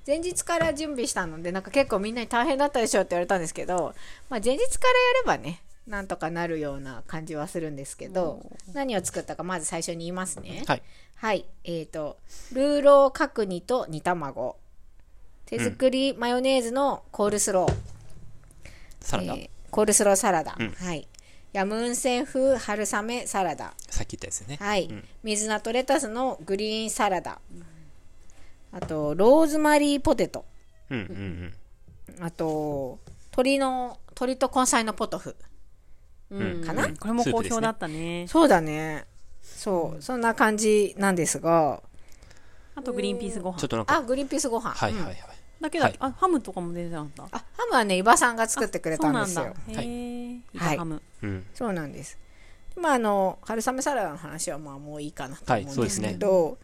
[0.05, 3.95] 前日から準備したのでなんか結構みんなに大変だったでしょって言われたんですけど、
[4.30, 10.84] まあ、前日からやればねなんとかなるような感じはするんですけど、何を作ったかまず最初に言いますねはい。
[11.15, 12.17] はいえっ、と
[12.53, 14.55] ルーロー角煮と煮卵
[15.45, 17.73] 手作りマヨネーズのコールスロー、
[19.08, 20.72] サラダ、えーコールスローサラダ、うん。
[20.72, 21.08] はい。
[21.53, 23.74] ヤムウンセン風春雨サラダ。
[23.89, 24.58] さっき言ったやつよね。
[24.60, 25.03] はい、うん。
[25.24, 27.39] 水菜とレタスのグリーンサラダ、
[28.74, 30.43] あとローズマリーポテト。
[30.89, 31.53] うんうん
[32.18, 32.24] うん。
[32.26, 32.99] あと
[33.32, 35.38] 鶏の鶏と根菜のポトフ。
[36.30, 36.62] うん。
[36.66, 36.89] かな？
[36.99, 38.26] これも好評だったね。
[38.28, 39.05] そうだね。
[39.41, 40.01] そう。
[40.01, 41.82] そんな感じなんですが。
[42.76, 43.58] あとグリーンピースご飯。
[43.60, 44.72] ちょっとなんか、あグリーンピースご飯。
[44.72, 45.03] うんはいはい。
[45.05, 45.37] はい。
[45.60, 45.95] だけど、はい。
[45.99, 47.24] あハムとかも出てなかった？
[47.38, 49.41] あハムはね伊庭さんが作ってくれたんですよ。
[49.41, 49.82] そうなんだ。
[49.82, 50.78] へえ、はい。
[50.78, 51.01] ハム。
[51.24, 51.45] うん。
[51.53, 52.18] そうなんです。
[52.76, 56.58] まああの春雨サラダの話はまあもういいかなと思うんですけはいど、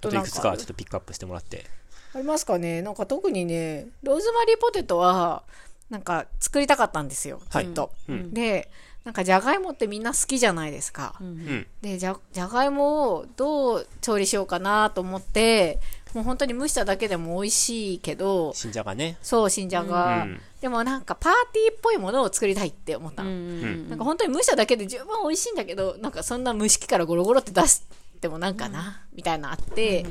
[0.00, 1.66] ちょっといくつかちょっとピックアップしてもらって。
[2.14, 2.82] ありますかね？
[2.82, 5.42] なんか特にねローズマリーポテトは
[5.90, 7.40] なんか作りたかったんですよ。
[7.50, 7.66] ずはい。
[7.66, 8.32] っと、うん。
[8.32, 8.70] で
[9.04, 11.66] なんかじゃがいもってみんな好きじゃないですか、うんうん。
[11.80, 15.80] でじゃじゃがいもをどう調理しようかなと思って
[16.14, 19.16] もう本当に蒸しただけでも美味しいけど新じゃがね。
[19.22, 20.40] そう新じゃが、うん。
[20.60, 27.82] でもなんかパーティーっぽいものを作りたいって思ったの、うんなんか本当に蒸しただけで十分美味しいんだけどなんかそんな蒸し器からゴロゴロって出し
[28.20, 30.06] てもなんかな、みたいなのあって、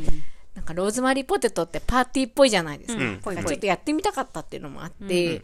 [0.53, 3.45] なんかローズマリーポテトってパーティーっぽいじゃないですか,、うん。
[3.45, 5.41] ちょっとやってみたかったっていうのもあって、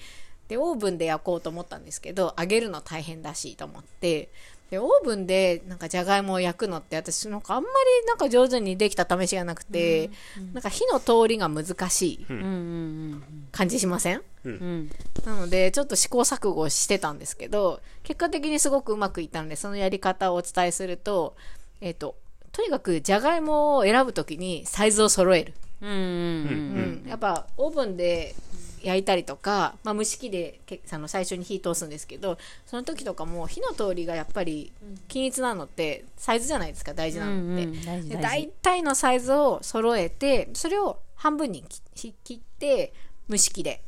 [0.49, 4.29] でオーブンで焼こうと思ったんですけど揚げるの大変だしと思って
[4.69, 7.69] でオーブンでなんかじゃがいもを焼くのって私なんかあんま
[8.01, 10.09] りなんか上手にできた試しがなくて、
[10.53, 12.37] なんか火の通りが難しいうん。
[12.37, 14.21] うん感じしません？
[14.43, 14.51] うん。
[14.51, 14.91] うん。
[15.25, 21.35] なのでちょっと試行錯誤してたんですけど結果的にすごくうまくいったのでそのやり方をお伝えすると,、
[21.81, 22.15] えっと
[22.51, 25.95] とにかくじゃがいもを選ぶときにサイズを揃える、うんうん。
[25.95, 27.09] うん。
[27.09, 28.35] やっぱオーブンで
[28.83, 34.71] 焼いたりとか、まあ、蒸し器でけあの最初に火通すんですけどその時とかも火の通りがやっぱり
[35.07, 41.63] 均一なのってサイズじゃないですか大事なのって、うんうん大事で大大事体のサイズを揃えてそれを半分に
[41.95, 42.93] 切切って
[43.29, 43.81] 蒸し器で、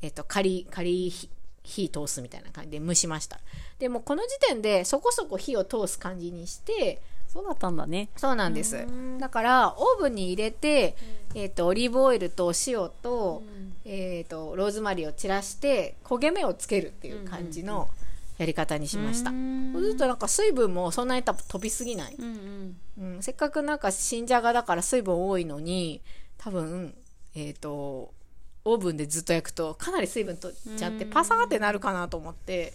[0.00, 1.28] えっと仮仮火
[1.62, 3.38] 火通すみたいな感じで蒸しました。
[3.78, 7.00] でもこの時点でそこそこ火を通す感じにして
[7.32, 8.10] そうだったんだね。
[8.16, 8.86] そうなんです。
[9.18, 10.94] だから、オーブンに入れて、
[11.34, 13.42] えっ、と、オリーブオイルと塩と、
[13.84, 17.88] えっ、と、ローズマリーを散らして、焦げ目をつけるっていう感じの
[18.38, 19.30] やり方にしました。
[19.30, 19.36] そ
[19.78, 22.14] うするとなんか水分もそんなに多分飛びすぎない。
[22.18, 23.14] うんうん。
[23.14, 26.02] うん、せっかくなんか新じゃがだから水分多いのに、
[26.38, 26.94] 多分、
[27.34, 28.12] えっ、と、
[28.64, 32.72] オーブンでずっと焼くとかなり水分取っちゃってパサーってなるかなと思って、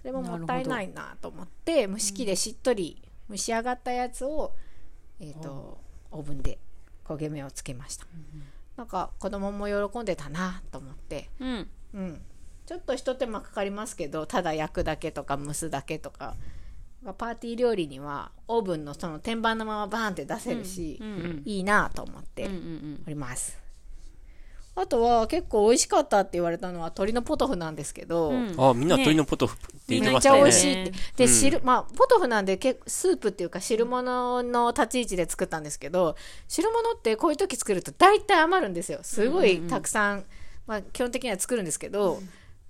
[0.00, 4.52] それももったいないなと思って、蒸し器でしっとり蒸し上がったやつを、
[5.20, 5.78] えっ、と、
[6.10, 6.58] オーブンで
[7.04, 8.06] 焦げ目をつけました。
[8.80, 11.68] なんか子供も喜んでたなと思って、うん。
[11.92, 12.22] うん、
[12.64, 16.34] ちょっとひと手間かかりますけどただ焼くだけとか蒸すだけとか
[17.18, 20.98] パーティー料理にはオーブンのその天板のままバーンって出せるし、
[21.44, 23.02] いいなと思ってうんうん。
[23.06, 23.58] おります、
[24.76, 28.54] あとは結構美味しかったって言われたのは鶏のポトフなんですけど、うん。
[28.56, 30.40] あ、みんな鶏のポトフって言ってめっちましたよね。
[30.40, 30.92] ゃ美味しいって。
[31.16, 36.16] で、汁、まあ、ポトフなんで、けスープっていうか汁物の立ち位置で作ったんですけど、
[36.46, 39.00] 汁物ってこういう時作ると大体余るんですよ。
[39.02, 40.24] すごいたくさん、
[40.66, 42.22] まあ、基本的には作るんですけど、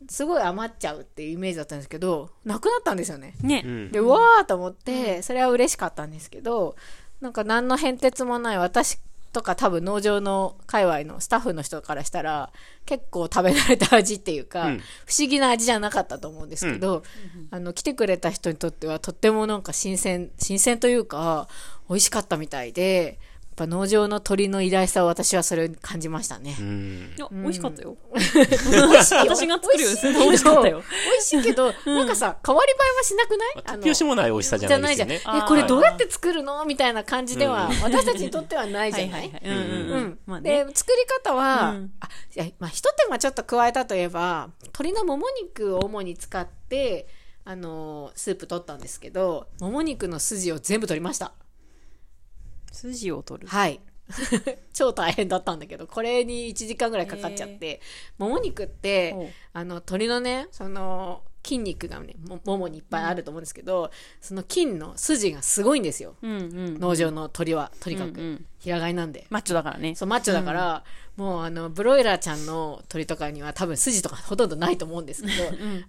[0.09, 3.35] すごい余っちゃうっていうイメージだったんですけど、なくなったんですよね。
[3.43, 3.63] ね。
[3.65, 3.93] うん。
[3.93, 6.75] で、うわーと思って、それは嬉しかったんですけど、
[7.21, 8.99] なんか何の変哲もない私
[9.33, 12.53] とか多分農場の界隈のスタッフの人からしたら、
[12.85, 14.79] 結構食べ慣れた味っていうか、うん。
[15.07, 17.05] 不思議な味じゃなかったと思うんですけど、
[17.51, 21.49] あの、来てくれた人にとってはとってもなんか新鮮、新鮮というか、
[21.89, 23.19] 美味しかったみたいで、
[23.57, 26.57] ぱ農場の鳥の偉大さを私はそれを感じましたね。
[26.59, 27.15] うん。
[27.17, 27.97] いや、美味しかったよ。
[28.15, 30.83] 美味しいよ私が作るより美味しかったよ。
[31.11, 33.65] 美味しいけど、なんかさ、変わり映えはしなくない？
[33.67, 35.03] あの突拍子もない美味しさじゃないじ。
[35.03, 35.37] ゃないじゃん。
[35.39, 36.65] え、これどうやって作るの？
[36.65, 39.29] みたいな感じでは、私たちにとってはないじゃない？
[39.45, 40.19] うんうんううんん。
[40.27, 47.07] まあねで、作り方は、うんあ、いや、まあ、一手間ちょっと加えたといえば、鶏のもも肉を主に使って、
[47.45, 51.33] あの、スープ取ったんですけど、もも肉の筋を全部取りました。
[52.71, 53.49] 筋を取る。
[53.49, 53.81] はい。
[54.75, 57.81] 超大変だったんだけど、これに1時間ぐらいかかっちゃって、
[58.19, 63.91] もも肉ってあの、鶏のね、その、筋肉がね、もももにいっぱいあると思うんですけど、
[64.21, 66.17] その筋の筋がすごいんですよ。
[66.23, 66.81] うんうん。
[66.81, 68.09] 農場の鳥は、とにかく。
[68.09, 69.27] うんうん平飼いなんで。
[69.31, 69.95] マッチョだからね。
[69.95, 70.85] そう、マッチョだから、
[71.21, 75.35] もうあの、ブロイラーちゃんの鳥とかには多分筋とかほとんどないと思うんですけど、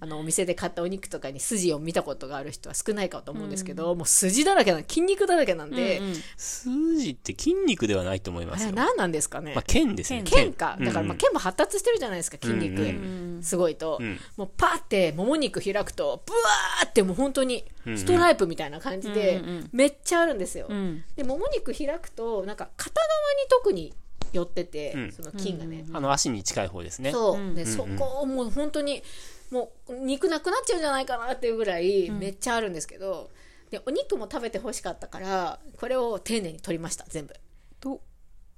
[0.02, 6.16] あの、お店で買ったお肉とかに筋を見たことがある人は少ないかと思うんですけど、もう筋だらけな、筋肉だらけなんで、うんうん。
[6.36, 8.72] 筋って筋肉ではないと思いまあすよ。
[8.72, 10.24] れ何なんですかね、まあ、腱ですね。
[10.26, 10.76] 腱か。
[10.82, 12.82] だからまあうん腱も発達してるじゃないですか、筋肉。
[12.82, 14.20] うんすごいと、うん。
[14.36, 17.64] もうパーってもも肉開くと、ブワーってもう本当に
[17.96, 20.66] ストライプみたいな感じで、うんうんめっちゃあるんですよ。
[20.70, 21.04] うん。
[21.16, 23.08] で、もも肉開くと、なんか片側
[23.44, 23.94] に特に
[24.32, 25.86] 寄ってて、うんその筋がね。
[25.94, 27.12] あの足に近い方ですね。
[27.12, 27.56] そう。
[27.56, 29.04] で、んそこをもう本当に、
[29.50, 33.30] もう肉なくなっちゃうんじゃないかなっていうぐらい、めっちゃあるんですけど、
[33.70, 37.34] で、お肉も食べて欲しかったから、これを丁寧に取りました、全部。
[37.80, 38.02] と、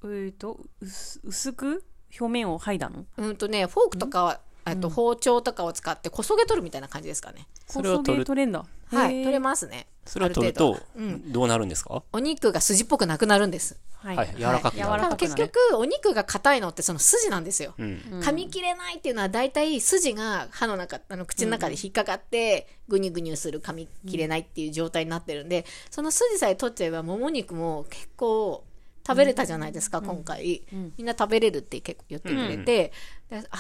[0.03, 1.83] えーと、薄薄く
[2.19, 3.05] 表面を剥いだの？
[3.17, 7.47] うんとね、フォークとかは、あと包丁とかを使ってこそげ取るみたいな感じですかね。
[7.67, 8.65] それを取る取れんだ。
[8.87, 9.23] はい。
[9.23, 9.87] 取れまますね。
[10.05, 11.31] それを取るとある程度、うん。
[11.31, 12.03] どうなるんですか？
[12.11, 13.77] お肉が筋っぽくなくなるんです。
[13.97, 15.15] ははい、柔らかく柔なる。
[15.15, 17.73] 結局、お肉が硬いのってその筋なんですよ。
[17.77, 18.21] うん。
[18.21, 28.65] 噛み切れないっていうのは大体筋が歯の中、あの口の中で引っかかって、ぐにゅぐにゅする噛み切れないっていう状態になってるんで、その筋さえ取っちゃえば、もも肉も結構
[29.07, 30.63] 食べれたじゃないですか、今回。
[30.97, 32.91] みんな食べれるって結構言ってくれて、
[33.29, 33.57] であ、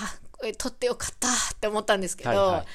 [0.51, 2.65] 取ってよかったって思ったんですけど、はいはい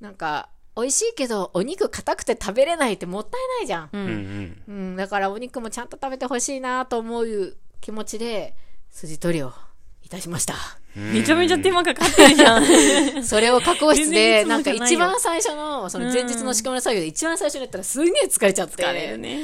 [0.00, 3.88] なんか、美味しいけど、お肉硬くて食べれないってもったいないじゃん。
[3.92, 4.62] うんうん。
[4.68, 8.54] うん、だからお肉もちゃんと食べてほしいなと思う気持ちで、
[8.90, 9.54] 筋取りを
[10.02, 10.54] いたしました。
[10.94, 12.64] めちゃめちゃ手間かかってるじゃん。
[13.24, 18.82] それを加工室で、なんか一番最初の、その前日の仕込みの作業で一番最初にやったらすんげえ疲れちゃって。
[18.82, 19.40] 疲れるね。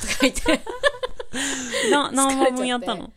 [0.00, 0.60] とか言って。
[1.90, 3.12] な何話分やったの？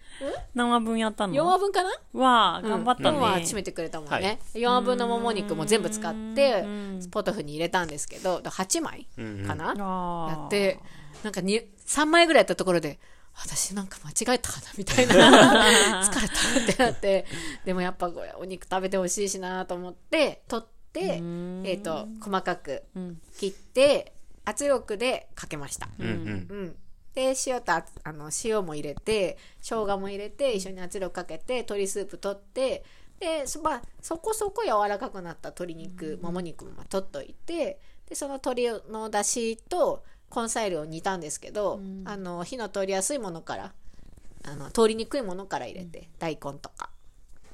[0.54, 1.90] 何話分やったの？4話分かな？
[2.14, 3.44] わあ、頑張った4話ね。
[3.44, 4.40] 締めてくれたもんはね。
[4.54, 6.66] 4話分のもも肉も全部使って、
[7.12, 9.08] ポトフに入れたんですけど、8枚
[9.48, 9.74] かな？
[10.30, 10.80] やって、
[11.24, 13.00] なんかに3枚ぐらいやったところで、
[13.36, 14.68] 私なんか間違えたかな？
[14.78, 16.04] みたいな。
[16.04, 17.26] 疲れたってなって、
[17.66, 21.22] でもやっぱこれお肉食べてほしいしなと思って、取って、
[21.64, 22.84] えっ、と、細かく
[23.38, 24.14] 切って、
[24.46, 25.88] 圧力でかけました。
[26.00, 26.14] うんうん。
[26.14, 26.14] う
[26.64, 26.76] ん。
[27.14, 32.84] で、塩とあ、あの、塩も入れて、生姜も入れて、一緒に圧力かけて、鶏スープ取って、
[33.20, 40.04] で、そまあ、そこそこ柔らかくなった鶏肉、もも肉もまあ取っといて、で、その鶏の出汁と
[40.36, 43.74] 根菜類を煮たんですけど、あの、火の通りやすいものから、
[44.46, 46.90] あの、通りにくいものから入れて、大根とか、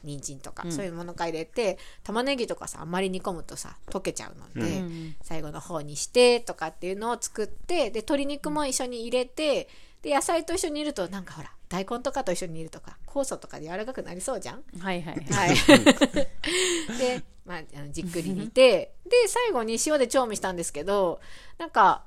[0.05, 4.83] 人参とか、そういうものから入れて玉ねぎとかさあんまり煮込むとさ溶けちゃうので、
[5.23, 9.67] 最後の方にしてとかっていうのを作ってで鶏肉も一緒に入れて
[10.01, 14.63] で野菜と一緒にいるとなんかほら大根とかと一緒にいるとか酵素とかで柔らかくなりそうじゃん？
[14.79, 15.23] はいはい。
[15.31, 15.55] はい。
[16.99, 21.19] で、まあ、あのじっくり煮て、で、最後に塩で調味したんですけど、
[21.57, 22.03] なんか、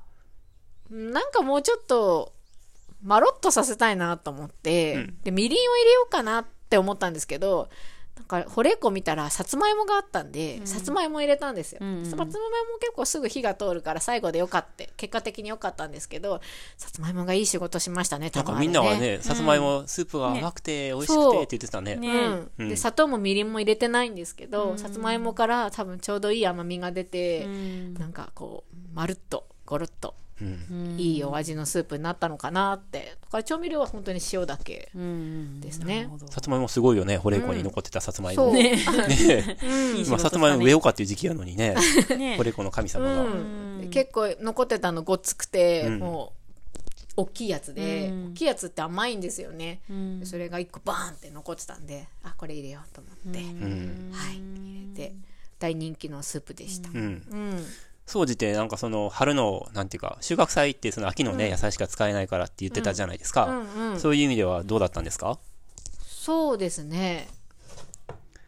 [0.89, 2.33] なんかもうちょっと、
[3.01, 7.69] まろっとさせたいなと思って、で、みりんを入れようかなって思ったんですけど、
[8.19, 11.79] なんか、ホレコ見たら、さつまいもがあったんで、さつまいも入れたんですよ。
[11.81, 12.29] んうんさつまいも
[12.79, 14.83] 結構すぐ火が通るから、最後でよかった。
[14.97, 16.41] 結果的によかったんですけど、
[16.77, 21.95] さつまいもがいい仕事しましたね、なんか多分あれみんなはね、さつまいもスープが甘くて美味しくてって言ってたね。
[21.95, 22.09] ね。
[22.09, 22.51] うん。
[22.59, 22.69] うん。
[22.69, 27.47] で砂糖もみりんも入れてないんですけど、さつまいもから多分ちょうどいい甘みが出て、
[27.97, 30.19] なんかこうまるっとゴロッとうん。
[30.97, 33.17] いいお味のスープになったのかなって。
[33.21, 35.59] だから調味料は本当に塩だけうん。
[35.61, 38.45] ですね、さつまいもすごいよね、保冷庫に残ってたさつまいも。
[38.45, 38.77] そう、ね。
[39.97, 41.75] 今、事さつまいも植えようかっていう時期やのにね、
[42.17, 42.37] ね。
[42.37, 43.25] 保冷庫の神様が。
[43.89, 45.99] 結構残ってたのごっつくて、うん。
[45.99, 46.33] も
[47.17, 48.31] う大きいやつで、うん。
[48.31, 49.81] 大きいやつって甘いんですよね、
[50.23, 54.11] それが1個バーンって残ってたんであこれ入れようと思って、うん。
[54.13, 54.37] はい。
[54.37, 55.15] 入れて
[55.59, 57.21] 大人気のスープでした、うん。
[58.09, 63.45] うん総じて、なんかその、春の、なんていうか、収穫祭ってその秋のね、野菜しか使えないからって言ってたじゃないですか。
[63.45, 65.37] うんうんそういう意味ではどうだったんですか？
[66.01, 67.27] そうですね。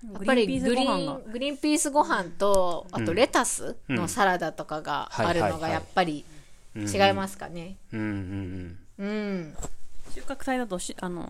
[0.03, 6.25] やっぱグリーンピースりグリーングリーンピースご飯とあとレタスのサラダとかがあるのがやっぱり
[6.75, 7.77] 違いますかね。
[7.93, 9.55] うんうんうん。
[10.15, 11.25] 収穫祭だとし、あの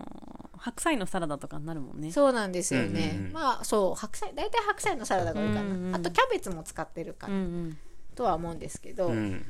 [0.56, 2.10] ー、白菜のサラダとかになるもんね。
[2.12, 3.32] そうなんですよね、うんうんうん。
[3.32, 7.78] まあそう白菜大体白菜のサラダが多いかな、うんうんあとキャベツも使ってるかうんうん。
[8.14, 9.10] とは思うんですけどう。
[9.10, 9.44] うん、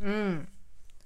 [0.00, 0.48] うん。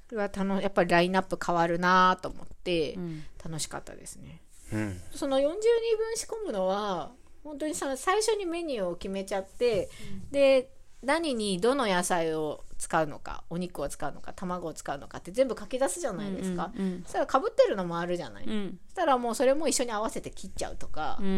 [0.08, 4.40] これはたのやっぱりラインナップ変わるなと思ってうん楽しかったですね、
[4.72, 5.00] うん。
[5.12, 7.12] その40人分仕込むのは
[7.44, 9.88] 本当にその最初にメニューを決めちゃって、
[10.32, 10.70] で
[11.02, 18.78] 何にどの野菜を使うのかお肉を使うのか卵を使うのかって全部書き出すじゃないですか、うんうんそしたらかぶってるのもあるじゃない、そうん。
[18.88, 21.30] したらもうそれも一緒に合わせて切っちゃうとかうんう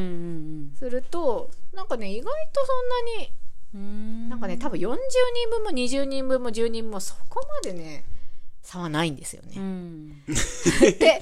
[0.72, 3.30] んするとなんかね意外とそんなにう
[3.76, 4.28] ん。
[4.28, 4.96] なんかね多分40人
[5.50, 8.04] 分も20人分も10人分もそこまでね
[8.62, 9.60] 差はないんですようね。
[9.60, 10.24] ん。
[10.98, 11.20] で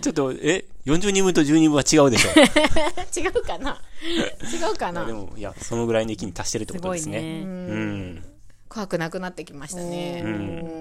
[0.00, 2.30] ちょっと、え ?40 人分と10人分は違うでしょ
[3.20, 3.80] 違うかな？
[4.02, 5.04] 違うかな？
[5.04, 7.18] でも、いや、そのぐらいの域に達してるってすことですね。
[7.18, 7.42] ごいね。
[7.44, 8.24] うん。
[8.68, 10.22] 怖くなくなってきましたね。
[10.24, 10.34] ううん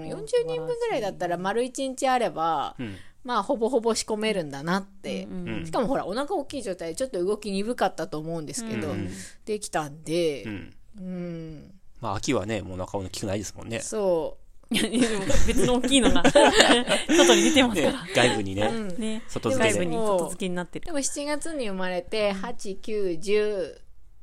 [0.06, 2.98] ん、40人分ぐらいだったら丸1日あれば、うん。
[3.24, 9.10] まあほぼほぼ仕込めるんだなって、うんしかもほらお腹大きい状態でちょっと動き鈍かったと思うんですけど、うん
[9.46, 10.74] できたんでう、ん。
[11.00, 11.72] うん、
[12.02, 13.80] まあ、秋はね、もう中尾の効くないですもんね。
[13.82, 14.38] そ
[14.70, 16.24] いやでも別の大きいのが
[17.08, 18.08] 外に出てますかねら。
[18.14, 18.64] 外部にね。
[18.64, 19.24] う、うん、ね。
[19.30, 20.86] 外付けで外部に外付けになってる。
[20.86, 23.78] でも7月に生まれて8、9、10、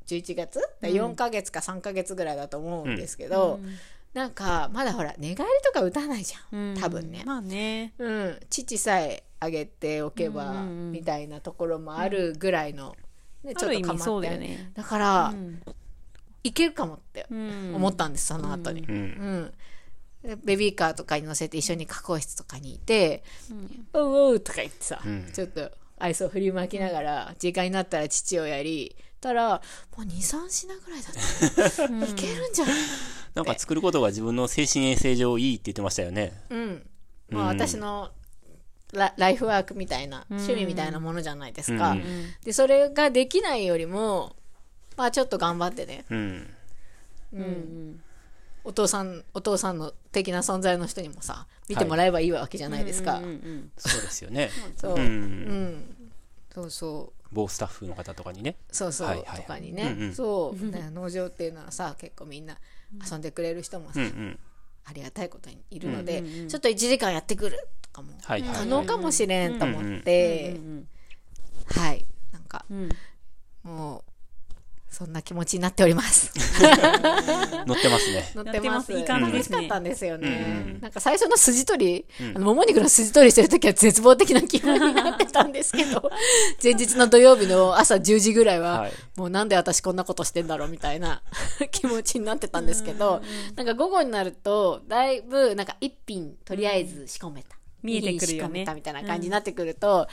[0.05, 3.59] 11月、だ4ヶ月か3ヶ月ぐらいだと思うんですけど、
[4.15, 7.23] なんかまだほら寝返りとか打たないじゃん、多分ね。
[7.25, 7.93] まあね。
[7.99, 10.91] うん、父さえあげておけば、うんうんうん。
[10.93, 12.95] みたいなところもあるぐらいの、
[13.43, 14.71] ねある意味かまってそうだよね。
[14.73, 15.61] だから、うん。
[16.43, 18.91] いけるかもってうん思ったんです、その後に、う。
[18.91, 19.53] うん。
[20.45, 23.21] ベビーカーとかに乗せて一緒に加工室とかにいて
[23.93, 25.29] 「ううう」とか言ってさ、うん。
[25.33, 29.61] ちょっとアイスを振りまきながら時間になったら父をやりたら
[29.97, 31.83] もう23品ぐらいだった。
[31.85, 32.75] いけるんじゃない？
[33.33, 36.43] なんか作ることが自分の精神衛生上いいって言ってましたよね。
[36.49, 36.89] うん。
[37.29, 38.11] まあ、うん私の
[38.93, 42.03] ラライフワークみたいな、趣味みたいなものじゃないですか、うん。
[42.43, 44.35] でそれができないよりも
[44.95, 46.49] まあちょっと頑張ってね、うん。
[47.33, 48.01] うん。
[48.63, 54.49] お父さんお父さんの的な存在の人にもさ見てもらえばいいわけじゃないですか、うんうんそうですよね。
[54.77, 55.95] そう、ううんん。
[56.53, 58.55] そうそう某スタッフの方とかにね。
[58.71, 59.41] そうそう、はいはいはい。
[59.41, 60.15] とかにね、うんうん。
[60.15, 62.57] そう、ね農場っていうのはさ結構みんな
[63.09, 64.39] 遊んでくれる人もさ、うんうん。
[64.85, 68.13] ありがたいことにいるので、ちょっと1時間やってくるとかも。
[68.25, 70.87] 可能かもしれんと思って、うん。
[71.67, 72.05] はい。
[72.31, 72.89] なんかうん。
[73.63, 74.14] もう
[74.95, 76.31] そんな気持ちになっております。
[77.67, 78.31] 乗ってますね。
[78.33, 78.93] 乗ってます。
[78.93, 80.79] いい感じですねかったんですよね、うん。
[80.79, 86.09] なんか最初の筋取り、あのもも肉の筋取りしてる時は絶望的な気分になってたんですけど
[86.63, 88.93] 前日の土曜日の朝10時ぐらいは、はい。
[89.17, 91.21] もうなんで私こんなことしてんだろうみたいな
[91.71, 93.21] 気持ちになってたんですけど、
[93.57, 98.49] なんか午後になるとだいぶなんか一品とりあえず仕込めた、見えてくるよね。
[98.49, 100.07] 仕込めたみたいな感じになってくると、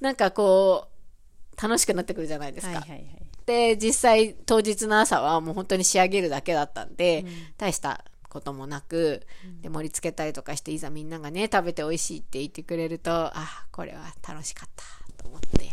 [0.00, 3.27] なんかこう楽しくなってくるじゃないですか、はいはいはい。
[3.48, 7.24] で実際当日の朝はもう本当に仕上げるだけだったんで、
[7.56, 9.26] 大したこともなく、
[9.62, 14.84] で盛り付けたりとかしていざみんながね食べて美味しいって言ってくれるとあこれは楽しかった
[15.22, 15.70] と思って、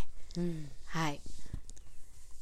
[0.86, 1.20] はい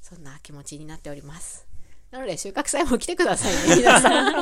[0.03, 1.65] そんな気持ちになっております。
[2.11, 4.35] なので、収穫祭も来てくださいね、 皆さん。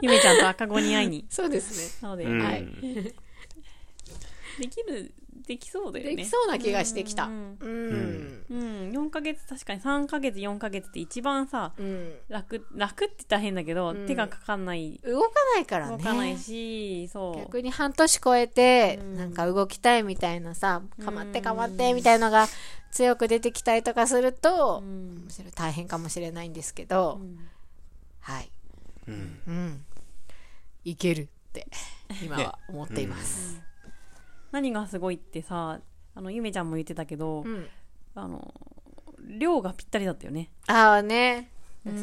[0.00, 1.24] ゆめちゃんと赤子に会いに。
[1.30, 2.02] そうですね。
[2.02, 2.66] なので、うんはい
[4.58, 5.14] できる、
[5.46, 6.16] できそうだよね。
[6.16, 7.24] できそうな気がしてきた。
[7.26, 8.44] ううんん。
[8.50, 12.14] うん、4ヶ月、確かに3ヶ月、4ヶ月って一番さ、うん。
[12.28, 15.96] 楽、楽って言ったら変だけど、うん手がかかんない、動かないからね。
[15.96, 17.38] 動かないし、そう。
[17.38, 22.46] 逆に半年超えて、うんなんか動きたいみたいなさ、かまってうんかまってみたいのが
[22.90, 27.38] 強く出てきたりとかするとう、んむしろ大変かもしれないんですけど、うん
[28.20, 28.50] はい。
[29.08, 29.40] うん。
[29.46, 29.84] うん。
[30.84, 31.66] いけるって、
[32.22, 33.60] 今は思っています。
[34.52, 35.80] 何がすごいってさ、
[36.14, 37.66] あの、ゆめちゃんも言ってたけど、うん。
[38.14, 38.54] あの、
[39.38, 40.50] 量がぴったりだったよね。
[40.68, 41.51] ああね、うん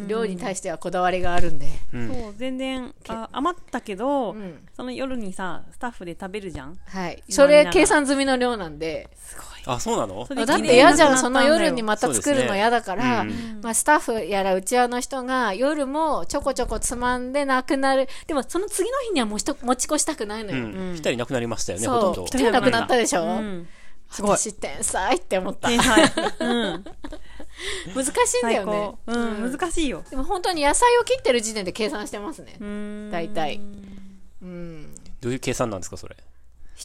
[0.07, 1.68] 量に対してはこだわりがあるんで。
[1.93, 2.07] うん。
[2.10, 4.68] そう、全然、あ余ったけど、うん。
[4.76, 7.23] その夜にさ、スタッフで食べるじゃんはい。
[7.30, 9.45] それ計算済みの量なんで、すごい。
[9.65, 10.26] あ、そうなの？
[10.26, 13.26] だって嫌じゃん、その夜にまた作るの嫌だから、
[13.61, 18.07] まあ、スタッフやらうちわの人が夜もちょこちょこつまんでなくなる。
[18.27, 20.68] でもその次の日にはもうひと持ち越したくないのうよ。
[20.68, 20.93] ん。
[20.93, 22.26] ぴったりなくなりましたよね、ほとんどそう。。
[22.26, 23.68] ぴったりなくなったでしょ、うん。
[24.10, 24.31] すごい。
[24.38, 25.68] 私天才って思った。
[25.68, 26.03] 天才。
[26.39, 26.85] うん。
[27.95, 28.91] 難しいんだよね。。
[29.07, 29.18] う
[29.48, 30.03] ん、難しいよ。
[30.10, 32.57] でも本当に野菜を切ってる時点で計算してますね。
[32.60, 33.10] うん。
[33.11, 33.60] 大体
[34.41, 34.95] うん。
[35.22, 36.15] どういう計算なんですか、それ？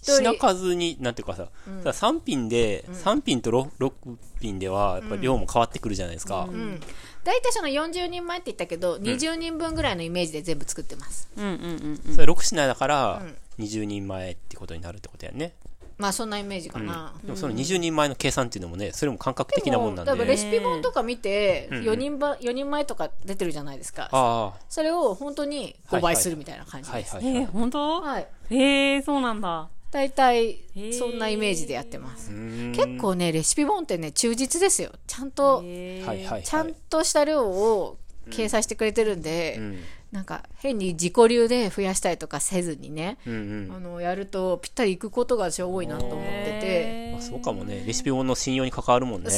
[0.02, 1.48] 品数に、なんていうかさ、
[1.92, 3.92] さ3品で、3品と 6, 6
[4.40, 6.48] 品では、やっぱ量も変わってくるじゃないですか。
[6.50, 6.80] うん。
[7.22, 11.28] 大体その40人前って言ったけど、20人分ぐらいのイメージで全部作ってます。
[11.36, 12.14] うんうんうんうん。
[12.14, 13.22] それ6品だから、
[13.60, 15.54] 20人前ってことになるってことやね。
[15.96, 17.14] まあそんなイメージかな。
[17.22, 20.40] でもその20人前の計算っていうのもね、それも感覚的なもんなんでも多分レで。
[20.40, 24.08] シピ本とか見て、うん4人ば、4人前とか出てるじゃないですか。
[24.12, 27.16] あそれを本当に5倍するみたいな感あ、じです。
[27.16, 27.42] はいはいはい。
[27.44, 28.00] えー、本当？
[28.00, 28.26] はい。
[28.50, 29.68] えー、そうなんだ。
[29.90, 30.58] 大体
[30.98, 32.30] そんなイメージでやってます。
[32.30, 34.90] 結構ね、レシピ本ってね、忠実ですよ。
[35.06, 35.62] ちゃんと。
[35.62, 37.98] ちゃんとした量を
[38.28, 39.78] 掲載してくれてるんで、うん。
[40.14, 43.36] なんか変に自己流で増やしたりとかせずにね、うんう
[43.66, 43.72] ん。
[43.74, 47.82] あの、やるとぴったりいくことが私は多いなと思ってて、あ、そうかもね。
[47.84, 49.30] レシピ本の信用に関わるもんね。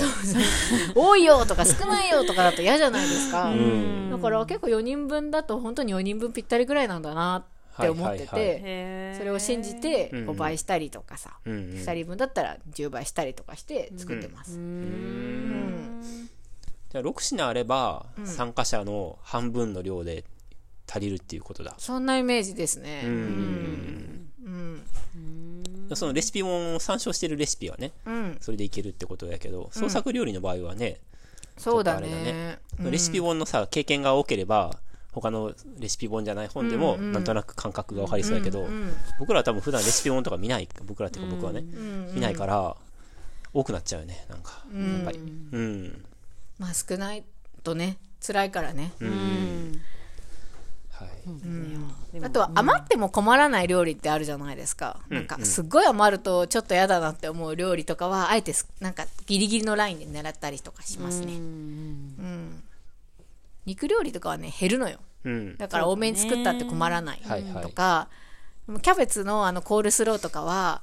[0.94, 3.54] 多いよとか少ないよとかだと嫌じゃないですか。
[3.54, 11.60] んだから結構4人分だと本当に4人分ぴったりぐらいなんだなって思ってて、それを信じてうん5倍したりとかさ、うんうん。
[11.76, 14.52] 2人分だったら10倍したりとかして作ってます。
[14.52, 16.28] うーうんん。
[16.90, 20.24] じゃあ6品あれば、参加者の半分の量で
[20.88, 21.74] 足りるっていうことだ。
[21.78, 23.02] そんなイメージですね。
[23.04, 25.96] うんうん。
[25.96, 28.36] そのレシピ本を参照してるレシピはね、うん。
[28.40, 30.98] それでいけるってことやけど、創作料理の場合はね、
[31.56, 32.58] そうだちょっとあれね。
[32.90, 34.78] レシピ本のさ、経験が多ければ、
[35.12, 38.68] 他のレシピ本じゃない本でも、なんとなく感覚がわかりそうやけど、
[39.18, 41.62] 僕らは多分普段レシピ本とか見ない、僕らっていうか僕はね、
[42.12, 42.76] 見ないから、
[43.54, 45.18] 多くなっちゃうよね、なんか、やっぱり。
[45.18, 45.22] う
[45.58, 46.04] ん。
[46.58, 47.24] まあ少ない
[47.62, 48.92] とね、辛いからね。
[49.00, 49.80] うん。
[52.22, 55.00] あとは余っても困らない料理ってあるじゃないですか。
[55.08, 61.34] なんかすっごい余るとちょっと嫌だなって思う料理とかは、あえてすなんかギリギリのラインで狙ったりとかしますね。
[61.34, 62.62] うん。
[63.66, 64.98] 肉料理とかはね、減るのよ。
[65.24, 65.56] うん。
[65.56, 68.08] だから多めに作ったって困らないはいはいとか、
[68.82, 70.82] キャベツのあのコールスローとかは、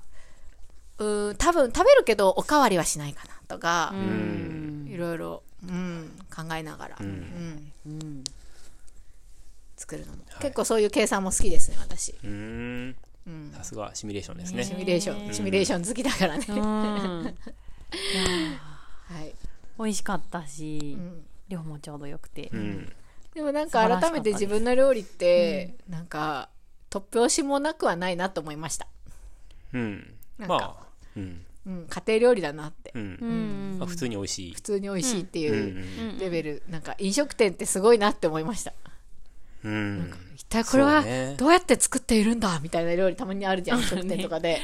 [0.99, 4.88] うーん、多分食べるけどおかわりはしないかなとか、うん。
[4.90, 8.23] いろいろ、うん、考えながら、んうんうん。
[9.98, 12.11] 作るのも、結構そういう計算も好きですね、私。
[12.24, 12.95] うーん。
[13.56, 14.78] さすがシミュレーションですシね。
[14.78, 16.45] ミュレーション、シミュレーション好きだからね。
[16.49, 16.57] うん。
[19.06, 19.34] はい。
[19.78, 20.98] 美味しかったし、
[21.48, 22.49] 量もちょうどよくて。
[22.52, 22.91] うん。
[23.34, 26.49] でもなんか改めて自分の料理って、なんか、
[26.90, 28.88] 突拍子もなくはないなと思いました。
[29.74, 30.14] うん。
[30.38, 31.45] なんかまあ、うん。
[31.65, 32.91] うん、家庭料理だなって。
[32.94, 33.02] うん。
[33.22, 33.80] うん。
[33.80, 34.61] まあ普通に美味しい普。
[34.61, 38.74] 通に美味しいってうんいうレベル、なんか飲食店ってすごいなって思いました。
[39.64, 40.14] うん。
[40.35, 41.03] 一体これは
[41.38, 44.61] どうやって作っているんだみたいな料理たまにあるじゃん、飲 食店とかで。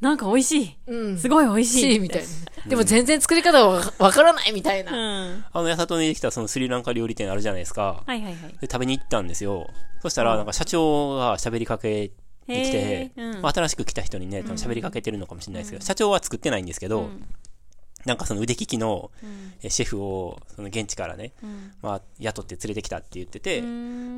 [0.00, 0.76] なんか美味しい。
[0.88, 1.18] うん。
[1.18, 1.80] すごい美味しい。
[1.80, 2.28] しいみたいな。
[2.66, 4.92] でも全然作り方がわわからないみたいな。
[4.92, 5.44] うん。
[5.52, 8.02] あの、八里にできたそのスリランカ料理店あるじゃないですか。
[8.04, 8.34] はいはいはい。
[8.34, 9.70] で、食べに行ったんですよ。
[10.00, 12.12] そしたら、なんか社長が喋りかけて
[12.46, 17.08] きてうんまあ、新しく来た人にね、多分喋りかけてるのかもしれないですけど、社長は作ってないんですけど、
[18.04, 19.10] なんかその腕利きの
[19.62, 21.32] えシェフを、その現地からね、
[21.82, 23.62] まあ、雇って連れてきたって言ってて、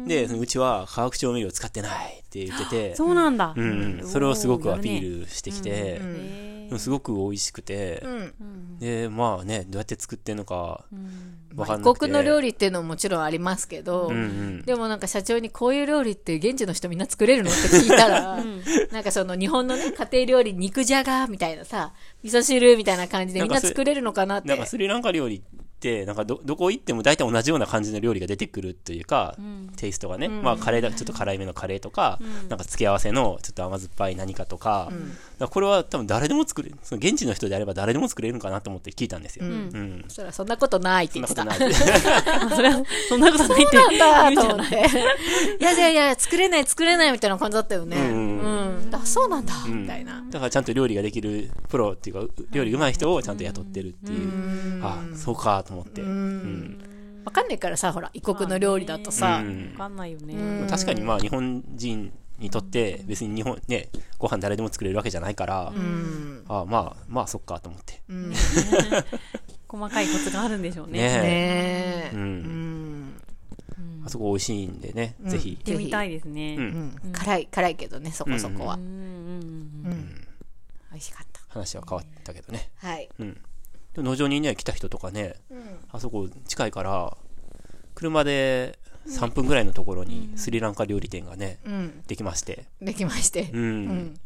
[0.06, 3.52] で、そのうちは化学調味料使ってないって言ってて、そうなんだ。
[3.56, 8.78] うんうん、それをすごくアピールしてきて、へでもすごく美味しくて、うん。
[8.78, 10.85] で、まあね、どうやって作ってんのか、
[11.55, 12.07] わかんなくて。
[12.07, 14.62] 異国の料理っていうのももちろんありますけど、うんうん。
[14.62, 18.45] でもなんか社長にこういう料理って現地の人みんな作れるのって聞いたら、
[18.93, 21.93] なんかその日本のね、家庭料理肉じゃがみたいなさ、
[22.23, 24.49] 味噌汁みたいな感じでみんな作れるのかなって。
[24.49, 29.36] なんかスリランカ料理って、なんかど、どこ行っても大体同じような感じの料理が出てくるというか、
[29.77, 32.19] テイストがね、まあカレーだ、ちょっと辛いめのカレーとか、
[32.49, 34.97] なんか付け合わせのちょっと甘酸っぱい何かとか、だか
[35.40, 39.44] らこれは多分誰でも作れる、その現地の人であれば誰でも作れるのかなと思って聞いたんですよ。
[39.44, 40.05] うん。
[40.09, 41.44] そしたらそんなことないってそん言ってた。
[41.44, 42.56] なことない。
[42.56, 44.74] それは、そんなことないってそうなんだ言うんじゃないと思って。
[45.61, 47.97] いやいやいや、作れない作れないみたいな感じだったよね。
[47.97, 48.94] ううんん。
[48.94, 50.24] あ、そうなんだ、みたいな。
[50.31, 54.81] だからちゃんと料理ができるプロっていうか、う料理上手い人をちゃんと雇ってるっていう。
[54.82, 56.01] あそうかと思って。
[56.02, 56.78] うん
[57.24, 60.66] わかんないからさ、ほら、異国の料理だとさ、うんわかんないよね。
[60.69, 62.12] 確かにまあ日本人
[62.45, 63.89] にとって別に日本ね、
[64.19, 65.73] ご飯誰でも作れるわけじゃないから、
[66.49, 68.03] あまあまあそっかと思って。
[69.66, 71.01] 細かいコツがあるんでしょうね。
[71.01, 72.11] ね。
[72.12, 72.16] う。
[72.16, 72.25] うん
[73.07, 73.23] ん。
[74.07, 75.62] あそこ美味しいんでね、ぜひ行っ。
[75.62, 76.57] てみたいですね。
[76.57, 77.12] ううんうん。
[77.12, 78.75] 辛い、辛いけどね、そこそこは。
[78.75, 78.85] うんう
[79.89, 80.27] ん
[80.93, 81.41] 美味しかった。
[81.49, 82.71] 話は変わったけどね。
[82.77, 83.09] はい。
[83.19, 83.35] うん。
[83.95, 85.35] でも農場にね、来た人とかね、
[85.91, 87.16] あそこ近いから、
[87.95, 92.02] 車で3分ぐらいのところにスリランカ料理店がね、うん。
[92.06, 92.64] できまして。
[92.81, 93.51] できまして。
[93.52, 93.60] うん。
[93.60, 94.20] うん。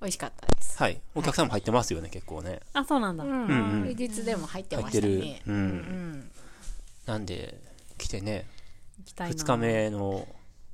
[0.00, 0.78] 美味しかったです。
[0.78, 1.00] はい。
[1.14, 2.60] お客さんも入ってますよね、結構ね。
[2.72, 3.24] あ、そうなんだ。
[3.24, 5.42] うんうん平日でも入って入ってるましたね。。
[5.46, 5.50] う。
[5.50, 6.30] うんん。
[7.06, 7.58] なんで、
[7.98, 8.46] 来てね、
[8.98, 9.34] 行きたいな。
[9.34, 10.26] 2日目の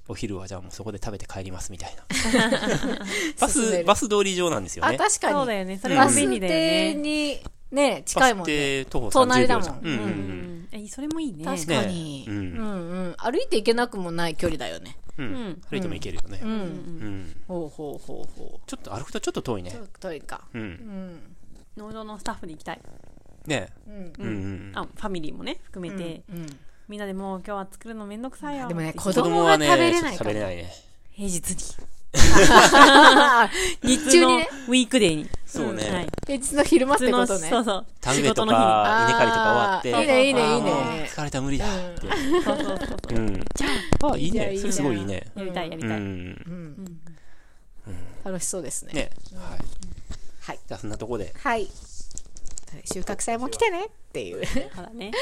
[0.08, 2.04] お昼はじゃあもうそこで食べて帰りますみたいな。
[3.40, 4.98] バス、バス通り上なんですよあ、ね。
[4.98, 5.32] 確かに。
[5.34, 5.78] そうだよね。
[5.78, 6.94] それバスは便利だよ停ね。
[6.94, 7.40] に、
[7.76, 8.52] ね、近いもんね。
[8.52, 9.80] 停徒歩30隣だもん秒じゃん。
[9.84, 10.68] うんうん。
[10.72, 11.44] え、それもいいね。
[11.44, 12.24] 確かに。
[12.26, 13.14] ねうんうんうん。
[13.18, 14.96] 歩いて行けなくもない距離だよね。
[15.18, 15.62] うん。
[15.70, 16.40] 歩いても行けるよね。
[16.42, 16.46] う。
[16.46, 17.36] うんん。
[17.46, 19.72] ほうほうほうほちょっと歩くとちょっと遠いねう。
[19.74, 19.82] ちょ。
[19.84, 20.42] っと遠いか。
[20.52, 20.58] う。
[20.58, 21.36] うんん。
[21.76, 22.80] 農場のスタッフで行きたい。
[23.46, 24.12] ねうん。
[24.18, 24.72] うんうん。
[24.74, 26.22] あ、ファミリーもね、含めて。
[26.30, 26.46] うん。
[26.88, 28.68] みんなでもう今日は作るのめんどくさいよ。
[28.68, 30.72] でもね子供が食べれないちょっと食べれないね。
[31.10, 31.56] 平日に。
[33.82, 35.28] 日中にね、ウィークデーに。
[35.46, 36.08] そうねはい。
[36.26, 37.48] 平日の昼間ってことね。
[37.48, 37.86] そうそう。
[38.00, 38.46] 田植えと。
[38.46, 39.88] か、稲刈りとか終わって。
[39.88, 42.00] いいねいいねいいね疲れた無理だって。
[42.44, 42.78] そうそうそう。
[43.14, 43.44] うん。
[44.02, 44.30] ああ、いいね。
[44.30, 45.26] いいじゃんいいじゃんそれすごいいいね。
[45.34, 46.00] やりたいやりうたい。
[46.00, 47.00] ん。
[48.24, 48.92] 楽しそうですね。
[48.92, 49.10] ね。
[49.34, 49.58] はい。
[50.40, 50.58] はい。
[50.66, 51.32] じゃあそんなとこで。
[51.42, 51.68] はい。
[52.84, 54.44] 収穫祭も来てねっていう。
[54.74, 55.12] ほらね。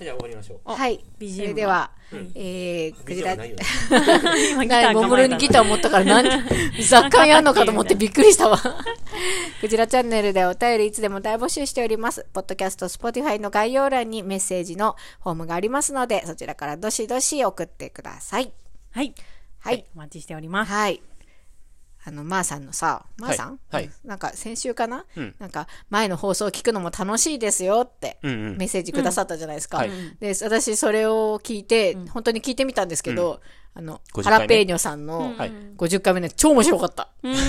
[0.00, 0.72] じゃあ終わりましょう。
[0.72, 1.04] はい。
[1.18, 1.90] BGM それでは、
[2.34, 3.62] えー、クジラ、ないよね。
[4.52, 6.30] 今ギターなボムロにギター持ったから何、
[6.80, 8.58] 雑感やんのかと思ってびっくりしたわ。
[9.60, 12.26] クジラチャンネルでお便りいつでも大募集しております。
[12.32, 18.52] ポッドキャスト、スポティファイの概要欄にメッセージのフォームがありますので、そちらからどしどし送ってください。
[18.92, 19.14] はい。
[19.58, 19.84] はい。
[19.96, 20.72] お待ちしております。
[20.72, 21.02] はい。
[22.08, 23.60] あの、まーさんのさ、まーさん？
[23.70, 29.78] はいなんか先週かな、うんなんか前の放送を聞くのも楽しいですよってうんうんメッセージくださったじゃないですか。
[29.78, 29.90] はい
[30.20, 33.40] で、私それを聞いて、本当に聞いてみたんですけど、
[33.74, 37.08] あの、50ハラペーニョさんのはい50回目ね、超面白かった。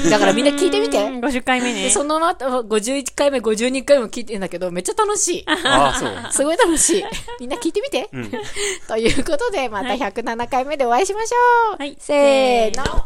[0.10, 0.98] だからみんな聞いてみて。
[1.04, 1.90] うん50回目ねで。
[1.90, 5.46] その後、51回目、52回も聞いてんだけど、めっちゃ楽しい。
[5.48, 6.12] ああ、そう。
[6.34, 7.04] すごい楽しい。
[7.40, 8.10] みんな聞いてみて。
[8.12, 8.32] うん。
[8.88, 11.78] ということで、また107回目でお会いしましょう。
[11.80, 13.06] はいせーの。